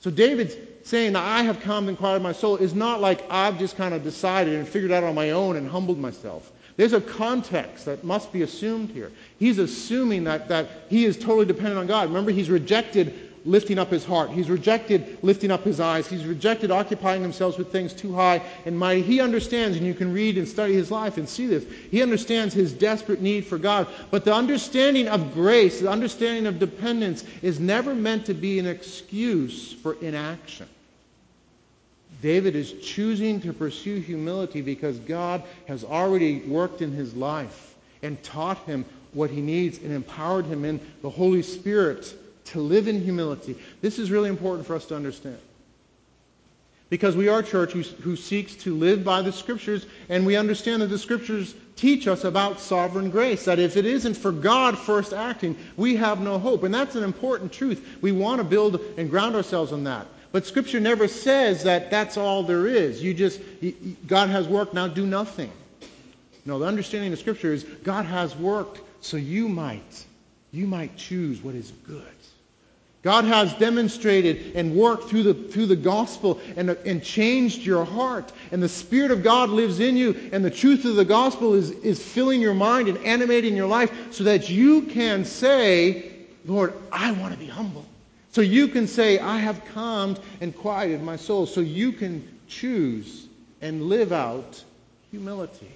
So 0.00 0.10
David's 0.10 0.54
saying 0.88 1.12
that 1.12 1.22
I 1.22 1.42
have 1.42 1.60
calmed 1.60 1.90
and 1.90 1.98
quieted 1.98 2.22
my 2.22 2.32
soul 2.32 2.56
is 2.56 2.74
not 2.74 3.02
like 3.02 3.22
I've 3.28 3.58
just 3.58 3.76
kind 3.76 3.92
of 3.92 4.02
decided 4.02 4.54
and 4.54 4.66
figured 4.66 4.90
out 4.90 5.04
on 5.04 5.14
my 5.14 5.32
own 5.32 5.56
and 5.56 5.68
humbled 5.68 5.98
myself. 5.98 6.50
There's 6.78 6.94
a 6.94 7.00
context 7.00 7.84
that 7.84 8.04
must 8.04 8.32
be 8.32 8.40
assumed 8.40 8.88
here. 8.90 9.12
He's 9.38 9.58
assuming 9.58 10.24
that, 10.24 10.48
that 10.48 10.66
he 10.88 11.04
is 11.04 11.18
totally 11.18 11.44
dependent 11.44 11.76
on 11.76 11.86
God. 11.86 12.08
Remember, 12.08 12.30
he's 12.30 12.48
rejected 12.48 13.12
lifting 13.44 13.78
up 13.78 13.90
his 13.90 14.02
heart. 14.02 14.30
He's 14.30 14.48
rejected 14.48 15.18
lifting 15.20 15.50
up 15.50 15.62
his 15.62 15.78
eyes. 15.78 16.06
He's 16.06 16.24
rejected 16.24 16.70
occupying 16.70 17.20
himself 17.20 17.58
with 17.58 17.70
things 17.70 17.92
too 17.92 18.14
high 18.14 18.40
and 18.64 18.78
mighty. 18.78 19.02
He 19.02 19.20
understands, 19.20 19.76
and 19.76 19.86
you 19.86 19.92
can 19.92 20.14
read 20.14 20.38
and 20.38 20.48
study 20.48 20.72
his 20.72 20.90
life 20.90 21.18
and 21.18 21.28
see 21.28 21.46
this. 21.46 21.66
He 21.90 22.02
understands 22.02 22.54
his 22.54 22.72
desperate 22.72 23.20
need 23.20 23.44
for 23.44 23.58
God. 23.58 23.88
But 24.10 24.24
the 24.24 24.32
understanding 24.32 25.08
of 25.08 25.34
grace, 25.34 25.80
the 25.80 25.90
understanding 25.90 26.46
of 26.46 26.58
dependence, 26.58 27.24
is 27.42 27.60
never 27.60 27.94
meant 27.94 28.24
to 28.26 28.34
be 28.34 28.58
an 28.58 28.66
excuse 28.66 29.74
for 29.74 29.94
inaction. 30.00 30.66
David 32.20 32.56
is 32.56 32.72
choosing 32.82 33.40
to 33.42 33.52
pursue 33.52 34.00
humility 34.00 34.60
because 34.60 34.98
God 34.98 35.42
has 35.66 35.84
already 35.84 36.40
worked 36.40 36.82
in 36.82 36.92
his 36.92 37.14
life 37.14 37.76
and 38.02 38.20
taught 38.22 38.58
him 38.64 38.84
what 39.12 39.30
he 39.30 39.40
needs 39.40 39.78
and 39.78 39.92
empowered 39.92 40.46
him 40.46 40.64
in 40.64 40.80
the 41.02 41.10
Holy 41.10 41.42
Spirit 41.42 42.14
to 42.46 42.60
live 42.60 42.88
in 42.88 43.02
humility. 43.02 43.56
This 43.80 43.98
is 43.98 44.10
really 44.10 44.28
important 44.28 44.66
for 44.66 44.74
us 44.74 44.86
to 44.86 44.96
understand. 44.96 45.38
Because 46.90 47.14
we 47.14 47.28
are 47.28 47.40
a 47.40 47.44
church 47.44 47.72
who, 47.72 47.82
who, 47.82 48.16
seeks 48.16 48.54
to 48.56 48.74
live 48.74 49.04
by 49.04 49.20
the 49.20 49.32
Scriptures, 49.32 49.84
and 50.08 50.24
we 50.24 50.36
understand 50.36 50.80
that 50.80 50.86
the 50.86 50.98
Scriptures 50.98 51.54
teach 51.76 52.08
us 52.08 52.24
about 52.24 52.60
sovereign 52.60 53.10
grace. 53.10 53.44
That 53.44 53.58
if 53.58 53.76
it 53.76 53.84
isn't 53.84 54.14
for 54.16 54.32
God 54.32 54.78
first 54.78 55.12
acting, 55.12 55.56
we 55.76 55.96
have 55.96 56.20
no 56.20 56.38
hope. 56.38 56.62
And 56.62 56.72
that's 56.72 56.96
an 56.96 57.04
important 57.04 57.52
truth. 57.52 57.98
We 58.00 58.12
want 58.12 58.38
to 58.38 58.44
build 58.44 58.80
and 58.96 59.10
ground 59.10 59.36
ourselves 59.36 59.72
on 59.72 59.84
that. 59.84 60.06
But 60.30 60.46
Scripture 60.46 60.80
never 60.80 61.08
says 61.08 61.64
that 61.64 61.90
that's 61.90 62.16
all 62.16 62.42
there 62.42 62.66
is. 62.66 63.02
You 63.02 63.14
just, 63.14 63.40
God 64.06 64.28
has 64.28 64.46
worked, 64.46 64.74
now 64.74 64.86
do 64.86 65.06
nothing. 65.06 65.50
No, 66.44 66.58
the 66.58 66.66
understanding 66.66 67.12
of 67.12 67.18
Scripture 67.18 67.52
is 67.52 67.64
God 67.82 68.04
has 68.04 68.36
worked, 68.36 68.80
so 69.00 69.16
you 69.16 69.48
might, 69.48 70.04
you 70.52 70.66
might 70.66 70.96
choose 70.96 71.42
what 71.42 71.54
is 71.54 71.72
good. 71.86 72.04
God 73.02 73.24
has 73.24 73.54
demonstrated 73.54 74.56
and 74.56 74.74
worked 74.74 75.08
through 75.08 75.22
the, 75.22 75.34
through 75.34 75.66
the 75.66 75.76
gospel 75.76 76.40
and, 76.56 76.70
and 76.70 77.02
changed 77.02 77.60
your 77.60 77.84
heart. 77.84 78.32
And 78.50 78.62
the 78.62 78.68
Spirit 78.68 79.12
of 79.12 79.22
God 79.22 79.50
lives 79.50 79.78
in 79.78 79.96
you, 79.96 80.30
and 80.32 80.44
the 80.44 80.50
truth 80.50 80.84
of 80.84 80.96
the 80.96 81.04
gospel 81.04 81.54
is, 81.54 81.70
is 81.70 82.02
filling 82.02 82.40
your 82.40 82.54
mind 82.54 82.88
and 82.88 82.98
animating 82.98 83.56
your 83.56 83.68
life 83.68 84.12
so 84.12 84.24
that 84.24 84.50
you 84.50 84.82
can 84.82 85.24
say, 85.24 86.12
Lord, 86.44 86.74
I 86.90 87.12
want 87.12 87.32
to 87.32 87.38
be 87.38 87.46
humble. 87.46 87.86
So 88.38 88.42
you 88.42 88.68
can 88.68 88.86
say, 88.86 89.18
I 89.18 89.38
have 89.38 89.64
calmed 89.74 90.20
and 90.40 90.56
quieted 90.56 91.02
my 91.02 91.16
soul. 91.16 91.44
So 91.44 91.60
you 91.60 91.90
can 91.90 92.38
choose 92.46 93.26
and 93.60 93.88
live 93.88 94.12
out 94.12 94.62
humility. 95.10 95.72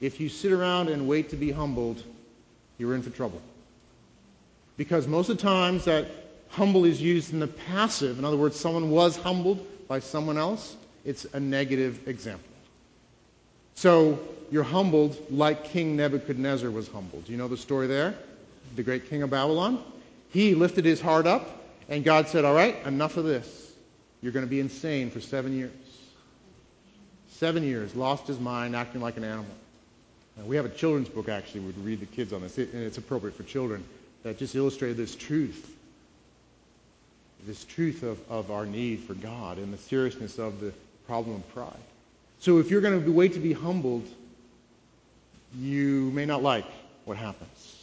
If 0.00 0.20
you 0.20 0.28
sit 0.28 0.52
around 0.52 0.90
and 0.90 1.08
wait 1.08 1.30
to 1.30 1.36
be 1.36 1.50
humbled, 1.50 2.04
you're 2.78 2.94
in 2.94 3.02
for 3.02 3.10
trouble. 3.10 3.42
Because 4.76 5.08
most 5.08 5.28
of 5.28 5.38
the 5.38 5.42
times 5.42 5.86
that 5.86 6.06
humble 6.50 6.84
is 6.84 7.02
used 7.02 7.32
in 7.32 7.40
the 7.40 7.48
passive, 7.48 8.20
in 8.20 8.24
other 8.24 8.36
words, 8.36 8.54
someone 8.54 8.88
was 8.88 9.16
humbled 9.16 9.66
by 9.88 9.98
someone 9.98 10.38
else, 10.38 10.76
it's 11.04 11.24
a 11.32 11.40
negative 11.40 12.06
example. 12.06 12.46
So 13.74 14.20
you're 14.52 14.62
humbled 14.62 15.18
like 15.32 15.64
King 15.64 15.96
Nebuchadnezzar 15.96 16.70
was 16.70 16.86
humbled. 16.86 17.24
Do 17.24 17.32
you 17.32 17.38
know 17.38 17.48
the 17.48 17.56
story 17.56 17.88
there? 17.88 18.14
The 18.76 18.84
great 18.84 19.10
king 19.10 19.24
of 19.24 19.30
Babylon? 19.30 19.82
He 20.30 20.54
lifted 20.54 20.84
his 20.84 21.00
heart 21.00 21.26
up, 21.26 21.48
and 21.88 22.04
God 22.04 22.28
said, 22.28 22.44
All 22.44 22.54
right, 22.54 22.76
enough 22.84 23.16
of 23.16 23.24
this. 23.24 23.72
You're 24.20 24.32
going 24.32 24.44
to 24.44 24.50
be 24.50 24.60
insane 24.60 25.10
for 25.10 25.20
seven 25.20 25.56
years. 25.56 25.72
Seven 27.30 27.62
years, 27.62 27.94
lost 27.94 28.26
his 28.26 28.40
mind, 28.40 28.74
acting 28.74 29.00
like 29.00 29.16
an 29.16 29.24
animal. 29.24 29.46
we 30.44 30.56
have 30.56 30.64
a 30.64 30.70
children's 30.70 31.08
book, 31.08 31.28
actually, 31.28 31.60
we'd 31.60 31.78
read 31.78 32.00
the 32.00 32.06
kids 32.06 32.32
on 32.32 32.42
this, 32.42 32.58
and 32.58 32.74
it's 32.74 32.98
appropriate 32.98 33.36
for 33.36 33.44
children, 33.44 33.84
that 34.24 34.38
just 34.38 34.56
illustrated 34.56 34.96
this 34.96 35.14
truth. 35.14 35.74
This 37.46 37.64
truth 37.64 38.02
of, 38.02 38.18
of 38.28 38.50
our 38.50 38.66
need 38.66 39.04
for 39.04 39.14
God 39.14 39.58
and 39.58 39.72
the 39.72 39.78
seriousness 39.78 40.38
of 40.38 40.60
the 40.60 40.72
problem 41.06 41.36
of 41.36 41.54
pride. 41.54 41.72
So 42.40 42.58
if 42.58 42.70
you're 42.70 42.80
going 42.80 43.04
to 43.04 43.12
wait 43.12 43.34
to 43.34 43.38
be 43.38 43.52
humbled, 43.52 44.06
you 45.56 46.10
may 46.10 46.26
not 46.26 46.42
like 46.42 46.66
what 47.04 47.16
happens. 47.16 47.77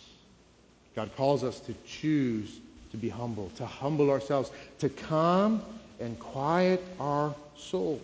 God 0.96 1.12
calls 1.18 1.43
us 1.43 1.60
to 1.62 1.76
choose 1.86 2.60
to 2.91 2.98
be 2.98 3.10
humble, 3.10 3.52
to 3.58 3.66
humble 3.66 4.10
ourselves, 4.10 4.50
to 4.80 4.89
calm 4.89 5.62
and 6.00 6.18
quiet 6.20 6.82
our 7.00 7.36
souls. 7.58 8.02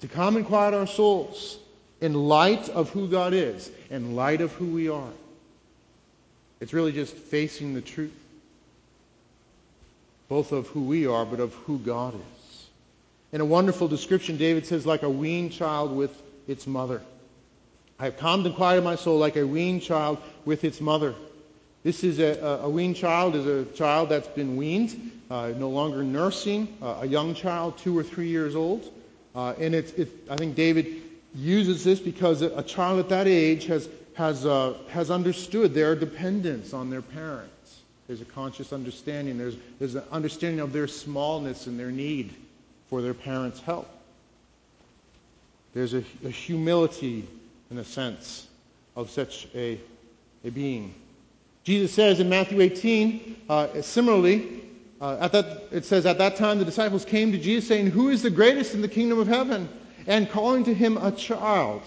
To 0.00 0.08
calm 0.08 0.36
and 0.36 0.46
quiet 0.46 0.74
our 0.74 0.86
souls 0.86 1.58
in 2.00 2.14
light 2.14 2.68
of 2.68 2.90
who 2.90 3.08
God 3.08 3.32
is, 3.32 3.70
in 3.90 4.14
light 4.14 4.40
of 4.40 4.52
who 4.52 4.66
we 4.66 4.88
are. 4.88 5.12
It's 6.60 6.72
really 6.72 6.92
just 6.92 7.14
facing 7.14 7.74
the 7.74 7.80
truth, 7.80 8.12
both 10.28 10.52
of 10.52 10.68
who 10.68 10.82
we 10.82 11.06
are, 11.06 11.24
but 11.24 11.40
of 11.40 11.52
who 11.54 11.78
God 11.78 12.14
is. 12.14 12.66
In 13.32 13.40
a 13.40 13.44
wonderful 13.44 13.88
description, 13.88 14.36
David 14.36 14.66
says, 14.66 14.86
like 14.86 15.02
a 15.02 15.10
weaned 15.10 15.52
child 15.52 15.96
with 15.96 16.10
its 16.46 16.66
mother. 16.66 17.02
I 17.98 18.04
have 18.04 18.18
calmed 18.18 18.46
and 18.46 18.54
quieted 18.54 18.84
my 18.84 18.96
soul 18.96 19.18
like 19.18 19.36
a 19.36 19.46
weaned 19.46 19.82
child 19.82 20.18
with 20.44 20.64
its 20.64 20.80
mother. 20.80 21.14
This 21.82 22.04
is 22.04 22.20
a, 22.20 22.60
a, 22.62 22.68
weaned 22.68 22.94
child 22.94 23.34
is 23.34 23.46
a 23.46 23.64
child 23.72 24.10
that's 24.10 24.28
been 24.28 24.56
weaned, 24.56 25.10
uh, 25.28 25.52
no 25.56 25.68
longer 25.68 26.04
nursing, 26.04 26.68
uh, 26.80 27.00
a 27.00 27.06
young 27.06 27.34
child, 27.34 27.76
two 27.78 27.98
or 27.98 28.04
three 28.04 28.28
years 28.28 28.54
old. 28.54 28.88
Uh, 29.34 29.54
and 29.58 29.74
it's, 29.74 29.90
it, 29.92 30.08
I 30.30 30.36
think 30.36 30.54
David 30.54 31.02
uses 31.34 31.82
this 31.82 31.98
because 31.98 32.42
a 32.42 32.62
child 32.62 33.00
at 33.00 33.08
that 33.08 33.26
age 33.26 33.66
has, 33.66 33.88
has, 34.14 34.46
uh, 34.46 34.74
has 34.90 35.10
understood 35.10 35.74
their 35.74 35.96
dependence 35.96 36.72
on 36.72 36.88
their 36.88 37.02
parents. 37.02 37.80
There's 38.06 38.20
a 38.20 38.26
conscious 38.26 38.72
understanding. 38.72 39.38
There's, 39.38 39.56
there's 39.78 39.94
an 39.96 40.04
understanding 40.12 40.60
of 40.60 40.72
their 40.72 40.86
smallness 40.86 41.66
and 41.66 41.80
their 41.80 41.90
need 41.90 42.32
for 42.90 43.02
their 43.02 43.14
parents' 43.14 43.60
help. 43.60 43.88
There's 45.74 45.94
a, 45.94 46.04
a 46.24 46.28
humility, 46.28 47.26
in 47.70 47.78
a 47.78 47.84
sense, 47.84 48.46
of 48.94 49.10
such 49.10 49.48
a, 49.54 49.80
a 50.44 50.50
being. 50.50 50.94
Jesus 51.64 51.92
says 51.92 52.18
in 52.18 52.28
Matthew 52.28 52.60
18, 52.60 53.36
uh, 53.48 53.82
similarly, 53.82 54.62
uh, 55.00 55.18
at 55.20 55.32
that, 55.32 55.64
it 55.70 55.84
says, 55.84 56.06
At 56.06 56.18
that 56.18 56.36
time 56.36 56.58
the 56.58 56.64
disciples 56.64 57.04
came 57.04 57.32
to 57.32 57.38
Jesus 57.38 57.68
saying, 57.68 57.88
Who 57.88 58.08
is 58.08 58.22
the 58.22 58.30
greatest 58.30 58.74
in 58.74 58.82
the 58.82 58.88
kingdom 58.88 59.18
of 59.18 59.28
heaven? 59.28 59.68
And 60.06 60.28
calling 60.28 60.64
to 60.64 60.74
him 60.74 60.96
a 60.96 61.12
child, 61.12 61.82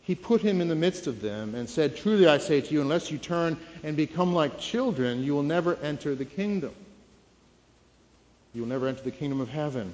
he 0.00 0.14
put 0.14 0.40
him 0.40 0.62
in 0.62 0.68
the 0.68 0.74
midst 0.74 1.06
of 1.06 1.20
them 1.20 1.54
and 1.54 1.68
said, 1.68 1.96
Truly 1.96 2.26
I 2.26 2.38
say 2.38 2.62
to 2.62 2.72
you, 2.72 2.80
unless 2.80 3.10
you 3.10 3.18
turn 3.18 3.58
and 3.82 3.96
become 3.96 4.32
like 4.32 4.58
children, 4.58 5.22
you 5.22 5.34
will 5.34 5.42
never 5.42 5.76
enter 5.76 6.14
the 6.14 6.24
kingdom. 6.24 6.74
You 8.54 8.62
will 8.62 8.68
never 8.68 8.88
enter 8.88 9.02
the 9.02 9.10
kingdom 9.10 9.42
of 9.42 9.50
heaven. 9.50 9.92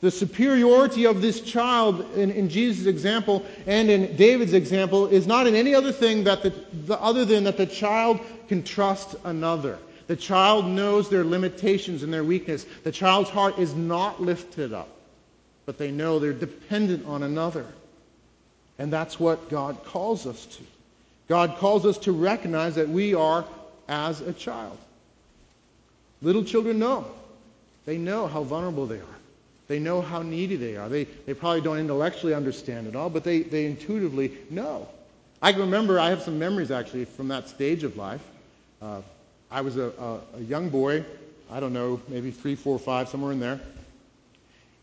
The 0.00 0.10
superiority 0.12 1.06
of 1.06 1.20
this 1.20 1.40
child 1.40 2.04
in, 2.14 2.30
in 2.30 2.48
Jesus' 2.48 2.86
example 2.86 3.44
and 3.66 3.90
in 3.90 4.16
David's 4.16 4.52
example 4.52 5.08
is 5.08 5.26
not 5.26 5.48
in 5.48 5.56
any 5.56 5.74
other 5.74 5.90
thing 5.90 6.24
that 6.24 6.42
the, 6.42 6.50
the, 6.86 7.00
other 7.00 7.24
than 7.24 7.44
that 7.44 7.56
the 7.56 7.66
child 7.66 8.20
can 8.46 8.62
trust 8.62 9.16
another. 9.24 9.78
The 10.06 10.16
child 10.16 10.66
knows 10.66 11.10
their 11.10 11.24
limitations 11.24 12.02
and 12.02 12.12
their 12.12 12.24
weakness. 12.24 12.64
The 12.84 12.92
child's 12.92 13.28
heart 13.28 13.58
is 13.58 13.74
not 13.74 14.22
lifted 14.22 14.72
up, 14.72 14.88
but 15.66 15.78
they 15.78 15.90
know 15.90 16.18
they're 16.18 16.32
dependent 16.32 17.06
on 17.06 17.24
another. 17.24 17.66
And 18.78 18.92
that's 18.92 19.18
what 19.18 19.50
God 19.50 19.84
calls 19.84 20.26
us 20.26 20.46
to. 20.46 20.62
God 21.28 21.56
calls 21.58 21.84
us 21.84 21.98
to 21.98 22.12
recognize 22.12 22.76
that 22.76 22.88
we 22.88 23.14
are 23.14 23.44
as 23.88 24.20
a 24.20 24.32
child. 24.32 24.78
Little 26.22 26.44
children 26.44 26.78
know. 26.78 27.04
They 27.84 27.98
know 27.98 28.28
how 28.28 28.44
vulnerable 28.44 28.86
they 28.86 28.98
are. 28.98 29.18
They 29.68 29.78
know 29.78 30.00
how 30.00 30.22
needy 30.22 30.56
they 30.56 30.76
are. 30.76 30.88
They, 30.88 31.04
they 31.04 31.34
probably 31.34 31.60
don't 31.60 31.78
intellectually 31.78 32.34
understand 32.34 32.86
it 32.86 32.96
all, 32.96 33.10
but 33.10 33.22
they, 33.22 33.42
they 33.42 33.66
intuitively 33.66 34.32
know. 34.50 34.88
I 35.42 35.52
can 35.52 35.60
remember, 35.60 36.00
I 36.00 36.08
have 36.08 36.22
some 36.22 36.38
memories 36.38 36.70
actually 36.70 37.04
from 37.04 37.28
that 37.28 37.48
stage 37.48 37.84
of 37.84 37.96
life. 37.96 38.22
Uh, 38.80 39.02
I 39.50 39.60
was 39.60 39.76
a, 39.76 39.92
a, 39.98 40.38
a, 40.38 40.40
young 40.40 40.70
boy, 40.70 41.04
I 41.50 41.60
don't 41.60 41.72
know, 41.72 42.00
maybe 42.08 42.30
three, 42.30 42.54
four, 42.54 42.78
five, 42.78 43.08
somewhere 43.08 43.32
in 43.32 43.40
there. 43.40 43.60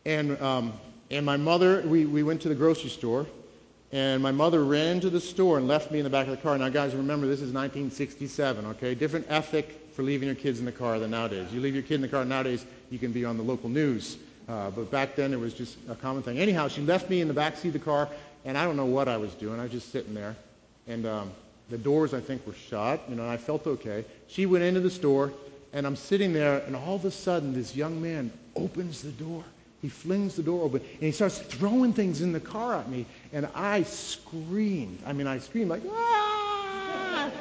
And, 0.05 0.39
um, 0.39 0.73
and 1.09 1.25
my 1.25 1.38
mother, 1.38 1.81
we, 1.81 2.05
we 2.05 2.23
went 2.23 2.41
to 2.41 2.49
the 2.49 2.55
grocery 2.55 2.89
store, 2.89 3.25
and 3.91 4.21
my 4.21 4.31
mother 4.31 4.63
ran 4.63 4.95
into 4.95 5.09
the 5.09 5.19
store 5.19 5.57
and 5.57 5.67
left 5.67 5.91
me 5.91 5.99
in 5.99 6.03
the 6.03 6.09
back 6.09 6.27
of 6.27 6.31
the 6.31 6.41
car. 6.41 6.57
Now, 6.57 6.69
guys, 6.69 6.93
remember, 6.93 7.25
this 7.25 7.41
is 7.41 7.51
1967, 7.51 8.65
okay? 8.67 8.95
Different 8.95 9.25
ethic 9.29 9.89
for 9.93 10.03
leaving 10.03 10.27
your 10.27 10.36
kids 10.36 10.59
in 10.59 10.65
the 10.65 10.71
car 10.71 10.99
than 10.99 11.11
nowadays. 11.11 11.47
You 11.51 11.59
leave 11.59 11.73
your 11.73 11.83
kid 11.83 11.95
in 11.95 12.01
the 12.01 12.07
car 12.07 12.23
nowadays, 12.23 12.65
you 12.91 12.99
can 12.99 13.11
be 13.11 13.25
on 13.25 13.38
the 13.38 13.43
local 13.43 13.69
news. 13.69 14.17
Uh, 14.47 14.69
but 14.69 14.91
back 14.91 15.15
then 15.15 15.33
it 15.33 15.39
was 15.39 15.53
just 15.53 15.77
a 15.89 15.95
common 15.95 16.21
thing. 16.21 16.37
Anyhow, 16.37 16.67
she 16.67 16.81
left 16.81 17.09
me 17.09 17.21
in 17.21 17.27
the 17.27 17.33
back 17.33 17.57
seat 17.57 17.69
of 17.69 17.73
the 17.73 17.79
car, 17.79 18.09
and 18.43 18.57
I 18.57 18.65
don't 18.65 18.77
know 18.77 18.85
what 18.85 19.07
I 19.07 19.17
was 19.17 19.33
doing. 19.33 19.59
I 19.59 19.63
was 19.63 19.71
just 19.71 19.91
sitting 19.91 20.13
there, 20.13 20.35
and 20.87 21.05
um, 21.05 21.31
the 21.69 21.77
doors 21.77 22.13
I 22.13 22.21
think 22.21 22.45
were 22.45 22.53
shut. 22.53 23.01
You 23.09 23.15
know, 23.15 23.27
I 23.27 23.37
felt 23.37 23.65
okay. 23.65 24.05
She 24.27 24.45
went 24.45 24.63
into 24.63 24.81
the 24.81 24.91
store, 24.91 25.33
and 25.73 25.87
I'm 25.87 25.95
sitting 25.95 26.31
there, 26.31 26.59
and 26.59 26.75
all 26.75 26.95
of 26.95 27.05
a 27.05 27.11
sudden 27.11 27.53
this 27.53 27.75
young 27.75 28.01
man 28.01 28.31
opens 28.55 29.01
the 29.01 29.11
door. 29.11 29.43
He 29.81 29.89
flings 29.89 30.35
the 30.35 30.43
door 30.43 30.63
open, 30.63 30.81
and 30.81 31.01
he 31.01 31.11
starts 31.11 31.39
throwing 31.39 31.93
things 31.93 32.21
in 32.21 32.31
the 32.31 32.39
car 32.39 32.75
at 32.75 32.89
me, 32.89 33.05
and 33.33 33.47
I 33.55 33.83
screamed. 33.83 34.99
I 35.05 35.13
mean, 35.13 35.27
I 35.27 35.39
screamed 35.39 35.69
like, 35.69 35.83
ah! 35.91 37.31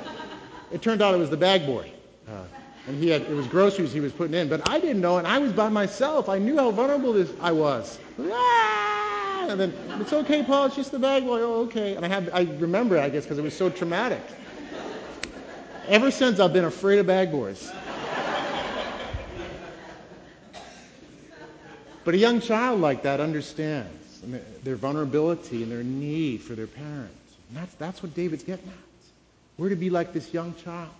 It 0.72 0.82
turned 0.82 1.02
out 1.02 1.14
it 1.14 1.18
was 1.18 1.30
the 1.30 1.36
bag 1.36 1.66
boy. 1.66 1.90
Uh, 2.28 2.44
and 2.86 3.02
he 3.02 3.08
had 3.08 3.22
it 3.22 3.30
was 3.30 3.46
groceries 3.46 3.92
he 3.92 4.00
was 4.00 4.12
putting 4.12 4.34
in. 4.34 4.48
But 4.48 4.68
I 4.68 4.80
didn't 4.80 5.00
know, 5.00 5.18
and 5.18 5.26
I 5.26 5.38
was 5.38 5.52
by 5.52 5.68
myself. 5.68 6.28
I 6.28 6.38
knew 6.38 6.56
how 6.56 6.70
vulnerable 6.70 7.12
this 7.12 7.30
I 7.40 7.52
was. 7.52 7.98
Ah! 8.20 9.46
And 9.48 9.60
then 9.60 9.74
it's 10.00 10.12
okay, 10.12 10.42
Paul. 10.42 10.66
It's 10.66 10.76
just 10.76 10.90
the 10.90 10.98
bag 10.98 11.24
boy. 11.24 11.40
Oh, 11.40 11.62
okay. 11.62 11.96
And 11.96 12.04
I 12.04 12.08
have 12.08 12.30
I 12.32 12.42
remember, 12.42 12.98
I 12.98 13.08
guess, 13.08 13.24
because 13.24 13.38
it 13.38 13.42
was 13.42 13.56
so 13.56 13.70
traumatic. 13.70 14.22
Ever 15.86 16.10
since 16.10 16.40
I've 16.40 16.52
been 16.52 16.64
afraid 16.64 16.98
of 16.98 17.06
bag 17.06 17.30
boys. 17.30 17.70
But 22.04 22.14
a 22.14 22.18
young 22.18 22.40
child 22.40 22.80
like 22.80 23.02
that 23.02 23.20
understands 23.20 24.20
their 24.62 24.76
vulnerability 24.76 25.62
and 25.62 25.72
their 25.72 25.82
need 25.82 26.42
for 26.42 26.54
their 26.54 26.66
parents. 26.66 27.34
And 27.48 27.58
that's, 27.58 27.74
that's 27.76 28.02
what 28.02 28.14
David's 28.14 28.44
getting 28.44 28.68
at. 28.68 28.74
We're 29.56 29.70
to 29.70 29.76
be 29.76 29.88
like 29.88 30.12
this 30.12 30.32
young 30.32 30.54
child. 30.64 30.90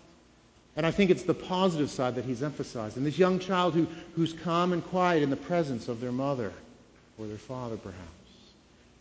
And 0.76 0.84
I 0.84 0.90
think 0.90 1.10
it's 1.10 1.22
the 1.22 1.34
positive 1.34 1.90
side 1.90 2.16
that 2.16 2.24
he's 2.24 2.42
emphasized. 2.42 2.96
And 2.96 3.06
this 3.06 3.18
young 3.18 3.38
child 3.38 3.74
who, 3.74 3.86
who's 4.16 4.32
calm 4.32 4.72
and 4.72 4.84
quiet 4.84 5.22
in 5.22 5.30
the 5.30 5.36
presence 5.36 5.88
of 5.88 6.00
their 6.00 6.12
mother 6.12 6.52
or 7.18 7.26
their 7.26 7.38
father, 7.38 7.76
perhaps, 7.76 8.00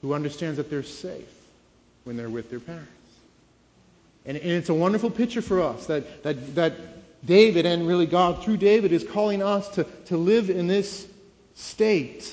who 0.02 0.14
understands 0.14 0.58
that 0.58 0.70
they're 0.70 0.84
safe 0.84 1.34
when 2.04 2.16
they're 2.16 2.30
with 2.30 2.50
their 2.50 2.60
parents. 2.60 2.90
And, 4.26 4.38
and 4.38 4.52
it's 4.52 4.70
a 4.70 4.74
wonderful 4.74 5.10
picture 5.10 5.42
for 5.42 5.62
us 5.62 5.88
that, 5.88 6.24
that, 6.24 6.56
that 6.56 6.74
David 7.26 7.66
and 7.66 7.88
really 7.88 8.06
God 8.06 8.44
through 8.44 8.58
David 8.58 8.92
is 8.92 9.04
calling 9.04 9.42
us 9.42 9.68
to, 9.70 9.86
to 10.06 10.18
live 10.18 10.50
in 10.50 10.68
this 10.68 11.08
state. 11.56 12.32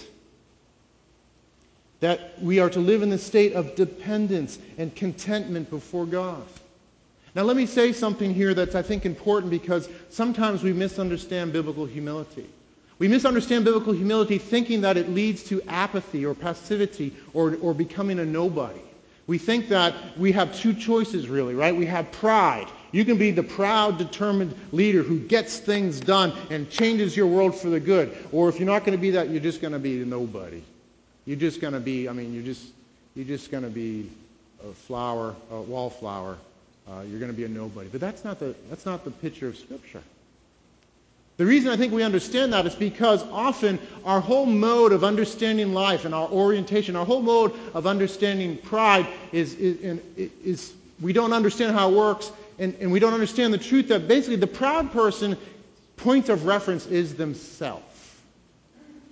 That 2.01 2.43
we 2.43 2.61
are 2.61 2.70
to 2.70 2.80
live 2.80 3.03
in 3.03 3.11
the 3.11 3.18
state 3.18 3.55
of 3.55 3.74
dependence 3.74 4.59
and 4.78 4.95
contentment 4.95 5.70
before 5.70 6.07
God. 6.07 6.43
Now, 7.35 7.43
let 7.43 7.57
me 7.57 7.66
say 7.66 7.93
something 7.93 8.35
here 8.35 8.55
that's, 8.55 8.74
I 8.74 8.83
think, 8.83 9.07
important 9.07 9.51
because 9.51 9.89
sometimes 10.09 10.62
we 10.62 10.72
misunderstand 10.72 11.53
biblical 11.53 11.87
humility. 11.87 12.47
We 12.99 13.09
misunderstand 13.09 13.64
biblical 13.64 13.93
humility 13.93 14.39
thinking 14.39 14.81
that 14.81 14.97
it 14.97 15.09
leads 15.09 15.45
to 15.45 15.62
apathy 15.68 16.26
or 16.26 16.35
passivity 16.35 17.14
or, 17.33 17.57
or 17.62 17.72
becoming 17.72 18.18
a 18.18 18.24
nobody. 18.24 18.81
We 19.28 19.39
think 19.39 19.68
that 19.68 19.95
we 20.18 20.33
have 20.33 20.55
two 20.57 20.74
choices, 20.74 21.28
really, 21.28 21.55
right? 21.55 21.74
We 21.74 21.87
have 21.87 22.11
pride. 22.11 22.66
You 22.91 23.05
can 23.05 23.16
be 23.16 23.31
the 23.31 23.45
proud, 23.45 23.97
determined 23.97 24.55
leader 24.72 25.05
who 25.05 25.20
gets 25.20 25.59
things 25.59 26.01
done 26.01 26.33
and 26.51 26.68
changes 26.68 27.16
your 27.16 27.28
world 27.28 27.55
for 27.55 27.70
the 27.70 27.78
good. 27.78 28.16
Or 28.33 28.49
if 28.49 28.59
you're 28.59 28.66
not 28.66 28.85
going 28.85 28.99
to 28.99 29.01
be 29.01 29.12
that, 29.12 29.31
you're 29.31 29.41
just 29.41 29.61
going 29.61 29.72
to 29.72 29.78
be 29.78 30.03
a 30.03 30.05
nobody. 30.05 30.62
You're 31.26 31.39
just 31.39 31.61
going 31.61 31.74
to 31.74 31.81
be, 31.81 32.09
I 32.09 32.12
mean, 32.12 32.35
you're 32.35 32.43
just, 32.43 32.66
you're 33.14 33.24
just 33.26 33.53
going 33.53 33.62
to 33.62 33.70
be 33.70 34.11
a 34.68 34.72
flower, 34.72 35.37
a 35.53 35.61
wallflower 35.61 36.37
uh, 36.91 37.03
you're 37.03 37.20
going 37.20 37.30
to 37.30 37.36
be 37.36 37.45
a 37.45 37.49
nobody. 37.49 37.88
But 37.88 38.01
that's 38.01 38.24
not, 38.24 38.38
the, 38.38 38.55
that's 38.68 38.84
not 38.84 39.05
the 39.05 39.11
picture 39.11 39.49
of 39.49 39.57
Scripture. 39.57 40.03
The 41.36 41.47
reason 41.47 41.70
I 41.70 41.76
think 41.76 41.93
we 41.93 42.03
understand 42.03 42.53
that 42.53 42.66
is 42.66 42.74
because 42.74 43.22
often 43.30 43.78
our 44.05 44.20
whole 44.20 44.45
mode 44.45 44.93
of 44.93 45.05
understanding 45.05 45.72
life 45.72 46.05
and 46.05 46.14
our 46.14 46.28
orientation, 46.28 46.97
our 46.97 47.07
whole 47.07 47.22
mode 47.22 47.55
of 47.72 47.86
understanding 47.86 48.59
pride 48.59 49.07
is, 49.32 49.55
is, 49.55 50.01
is 50.16 50.74
we 51.01 51.14
don't 51.14 51.32
understand 51.32 51.74
how 51.74 51.91
it 51.91 51.97
works 51.97 52.30
and, 52.59 52.74
and, 52.78 52.93
we 52.93 53.01
don't 53.01 53.14
understand 53.14 53.55
the 53.55 53.59
truth 53.59 53.88
that 53.88 54.07
basically 54.07 54.36
the 54.36 54.47
proud 54.47 54.93
person 54.93 55.34
point 55.97 56.28
of 56.28 56.45
reference 56.45 56.84
is 56.86 57.14
themselves. 57.14 57.84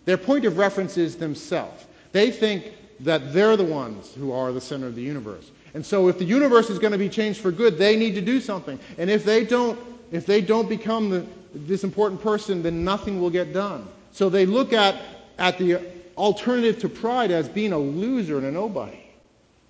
Their 0.05 0.18
point 0.18 0.45
of 0.45 0.59
reference 0.59 0.99
is 0.99 1.16
themselves. 1.16 1.87
They 2.12 2.31
think 2.31 2.74
that 3.01 3.33
they're 3.33 3.57
the 3.57 3.64
ones 3.64 4.12
who 4.12 4.33
are 4.33 4.53
the 4.53 4.61
center 4.61 4.87
of 4.87 4.95
the 4.95 5.03
universe. 5.03 5.51
And 5.75 5.85
so 5.85 6.09
if 6.09 6.19
the 6.19 6.25
universe 6.25 6.71
is 6.71 6.79
going 6.79 6.93
to 6.93 6.99
be 6.99 7.09
changed 7.09 7.41
for 7.41 7.51
good, 7.51 7.79
they 7.79 7.97
need 7.97 8.14
to 8.14 8.21
do 8.21 8.41
something. 8.41 8.79
And 8.97 9.11
if 9.11 9.25
they 9.25 9.45
don't, 9.45 9.79
if 10.11 10.27
they 10.27 10.41
don't 10.41 10.69
become 10.69 11.11
the, 11.11 11.27
this 11.55 11.85
important 11.85 12.23
person, 12.23 12.62
then 12.62 12.85
nothing 12.85 13.21
will 13.21 13.31
get 13.31 13.53
done. 13.53 13.87
So 14.12 14.29
they 14.29 14.47
look 14.47 14.73
at, 14.73 14.97
at 15.39 15.59
the 15.59 15.81
alternative 16.16 16.81
to 16.81 16.89
pride 16.89 17.31
as 17.31 17.49
being 17.49 17.73
a 17.73 17.79
loser 17.79 18.39
and 18.39 18.47
a 18.47 18.51
nobody. 18.51 18.99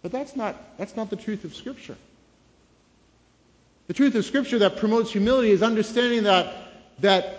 But 0.02 0.12
that's 0.12 0.36
not, 0.36 0.56
that's 0.78 0.96
not 0.96 1.10
the 1.10 1.16
truth 1.16 1.44
of 1.44 1.54
Scripture. 1.54 1.96
The 3.88 3.94
truth 3.94 4.14
of 4.14 4.24
Scripture 4.24 4.58
that 4.60 4.76
promotes 4.76 5.10
humility 5.10 5.50
is 5.50 5.62
understanding 5.62 6.24
that, 6.24 6.54
that 7.00 7.37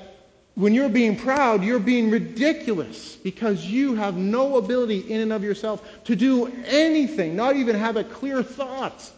when 0.59 0.73
you're 0.73 0.89
being 0.89 1.15
proud, 1.15 1.63
you're 1.63 1.79
being 1.79 2.11
ridiculous 2.11 3.15
because 3.15 3.65
you 3.65 3.95
have 3.95 4.17
no 4.17 4.57
ability 4.57 4.99
in 5.09 5.21
and 5.21 5.31
of 5.31 5.41
yourself 5.41 5.81
to 6.03 6.17
do 6.17 6.47
anything, 6.65 7.33
not 7.33 7.55
even 7.55 7.77
have 7.77 7.95
a 7.95 8.03
clear 8.03 8.43
thought. 8.43 9.09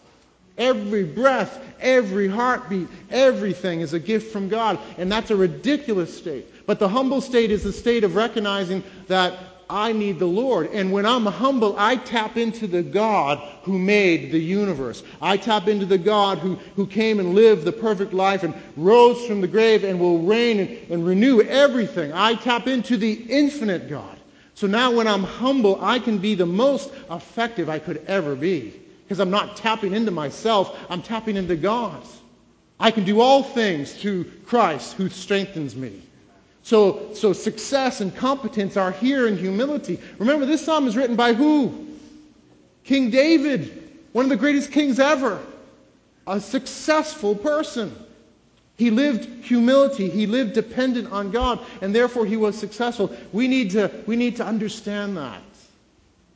Every 0.59 1.03
breath, 1.03 1.59
every 1.79 2.27
heartbeat, 2.27 2.87
everything 3.09 3.81
is 3.81 3.93
a 3.93 3.99
gift 3.99 4.31
from 4.31 4.49
God. 4.49 4.77
And 4.99 5.11
that's 5.11 5.31
a 5.31 5.35
ridiculous 5.35 6.15
state. 6.15 6.67
But 6.67 6.77
the 6.77 6.87
humble 6.87 7.21
state 7.21 7.49
is 7.49 7.63
the 7.63 7.73
state 7.73 8.03
of 8.03 8.15
recognizing 8.15 8.83
that 9.07 9.33
I 9.71 9.93
need 9.93 10.19
the 10.19 10.27
Lord. 10.27 10.69
And 10.71 10.91
when 10.91 11.05
I'm 11.05 11.25
humble, 11.25 11.75
I 11.77 11.95
tap 11.95 12.35
into 12.35 12.67
the 12.67 12.83
God 12.83 13.39
who 13.63 13.79
made 13.79 14.31
the 14.31 14.39
universe. 14.39 15.01
I 15.21 15.37
tap 15.37 15.69
into 15.69 15.85
the 15.85 15.97
God 15.97 16.39
who, 16.39 16.55
who 16.75 16.85
came 16.85 17.19
and 17.19 17.33
lived 17.33 17.63
the 17.63 17.71
perfect 17.71 18.13
life 18.13 18.43
and 18.43 18.53
rose 18.75 19.25
from 19.25 19.39
the 19.39 19.47
grave 19.47 19.85
and 19.85 19.97
will 19.97 20.19
reign 20.19 20.59
and, 20.59 20.91
and 20.91 21.07
renew 21.07 21.41
everything. 21.41 22.11
I 22.11 22.35
tap 22.35 22.67
into 22.67 22.97
the 22.97 23.13
infinite 23.13 23.89
God. 23.89 24.17
So 24.55 24.67
now 24.67 24.91
when 24.91 25.07
I'm 25.07 25.23
humble, 25.23 25.79
I 25.81 25.99
can 25.99 26.17
be 26.17 26.35
the 26.35 26.45
most 26.45 26.91
effective 27.09 27.69
I 27.69 27.79
could 27.79 28.03
ever 28.07 28.35
be. 28.35 28.73
Because 29.03 29.19
I'm 29.21 29.31
not 29.31 29.55
tapping 29.55 29.93
into 29.93 30.11
myself, 30.11 30.77
I'm 30.89 31.01
tapping 31.01 31.37
into 31.37 31.55
God. 31.55 32.03
I 32.77 32.91
can 32.91 33.05
do 33.05 33.21
all 33.21 33.41
things 33.41 33.93
through 33.93 34.25
Christ 34.45 34.95
who 34.95 35.07
strengthens 35.07 35.75
me. 35.75 36.01
So, 36.63 37.13
so 37.13 37.33
success 37.33 38.01
and 38.01 38.15
competence 38.15 38.77
are 38.77 38.91
here 38.91 39.27
in 39.27 39.37
humility. 39.37 39.99
Remember, 40.19 40.45
this 40.45 40.63
psalm 40.63 40.87
is 40.87 40.95
written 40.95 41.15
by 41.15 41.33
who? 41.33 41.87
King 42.83 43.09
David, 43.09 43.99
one 44.11 44.25
of 44.25 44.29
the 44.29 44.37
greatest 44.37 44.71
kings 44.71 44.99
ever. 44.99 45.39
A 46.27 46.39
successful 46.39 47.35
person. 47.35 47.95
He 48.77 48.91
lived 48.91 49.43
humility. 49.43 50.09
He 50.09 50.27
lived 50.27 50.53
dependent 50.53 51.11
on 51.11 51.31
God, 51.31 51.59
and 51.81 51.93
therefore 51.93 52.25
he 52.25 52.37
was 52.37 52.57
successful. 52.57 53.15
We 53.33 53.47
need 53.47 53.71
to, 53.71 53.91
we 54.05 54.15
need 54.15 54.35
to 54.37 54.45
understand 54.45 55.17
that 55.17 55.41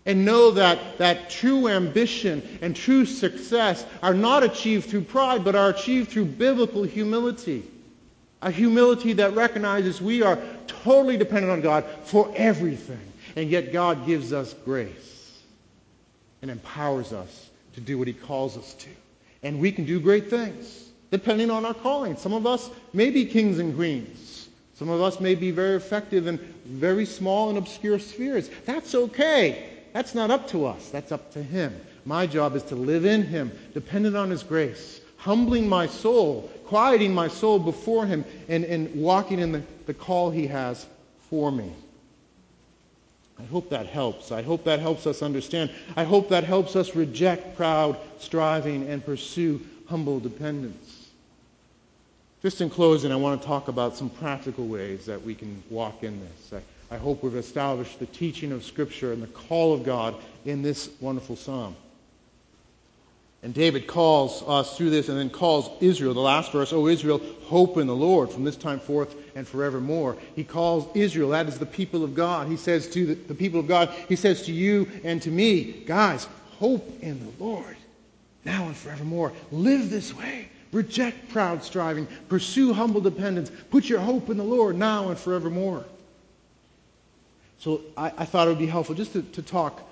and 0.05 0.23
know 0.23 0.51
that, 0.51 0.97
that 0.99 1.29
true 1.29 1.67
ambition 1.67 2.59
and 2.61 2.75
true 2.75 3.05
success 3.05 3.85
are 4.03 4.13
not 4.13 4.43
achieved 4.43 4.89
through 4.89 5.01
pride, 5.01 5.43
but 5.43 5.55
are 5.55 5.69
achieved 5.69 6.11
through 6.11 6.25
biblical 6.25 6.83
humility. 6.83 7.63
A 8.45 8.51
humility 8.51 9.13
that 9.13 9.33
recognizes 9.33 9.99
we 9.99 10.21
are 10.21 10.39
totally 10.67 11.17
dependent 11.17 11.51
on 11.51 11.61
God 11.61 11.83
for 12.03 12.31
everything. 12.35 13.11
And 13.35 13.49
yet 13.49 13.73
God 13.73 14.05
gives 14.05 14.31
us 14.31 14.53
grace 14.63 15.41
and 16.43 16.51
empowers 16.51 17.11
us 17.11 17.49
to 17.73 17.81
do 17.81 17.97
what 17.97 18.07
he 18.07 18.13
calls 18.13 18.55
us 18.55 18.75
to. 18.75 18.89
And 19.41 19.59
we 19.59 19.71
can 19.71 19.85
do 19.85 19.99
great 19.99 20.29
things 20.29 20.83
depending 21.09 21.49
on 21.49 21.65
our 21.65 21.73
calling. 21.73 22.17
Some 22.17 22.33
of 22.33 22.45
us 22.45 22.69
may 22.93 23.09
be 23.09 23.25
kings 23.25 23.57
and 23.57 23.75
queens. 23.75 24.47
Some 24.75 24.89
of 24.89 25.01
us 25.01 25.19
may 25.19 25.33
be 25.33 25.49
very 25.49 25.75
effective 25.75 26.27
in 26.27 26.37
very 26.65 27.05
small 27.05 27.49
and 27.49 27.57
obscure 27.57 27.97
spheres. 27.97 28.49
That's 28.65 28.93
okay. 28.93 29.69
That's 29.93 30.13
not 30.13 30.29
up 30.29 30.49
to 30.49 30.67
us. 30.67 30.89
That's 30.89 31.11
up 31.11 31.31
to 31.33 31.41
him. 31.41 31.73
My 32.05 32.27
job 32.27 32.55
is 32.55 32.63
to 32.63 32.75
live 32.75 33.05
in 33.05 33.23
him, 33.23 33.51
dependent 33.73 34.15
on 34.15 34.29
his 34.29 34.43
grace, 34.43 35.01
humbling 35.17 35.67
my 35.67 35.87
soul, 35.87 36.51
quieting 36.65 37.13
my 37.13 37.27
soul 37.27 37.59
before 37.59 38.05
him, 38.05 38.25
and, 38.47 38.63
and 38.65 38.93
walking 38.95 39.39
in 39.39 39.51
the, 39.51 39.63
the 39.85 39.93
call 39.93 40.31
he 40.31 40.47
has 40.47 40.85
for 41.29 41.51
me. 41.51 41.71
I 43.39 43.43
hope 43.43 43.69
that 43.69 43.87
helps. 43.87 44.31
I 44.31 44.41
hope 44.41 44.63
that 44.63 44.79
helps 44.79 45.05
us 45.05 45.21
understand. 45.21 45.69
I 45.95 46.03
hope 46.03 46.29
that 46.29 46.43
helps 46.43 46.75
us 46.75 46.95
reject 46.95 47.57
proud 47.57 47.97
striving 48.19 48.87
and 48.87 49.05
pursue 49.05 49.61
humble 49.87 50.19
dependence. 50.19 51.09
Just 52.41 52.61
in 52.61 52.69
closing, 52.69 53.11
I 53.11 53.15
want 53.15 53.41
to 53.41 53.47
talk 53.47 53.67
about 53.67 53.97
some 53.97 54.09
practical 54.09 54.67
ways 54.67 55.05
that 55.07 55.21
we 55.21 55.35
can 55.35 55.61
walk 55.69 56.03
in 56.03 56.19
this. 56.19 56.61
I, 56.91 56.95
I 56.95 56.97
hope 56.97 57.23
we've 57.23 57.35
established 57.35 57.99
the 57.99 58.05
teaching 58.05 58.51
of 58.51 58.63
Scripture 58.63 59.11
and 59.11 59.21
the 59.21 59.27
call 59.27 59.73
of 59.73 59.83
God 59.83 60.15
in 60.45 60.61
this 60.61 60.89
wonderful 61.01 61.35
psalm. 61.35 61.75
And 63.45 63.53
David 63.53 63.85
calls 63.85 64.41
us 64.47 64.75
through 64.75 64.89
this 64.89 65.07
and 65.07 65.19
then 65.19 65.29
calls 65.29 65.69
Israel, 65.79 66.15
the 66.15 66.19
last 66.19 66.51
verse, 66.51 66.73
O 66.73 66.87
Israel, 66.87 67.21
hope 67.43 67.77
in 67.77 67.85
the 67.85 67.95
Lord 67.95 68.31
from 68.31 68.43
this 68.43 68.55
time 68.57 68.79
forth 68.79 69.15
and 69.35 69.47
forevermore. 69.47 70.17
He 70.35 70.43
calls 70.43 70.87
Israel, 70.95 71.29
that 71.29 71.47
is 71.47 71.59
the 71.59 71.65
people 71.67 72.03
of 72.03 72.15
God. 72.15 72.47
He 72.47 72.57
says 72.57 72.89
to 72.89 73.05
the, 73.05 73.13
the 73.13 73.35
people 73.35 73.59
of 73.59 73.67
God, 73.67 73.89
he 74.09 74.15
says 74.15 74.41
to 74.47 74.51
you 74.51 74.89
and 75.03 75.21
to 75.21 75.29
me, 75.29 75.83
guys, 75.85 76.27
hope 76.57 76.91
in 77.03 77.19
the 77.23 77.43
Lord 77.43 77.77
now 78.45 78.65
and 78.65 78.75
forevermore. 78.75 79.31
Live 79.51 79.91
this 79.91 80.11
way. 80.11 80.49
Reject 80.71 81.29
proud 81.29 81.63
striving. 81.63 82.07
Pursue 82.29 82.73
humble 82.73 82.99
dependence. 82.99 83.51
Put 83.69 83.87
your 83.87 83.99
hope 83.99 84.31
in 84.31 84.37
the 84.37 84.43
Lord 84.43 84.75
now 84.75 85.09
and 85.09 85.19
forevermore. 85.19 85.85
So 87.59 87.81
I, 87.95 88.11
I 88.17 88.25
thought 88.25 88.47
it 88.47 88.49
would 88.49 88.57
be 88.57 88.65
helpful 88.65 88.95
just 88.95 89.13
to, 89.13 89.21
to 89.21 89.43
talk 89.43 89.87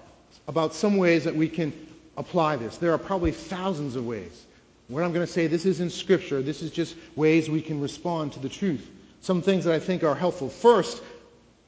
about 0.48 0.74
some 0.74 0.98
ways 0.98 1.26
that 1.26 1.36
we 1.36 1.48
can 1.48 1.72
apply 2.18 2.58
this. 2.58 2.78
There 2.78 2.94
are 2.94 2.98
probably 2.98 3.32
thousands 3.32 3.96
of 3.96 4.06
ways. 4.06 4.46
What 4.88 5.04
I'm 5.04 5.14
going 5.14 5.26
to 5.26 5.32
say, 5.32 5.48
this 5.48 5.66
isn't 5.66 5.92
scripture. 5.92 6.42
This 6.42 6.62
is 6.62 6.72
just 6.72 6.96
ways 7.16 7.50
we 7.50 7.62
can 7.62 7.80
respond 7.80 8.34
to 8.34 8.40
the 8.40 8.50
truth. 8.50 8.90
Some 9.22 9.42
things 9.42 9.66
that 9.66 9.74
I 9.74 9.80
think 9.80 10.04
are 10.04 10.16
helpful. 10.16 10.50
First, 10.50 11.02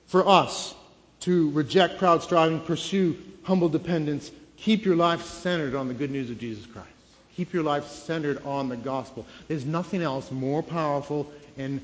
for 0.07 0.27
us 0.27 0.75
to 1.21 1.49
reject 1.51 1.97
proud 1.97 2.21
striving, 2.21 2.59
pursue 2.59 3.17
humble 3.43 3.69
dependence, 3.69 4.31
keep 4.57 4.85
your 4.85 4.95
life 4.95 5.23
centered 5.23 5.75
on 5.75 5.87
the 5.87 5.93
good 5.93 6.11
news 6.11 6.29
of 6.29 6.39
Jesus 6.39 6.65
Christ. 6.65 6.89
Keep 7.35 7.53
your 7.53 7.63
life 7.63 7.87
centered 7.87 8.43
on 8.45 8.69
the 8.69 8.77
gospel. 8.77 9.25
There's 9.47 9.65
nothing 9.65 10.01
else 10.01 10.31
more 10.31 10.61
powerful 10.61 11.31
in 11.57 11.81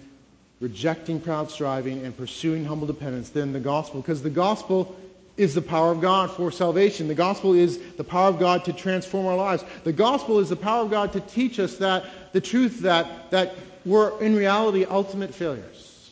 rejecting 0.59 1.19
proud 1.19 1.49
striving 1.49 2.05
and 2.05 2.15
pursuing 2.15 2.63
humble 2.63 2.87
dependence 2.87 3.29
than 3.29 3.51
the 3.51 3.59
gospel 3.59 4.01
because 4.01 4.21
the 4.21 4.29
gospel 4.29 4.95
is 5.41 5.55
the 5.55 5.61
power 5.61 5.91
of 5.91 6.01
God 6.01 6.29
for 6.29 6.51
salvation. 6.51 7.07
The 7.07 7.15
gospel 7.15 7.55
is 7.55 7.79
the 7.93 8.03
power 8.03 8.29
of 8.29 8.37
God 8.37 8.63
to 8.65 8.73
transform 8.73 9.25
our 9.25 9.35
lives. 9.35 9.65
The 9.83 9.91
gospel 9.91 10.37
is 10.37 10.49
the 10.49 10.55
power 10.55 10.83
of 10.83 10.91
God 10.91 11.13
to 11.13 11.19
teach 11.19 11.59
us 11.59 11.77
that 11.77 12.05
the 12.31 12.39
truth 12.39 12.81
that, 12.81 13.31
that 13.31 13.55
we're 13.83 14.21
in 14.21 14.35
reality 14.35 14.85
ultimate 14.85 15.33
failures. 15.33 16.11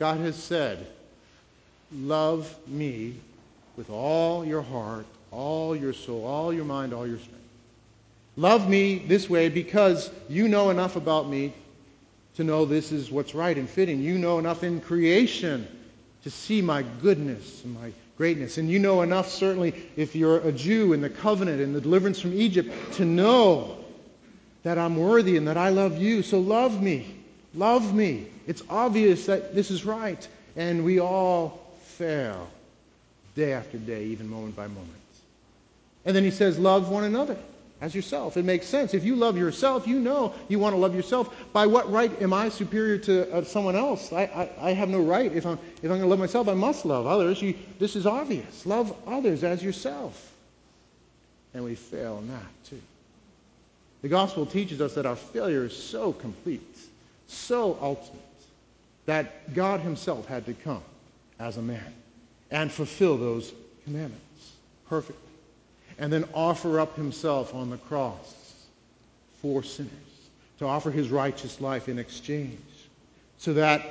God 0.00 0.18
has 0.18 0.34
said, 0.34 0.84
Love 1.92 2.52
me 2.66 3.14
with 3.76 3.88
all 3.88 4.44
your 4.44 4.62
heart, 4.62 5.06
all 5.30 5.76
your 5.76 5.92
soul, 5.92 6.26
all 6.26 6.52
your 6.52 6.64
mind, 6.64 6.92
all 6.92 7.06
your 7.06 7.18
strength. 7.18 7.38
Love 8.36 8.68
me 8.68 8.98
this 8.98 9.30
way 9.30 9.48
because 9.48 10.10
you 10.28 10.48
know 10.48 10.70
enough 10.70 10.96
about 10.96 11.28
me 11.28 11.52
to 12.34 12.42
know 12.42 12.64
this 12.64 12.90
is 12.90 13.12
what's 13.12 13.32
right 13.32 13.56
and 13.56 13.70
fitting. 13.70 14.00
You 14.00 14.18
know 14.18 14.40
enough 14.40 14.64
in 14.64 14.80
creation 14.80 15.68
to 16.24 16.30
see 16.32 16.60
my 16.60 16.82
goodness 17.00 17.62
and 17.62 17.74
my 17.74 17.92
greatness. 18.16 18.58
And 18.58 18.70
you 18.70 18.78
know 18.78 19.02
enough, 19.02 19.28
certainly, 19.30 19.74
if 19.96 20.14
you're 20.14 20.38
a 20.38 20.52
Jew 20.52 20.92
in 20.92 21.00
the 21.00 21.10
covenant 21.10 21.60
and 21.60 21.74
the 21.74 21.80
deliverance 21.80 22.20
from 22.20 22.32
Egypt, 22.32 22.72
to 22.94 23.04
know 23.04 23.84
that 24.62 24.78
I'm 24.78 24.96
worthy 24.96 25.36
and 25.36 25.48
that 25.48 25.56
I 25.56 25.68
love 25.68 25.98
you. 25.98 26.22
So 26.22 26.40
love 26.40 26.82
me. 26.82 27.16
Love 27.54 27.94
me. 27.94 28.26
It's 28.46 28.62
obvious 28.68 29.26
that 29.26 29.54
this 29.54 29.70
is 29.70 29.84
right. 29.84 30.26
And 30.56 30.84
we 30.84 31.00
all 31.00 31.60
fail 31.82 32.48
day 33.34 33.52
after 33.52 33.78
day, 33.78 34.04
even 34.04 34.28
moment 34.28 34.56
by 34.56 34.66
moment. 34.66 34.90
And 36.04 36.14
then 36.14 36.24
he 36.24 36.30
says, 36.30 36.58
love 36.58 36.88
one 36.88 37.04
another 37.04 37.36
as 37.80 37.94
yourself. 37.94 38.36
It 38.36 38.44
makes 38.44 38.66
sense. 38.66 38.94
If 38.94 39.04
you 39.04 39.16
love 39.16 39.36
yourself, 39.36 39.86
you 39.86 39.98
know 39.98 40.34
you 40.48 40.58
want 40.58 40.74
to 40.74 40.78
love 40.78 40.94
yourself. 40.94 41.34
By 41.52 41.66
what 41.66 41.90
right 41.90 42.10
am 42.22 42.32
I 42.32 42.48
superior 42.48 42.98
to 42.98 43.32
uh, 43.32 43.44
someone 43.44 43.76
else? 43.76 44.12
I, 44.12 44.22
I, 44.22 44.68
I, 44.68 44.72
have 44.72 44.88
no 44.88 45.00
right. 45.00 45.30
If 45.32 45.44
I'm, 45.44 45.58
if 45.82 45.84
I'm 45.84 45.88
going 45.90 46.00
to 46.00 46.06
love 46.06 46.18
myself, 46.18 46.48
I 46.48 46.54
must 46.54 46.84
love 46.86 47.06
others. 47.06 47.42
You, 47.42 47.54
this 47.78 47.96
is 47.96 48.06
obvious. 48.06 48.64
Love 48.64 48.94
others 49.06 49.44
as 49.44 49.62
yourself. 49.62 50.32
And 51.52 51.64
we 51.64 51.74
fail 51.74 52.22
that, 52.28 52.70
too. 52.70 52.80
The 54.02 54.08
gospel 54.08 54.46
teaches 54.46 54.80
us 54.80 54.94
that 54.94 55.06
our 55.06 55.16
failure 55.16 55.64
is 55.64 55.76
so 55.76 56.12
complete, 56.12 56.78
so 57.26 57.78
ultimate, 57.80 58.20
that 59.06 59.54
God 59.54 59.80
himself 59.80 60.26
had 60.26 60.46
to 60.46 60.54
come 60.54 60.82
as 61.38 61.56
a 61.56 61.62
man 61.62 61.92
and 62.50 62.70
fulfill 62.70 63.16
those 63.16 63.52
commandments 63.84 64.52
perfectly 64.88 65.33
and 65.98 66.12
then 66.12 66.24
offer 66.34 66.80
up 66.80 66.96
himself 66.96 67.54
on 67.54 67.70
the 67.70 67.76
cross 67.76 68.34
for 69.40 69.62
sinners, 69.62 69.90
to 70.58 70.66
offer 70.66 70.90
his 70.90 71.08
righteous 71.10 71.60
life 71.60 71.88
in 71.88 71.98
exchange, 71.98 72.58
so 73.38 73.54
that 73.54 73.84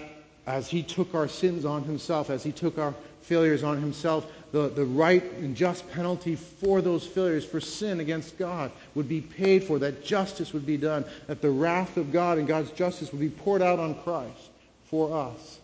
as 0.45 0.67
he 0.67 0.83
took 0.83 1.13
our 1.15 1.27
sins 1.27 1.65
on 1.65 1.83
himself, 1.83 2.29
as 2.29 2.43
he 2.43 2.51
took 2.51 2.77
our 2.77 2.93
failures 3.21 3.63
on 3.63 3.79
himself, 3.79 4.29
the, 4.51 4.69
the 4.69 4.85
right 4.85 5.23
and 5.33 5.55
just 5.55 5.89
penalty 5.91 6.35
for 6.35 6.81
those 6.81 7.05
failures, 7.05 7.45
for 7.45 7.59
sin 7.59 7.99
against 7.99 8.37
God, 8.37 8.71
would 8.93 9.07
be 9.07 9.21
paid 9.21 9.63
for, 9.63 9.79
that 9.79 10.03
justice 10.03 10.53
would 10.53 10.65
be 10.65 10.77
done, 10.77 11.05
that 11.27 11.41
the 11.41 11.49
wrath 11.49 11.97
of 11.97 12.11
God 12.11 12.37
and 12.37 12.47
God's 12.47 12.71
justice 12.71 13.11
would 13.11 13.21
be 13.21 13.29
poured 13.29 13.61
out 13.61 13.79
on 13.79 13.95
Christ 14.03 14.49
for 14.85 15.15
us. 15.15 15.59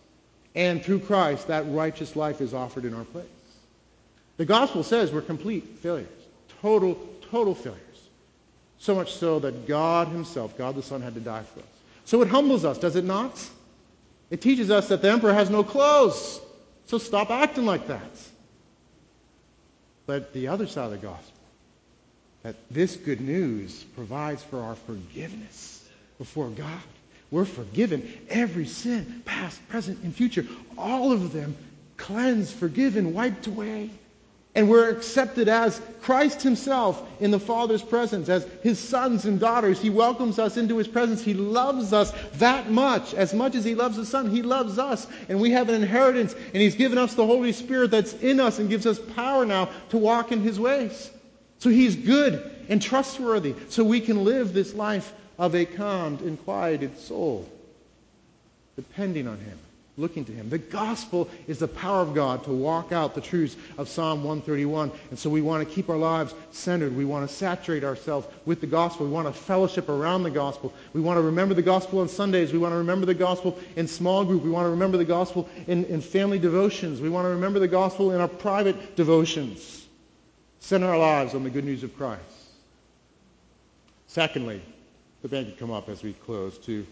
And 0.54 0.82
through 0.82 1.00
Christ, 1.00 1.48
that 1.48 1.64
righteous 1.68 2.16
life 2.16 2.40
is 2.40 2.54
offered 2.54 2.84
in 2.84 2.94
our 2.94 3.04
place. 3.04 3.26
The 4.38 4.46
gospel 4.46 4.82
says 4.82 5.12
we're 5.12 5.20
complete 5.20 5.64
failures. 5.82 6.08
Total, 6.60 6.94
total 7.30 7.54
failures. 7.54 7.80
So 8.78 8.94
much 8.94 9.14
so 9.14 9.38
that 9.40 9.66
God 9.66 10.08
himself, 10.08 10.56
God 10.56 10.74
the 10.74 10.82
Son, 10.82 11.02
had 11.02 11.14
to 11.14 11.20
die 11.20 11.42
for 11.42 11.60
us. 11.60 11.66
So 12.04 12.22
it 12.22 12.28
humbles 12.28 12.64
us, 12.64 12.78
does 12.78 12.96
it 12.96 13.04
not? 13.04 13.46
It 14.30 14.40
teaches 14.40 14.70
us 14.70 14.88
that 14.88 15.02
the 15.02 15.10
emperor 15.10 15.32
has 15.32 15.50
no 15.50 15.62
clothes. 15.62 16.40
So 16.86 16.98
stop 16.98 17.30
acting 17.30 17.66
like 17.66 17.88
that. 17.88 18.20
But 20.06 20.32
the 20.32 20.48
other 20.48 20.66
side 20.66 20.86
of 20.86 20.90
the 20.92 20.98
gospel, 20.98 21.38
that 22.42 22.56
this 22.70 22.96
good 22.96 23.20
news 23.20 23.84
provides 23.94 24.42
for 24.42 24.60
our 24.60 24.74
forgiveness 24.74 25.88
before 26.18 26.48
God. 26.48 26.82
We're 27.30 27.44
forgiven. 27.44 28.12
Every 28.28 28.66
sin, 28.66 29.22
past, 29.24 29.66
present, 29.68 30.02
and 30.02 30.14
future, 30.14 30.46
all 30.76 31.12
of 31.12 31.32
them 31.32 31.56
cleansed, 31.96 32.54
forgiven, 32.54 33.14
wiped 33.14 33.46
away. 33.46 33.90
And 34.54 34.68
we're 34.68 34.90
accepted 34.90 35.48
as 35.48 35.80
Christ 36.02 36.42
himself 36.42 37.06
in 37.20 37.30
the 37.30 37.38
Father's 37.38 37.82
presence, 37.82 38.28
as 38.28 38.44
his 38.62 38.80
sons 38.80 39.24
and 39.24 39.38
daughters. 39.38 39.80
He 39.80 39.90
welcomes 39.90 40.40
us 40.40 40.56
into 40.56 40.76
his 40.76 40.88
presence. 40.88 41.22
He 41.22 41.34
loves 41.34 41.92
us 41.92 42.12
that 42.34 42.68
much. 42.68 43.14
As 43.14 43.32
much 43.32 43.54
as 43.54 43.64
he 43.64 43.76
loves 43.76 43.96
the 43.96 44.04
Son, 44.04 44.28
he 44.28 44.42
loves 44.42 44.76
us. 44.78 45.06
And 45.28 45.40
we 45.40 45.52
have 45.52 45.68
an 45.68 45.76
inheritance. 45.76 46.34
And 46.34 46.56
he's 46.56 46.74
given 46.74 46.98
us 46.98 47.14
the 47.14 47.26
Holy 47.26 47.52
Spirit 47.52 47.92
that's 47.92 48.12
in 48.14 48.40
us 48.40 48.58
and 48.58 48.68
gives 48.68 48.86
us 48.86 48.98
power 49.14 49.46
now 49.46 49.70
to 49.90 49.98
walk 49.98 50.32
in 50.32 50.40
his 50.40 50.58
ways. 50.58 51.10
So 51.58 51.70
he's 51.70 51.94
good 51.94 52.50
and 52.68 52.82
trustworthy. 52.82 53.54
So 53.68 53.84
we 53.84 54.00
can 54.00 54.24
live 54.24 54.52
this 54.52 54.74
life 54.74 55.12
of 55.38 55.54
a 55.54 55.64
calmed 55.64 56.22
and 56.22 56.42
quieted 56.44 56.98
soul, 56.98 57.48
depending 58.74 59.28
on 59.28 59.38
him 59.38 59.58
looking 59.96 60.24
to 60.24 60.32
him. 60.32 60.48
The 60.48 60.58
gospel 60.58 61.28
is 61.46 61.58
the 61.58 61.68
power 61.68 62.00
of 62.00 62.14
God 62.14 62.44
to 62.44 62.50
walk 62.50 62.92
out 62.92 63.14
the 63.14 63.20
truths 63.20 63.56
of 63.76 63.88
Psalm 63.88 64.24
131. 64.24 64.90
And 65.10 65.18
so 65.18 65.28
we 65.28 65.42
want 65.42 65.66
to 65.66 65.74
keep 65.74 65.90
our 65.90 65.96
lives 65.96 66.34
centered. 66.52 66.96
We 66.96 67.04
want 67.04 67.28
to 67.28 67.34
saturate 67.34 67.84
ourselves 67.84 68.26
with 68.46 68.60
the 68.60 68.66
gospel. 68.66 69.06
We 69.06 69.12
want 69.12 69.26
to 69.26 69.32
fellowship 69.32 69.88
around 69.88 70.22
the 70.22 70.30
gospel. 70.30 70.72
We 70.92 71.00
want 71.00 71.18
to 71.18 71.22
remember 71.22 71.54
the 71.54 71.62
gospel 71.62 72.00
on 72.00 72.08
Sundays. 72.08 72.52
We 72.52 72.58
want 72.58 72.72
to 72.72 72.78
remember 72.78 73.06
the 73.06 73.14
gospel 73.14 73.58
in 73.76 73.88
small 73.88 74.24
group. 74.24 74.42
We 74.42 74.50
want 74.50 74.66
to 74.66 74.70
remember 74.70 74.96
the 74.96 75.04
gospel 75.04 75.48
in, 75.66 75.84
in 75.86 76.00
family 76.00 76.38
devotions. 76.38 77.00
We 77.00 77.10
want 77.10 77.26
to 77.26 77.30
remember 77.30 77.58
the 77.58 77.68
gospel 77.68 78.12
in 78.12 78.20
our 78.20 78.28
private 78.28 78.96
devotions. 78.96 79.86
Center 80.60 80.86
our 80.86 80.98
lives 80.98 81.34
on 81.34 81.44
the 81.44 81.50
good 81.50 81.64
news 81.64 81.82
of 81.82 81.96
Christ. 81.96 82.22
Secondly, 84.06 84.62
the 85.22 85.28
band 85.28 85.46
can 85.46 85.56
come 85.56 85.70
up 85.70 85.88
as 85.88 86.02
we 86.02 86.12
close 86.12 86.58
too. 86.58 86.86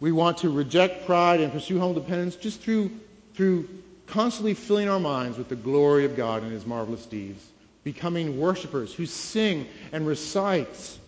We 0.00 0.12
want 0.12 0.38
to 0.38 0.48
reject 0.48 1.06
pride 1.06 1.40
and 1.40 1.52
pursue 1.52 1.78
humble 1.78 2.00
dependence 2.00 2.34
just 2.34 2.62
through, 2.62 2.90
through 3.34 3.68
constantly 4.06 4.54
filling 4.54 4.88
our 4.88 4.98
minds 4.98 5.36
with 5.36 5.48
the 5.48 5.56
glory 5.56 6.06
of 6.06 6.16
God 6.16 6.42
and 6.42 6.50
his 6.50 6.66
marvelous 6.66 7.04
deeds, 7.04 7.44
becoming 7.84 8.40
worshipers 8.40 8.94
who 8.94 9.04
sing 9.04 9.68
and 9.92 10.06
recite 10.06 10.98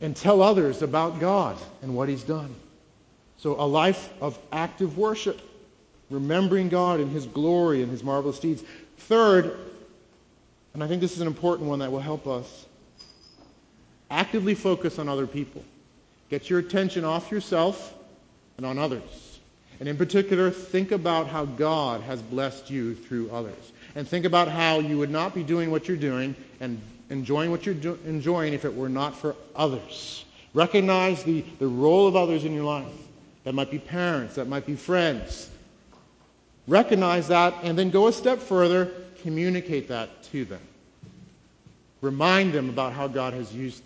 and 0.00 0.16
tell 0.16 0.42
others 0.42 0.82
about 0.82 1.20
God 1.20 1.56
and 1.80 1.94
what 1.94 2.08
he's 2.08 2.24
done. 2.24 2.52
So 3.38 3.60
a 3.60 3.66
life 3.66 4.10
of 4.20 4.38
active 4.52 4.98
worship, 4.98 5.40
remembering 6.10 6.68
God 6.68 6.98
and 7.00 7.10
his 7.10 7.26
glory 7.26 7.82
and 7.82 7.90
his 7.90 8.02
marvelous 8.02 8.40
deeds. 8.40 8.62
Third, 8.98 9.56
and 10.74 10.82
I 10.82 10.88
think 10.88 11.00
this 11.00 11.12
is 11.12 11.20
an 11.20 11.28
important 11.28 11.68
one 11.68 11.78
that 11.78 11.92
will 11.92 12.00
help 12.00 12.26
us, 12.26 12.66
actively 14.10 14.54
focus 14.54 14.98
on 14.98 15.08
other 15.08 15.26
people. 15.26 15.64
Get 16.32 16.48
your 16.48 16.60
attention 16.60 17.04
off 17.04 17.30
yourself 17.30 17.92
and 18.56 18.64
on 18.64 18.78
others. 18.78 19.38
And 19.80 19.86
in 19.86 19.98
particular, 19.98 20.50
think 20.50 20.90
about 20.90 21.28
how 21.28 21.44
God 21.44 22.00
has 22.00 22.22
blessed 22.22 22.70
you 22.70 22.94
through 22.94 23.30
others. 23.30 23.72
And 23.94 24.08
think 24.08 24.24
about 24.24 24.48
how 24.48 24.78
you 24.78 24.96
would 24.96 25.10
not 25.10 25.34
be 25.34 25.42
doing 25.42 25.70
what 25.70 25.88
you're 25.88 25.96
doing 25.98 26.34
and 26.58 26.80
enjoying 27.10 27.50
what 27.50 27.66
you're 27.66 27.74
do- 27.74 27.98
enjoying 28.06 28.54
if 28.54 28.64
it 28.64 28.74
were 28.74 28.88
not 28.88 29.14
for 29.14 29.36
others. 29.54 30.24
Recognize 30.54 31.22
the, 31.22 31.42
the 31.58 31.66
role 31.66 32.06
of 32.06 32.16
others 32.16 32.46
in 32.46 32.54
your 32.54 32.64
life. 32.64 32.86
That 33.44 33.52
might 33.52 33.70
be 33.70 33.78
parents, 33.78 34.36
that 34.36 34.48
might 34.48 34.64
be 34.64 34.74
friends. 34.74 35.50
Recognize 36.66 37.28
that 37.28 37.52
and 37.62 37.78
then 37.78 37.90
go 37.90 38.06
a 38.06 38.12
step 38.12 38.38
further, 38.38 38.90
communicate 39.20 39.88
that 39.88 40.22
to 40.32 40.46
them. 40.46 40.62
Remind 42.00 42.54
them 42.54 42.70
about 42.70 42.94
how 42.94 43.06
God 43.06 43.34
has 43.34 43.54
used. 43.54 43.82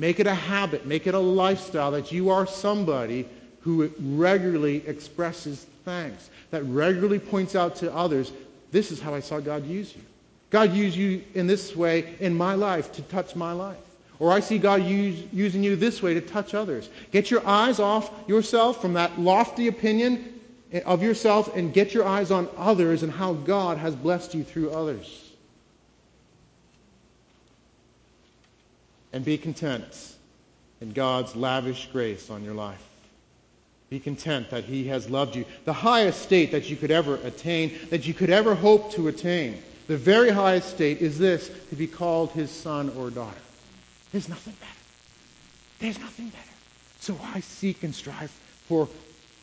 Make 0.00 0.18
it 0.18 0.26
a 0.26 0.34
habit, 0.34 0.86
make 0.86 1.06
it 1.06 1.14
a 1.14 1.18
lifestyle 1.18 1.90
that 1.90 2.10
you 2.10 2.30
are 2.30 2.46
somebody 2.46 3.28
who 3.60 3.92
regularly 4.00 4.82
expresses 4.86 5.66
thanks, 5.84 6.30
that 6.50 6.62
regularly 6.62 7.18
points 7.18 7.54
out 7.54 7.76
to 7.76 7.94
others, 7.94 8.32
this 8.72 8.90
is 8.92 8.98
how 8.98 9.14
I 9.14 9.20
saw 9.20 9.40
God 9.40 9.66
use 9.66 9.94
you. 9.94 10.00
God 10.48 10.72
used 10.72 10.96
you 10.96 11.22
in 11.34 11.46
this 11.46 11.76
way 11.76 12.14
in 12.18 12.34
my 12.34 12.54
life 12.54 12.92
to 12.92 13.02
touch 13.02 13.36
my 13.36 13.52
life. 13.52 13.76
Or 14.18 14.32
I 14.32 14.40
see 14.40 14.56
God 14.56 14.84
use, 14.84 15.22
using 15.34 15.62
you 15.62 15.76
this 15.76 16.02
way 16.02 16.14
to 16.14 16.22
touch 16.22 16.54
others. 16.54 16.88
Get 17.12 17.30
your 17.30 17.46
eyes 17.46 17.78
off 17.78 18.10
yourself 18.26 18.80
from 18.80 18.94
that 18.94 19.20
lofty 19.20 19.68
opinion 19.68 20.40
of 20.86 21.02
yourself 21.02 21.54
and 21.54 21.74
get 21.74 21.92
your 21.92 22.06
eyes 22.06 22.30
on 22.30 22.48
others 22.56 23.02
and 23.02 23.12
how 23.12 23.34
God 23.34 23.76
has 23.76 23.94
blessed 23.94 24.34
you 24.34 24.44
through 24.44 24.70
others. 24.70 25.29
And 29.12 29.24
be 29.24 29.38
content 29.38 30.14
in 30.80 30.92
God's 30.92 31.36
lavish 31.36 31.88
grace 31.92 32.30
on 32.30 32.44
your 32.44 32.54
life. 32.54 32.82
Be 33.90 33.98
content 33.98 34.50
that 34.50 34.64
He 34.64 34.86
has 34.88 35.10
loved 35.10 35.34
you. 35.34 35.44
The 35.64 35.72
highest 35.72 36.22
state 36.22 36.52
that 36.52 36.70
you 36.70 36.76
could 36.76 36.90
ever 36.90 37.16
attain, 37.16 37.72
that 37.90 38.06
you 38.06 38.14
could 38.14 38.30
ever 38.30 38.54
hope 38.54 38.92
to 38.92 39.08
attain, 39.08 39.62
the 39.88 39.96
very 39.96 40.30
highest 40.30 40.70
state 40.70 41.02
is 41.02 41.18
this 41.18 41.50
to 41.70 41.74
be 41.74 41.88
called 41.88 42.30
His 42.30 42.50
son 42.50 42.92
or 42.96 43.10
daughter. 43.10 43.36
There's 44.12 44.28
nothing 44.28 44.54
better. 44.54 44.72
There's 45.80 45.98
nothing 45.98 46.28
better. 46.28 46.44
So 47.00 47.18
I 47.34 47.40
seek 47.40 47.82
and 47.82 47.94
strive 47.94 48.30
for 48.68 48.88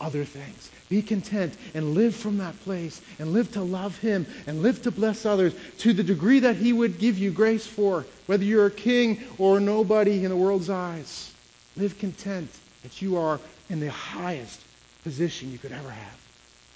other 0.00 0.24
things. 0.24 0.70
Be 0.88 1.02
content 1.02 1.54
and 1.74 1.94
live 1.94 2.14
from 2.14 2.38
that 2.38 2.58
place 2.64 3.00
and 3.18 3.32
live 3.32 3.52
to 3.52 3.62
love 3.62 3.98
Him 3.98 4.26
and 4.46 4.62
live 4.62 4.82
to 4.82 4.90
bless 4.90 5.26
others 5.26 5.54
to 5.78 5.92
the 5.92 6.02
degree 6.02 6.40
that 6.40 6.56
He 6.56 6.72
would 6.72 6.98
give 6.98 7.18
you 7.18 7.30
grace 7.30 7.66
for, 7.66 8.06
whether 8.26 8.44
you're 8.44 8.66
a 8.66 8.70
king 8.70 9.22
or 9.38 9.60
nobody 9.60 10.24
in 10.24 10.30
the 10.30 10.36
world's 10.36 10.70
eyes. 10.70 11.32
Live 11.76 11.98
content 11.98 12.50
that 12.82 13.02
you 13.02 13.18
are 13.18 13.38
in 13.68 13.80
the 13.80 13.90
highest 13.90 14.60
position 15.04 15.52
you 15.52 15.58
could 15.58 15.72
ever 15.72 15.90
have, 15.90 16.18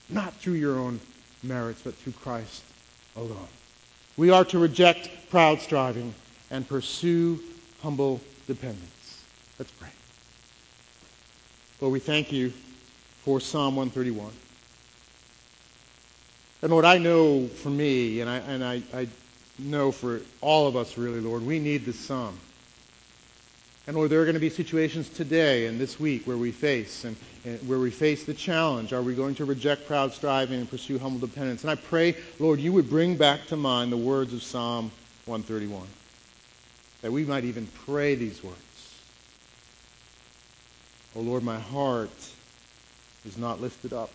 not 0.08 0.34
through 0.34 0.54
your 0.54 0.78
own 0.78 1.00
merits, 1.42 1.80
but 1.82 1.94
through 1.94 2.12
Christ 2.12 2.62
alone. 3.16 3.48
We 4.16 4.30
are 4.30 4.44
to 4.46 4.58
reject 4.58 5.08
proud 5.30 5.60
striving 5.60 6.14
and 6.50 6.68
pursue 6.68 7.40
humble 7.82 8.20
dependence. 8.46 9.22
Let's 9.58 9.72
pray. 9.72 9.88
Lord, 11.80 11.92
we 11.94 11.98
thank 11.98 12.30
you 12.30 12.52
for 13.24 13.40
Psalm 13.40 13.76
131. 13.76 14.30
And 16.62 16.70
Lord, 16.70 16.84
I 16.84 16.98
know 16.98 17.46
for 17.46 17.70
me, 17.70 18.20
and 18.20 18.30
I, 18.30 18.36
and 18.38 18.64
I, 18.64 18.82
I 18.94 19.08
know 19.58 19.92
for 19.92 20.20
all 20.40 20.66
of 20.66 20.76
us 20.76 20.96
really, 20.96 21.20
Lord, 21.20 21.44
we 21.44 21.58
need 21.58 21.84
this 21.84 21.98
psalm. 21.98 22.38
And 23.86 23.96
Lord, 23.96 24.10
there 24.10 24.20
are 24.20 24.24
going 24.24 24.34
to 24.34 24.40
be 24.40 24.50
situations 24.50 25.08
today 25.08 25.66
and 25.66 25.80
this 25.80 25.98
week 25.98 26.24
where 26.24 26.36
we 26.36 26.52
face 26.52 27.04
and, 27.04 27.16
and, 27.44 27.58
where 27.68 27.80
we 27.80 27.90
face 27.90 28.24
the 28.24 28.34
challenge. 28.34 28.92
Are 28.92 29.02
we 29.02 29.14
going 29.14 29.34
to 29.36 29.44
reject 29.44 29.88
proud 29.88 30.12
striving 30.12 30.60
and 30.60 30.70
pursue 30.70 31.00
humble 31.00 31.26
dependence? 31.26 31.62
And 31.62 31.70
I 31.70 31.74
pray, 31.74 32.16
Lord, 32.38 32.60
you 32.60 32.72
would 32.72 32.88
bring 32.88 33.16
back 33.16 33.46
to 33.48 33.56
mind 33.56 33.90
the 33.90 33.96
words 33.96 34.32
of 34.32 34.42
Psalm 34.44 34.92
131. 35.26 35.82
That 37.02 37.10
we 37.10 37.24
might 37.24 37.44
even 37.44 37.66
pray 37.84 38.14
these 38.14 38.42
words. 38.44 38.58
Oh 41.16 41.20
Lord, 41.20 41.42
my 41.42 41.58
heart 41.58 42.10
is 43.26 43.38
not 43.38 43.60
lifted 43.60 43.92
up. 43.92 44.10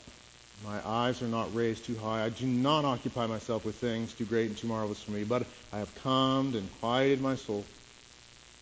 My 0.66 0.86
eyes 0.88 1.22
are 1.22 1.28
not 1.28 1.54
raised 1.54 1.86
too 1.86 1.96
high. 1.96 2.24
I 2.24 2.30
do 2.30 2.46
not 2.46 2.84
occupy 2.84 3.28
myself 3.28 3.64
with 3.64 3.76
things 3.76 4.14
too 4.14 4.26
great 4.26 4.48
and 4.48 4.58
too 4.58 4.68
marvelous 4.68 5.04
for 5.04 5.12
me, 5.12 5.24
but 5.24 5.46
I 5.72 5.80
have 5.80 5.94
calmed 6.04 6.56
and 6.56 6.68
quieted 6.80 7.22
my 7.22 7.36
soul 7.36 7.64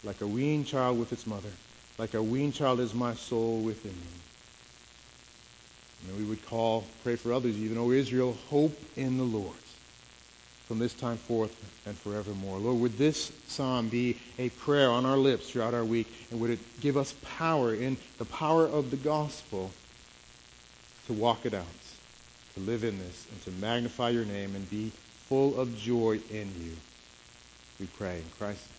like 0.03 0.21
a 0.21 0.27
weaned 0.27 0.67
child 0.67 0.99
with 0.99 1.13
its 1.13 1.25
mother. 1.25 1.51
Like 1.97 2.13
a 2.13 2.21
weaned 2.21 2.53
child 2.53 2.79
is 2.79 2.93
my 2.93 3.13
soul 3.15 3.61
within 3.61 3.91
me. 3.91 4.15
And 6.07 6.17
we 6.17 6.25
would 6.25 6.45
call, 6.47 6.83
pray 7.03 7.15
for 7.15 7.33
others, 7.33 7.55
even, 7.55 7.77
O 7.77 7.91
Israel, 7.91 8.37
hope 8.49 8.77
in 8.95 9.17
the 9.17 9.23
Lord 9.23 9.55
from 10.67 10.79
this 10.79 10.93
time 10.93 11.17
forth 11.17 11.51
and 11.85 11.95
forevermore. 11.97 12.57
Lord, 12.57 12.79
would 12.79 12.97
this 12.97 13.31
psalm 13.47 13.89
be 13.89 14.17
a 14.39 14.49
prayer 14.49 14.89
on 14.89 15.05
our 15.05 15.17
lips 15.17 15.49
throughout 15.49 15.73
our 15.73 15.85
week, 15.85 16.07
and 16.31 16.39
would 16.39 16.49
it 16.49 16.81
give 16.81 16.97
us 16.97 17.13
power 17.37 17.73
in 17.73 17.97
the 18.17 18.25
power 18.25 18.65
of 18.65 18.91
the 18.91 18.97
gospel 18.97 19.71
to 21.08 21.14
walk 21.14 21.45
it 21.45 21.53
out, 21.53 21.66
to 22.56 22.60
live 22.60 22.84
in 22.84 22.99
this, 22.99 23.28
and 23.32 23.41
to 23.43 23.51
magnify 23.51 24.10
your 24.10 24.26
name 24.26 24.56
and 24.56 24.70
be 24.70 24.91
full 25.28 25.60
of 25.60 25.76
joy 25.78 26.20
in 26.30 26.53
you. 26.62 26.78
We 27.80 27.88
pray 27.88 28.18
in 28.20 28.30
Christ. 28.38 28.66
Amen. 28.70 28.74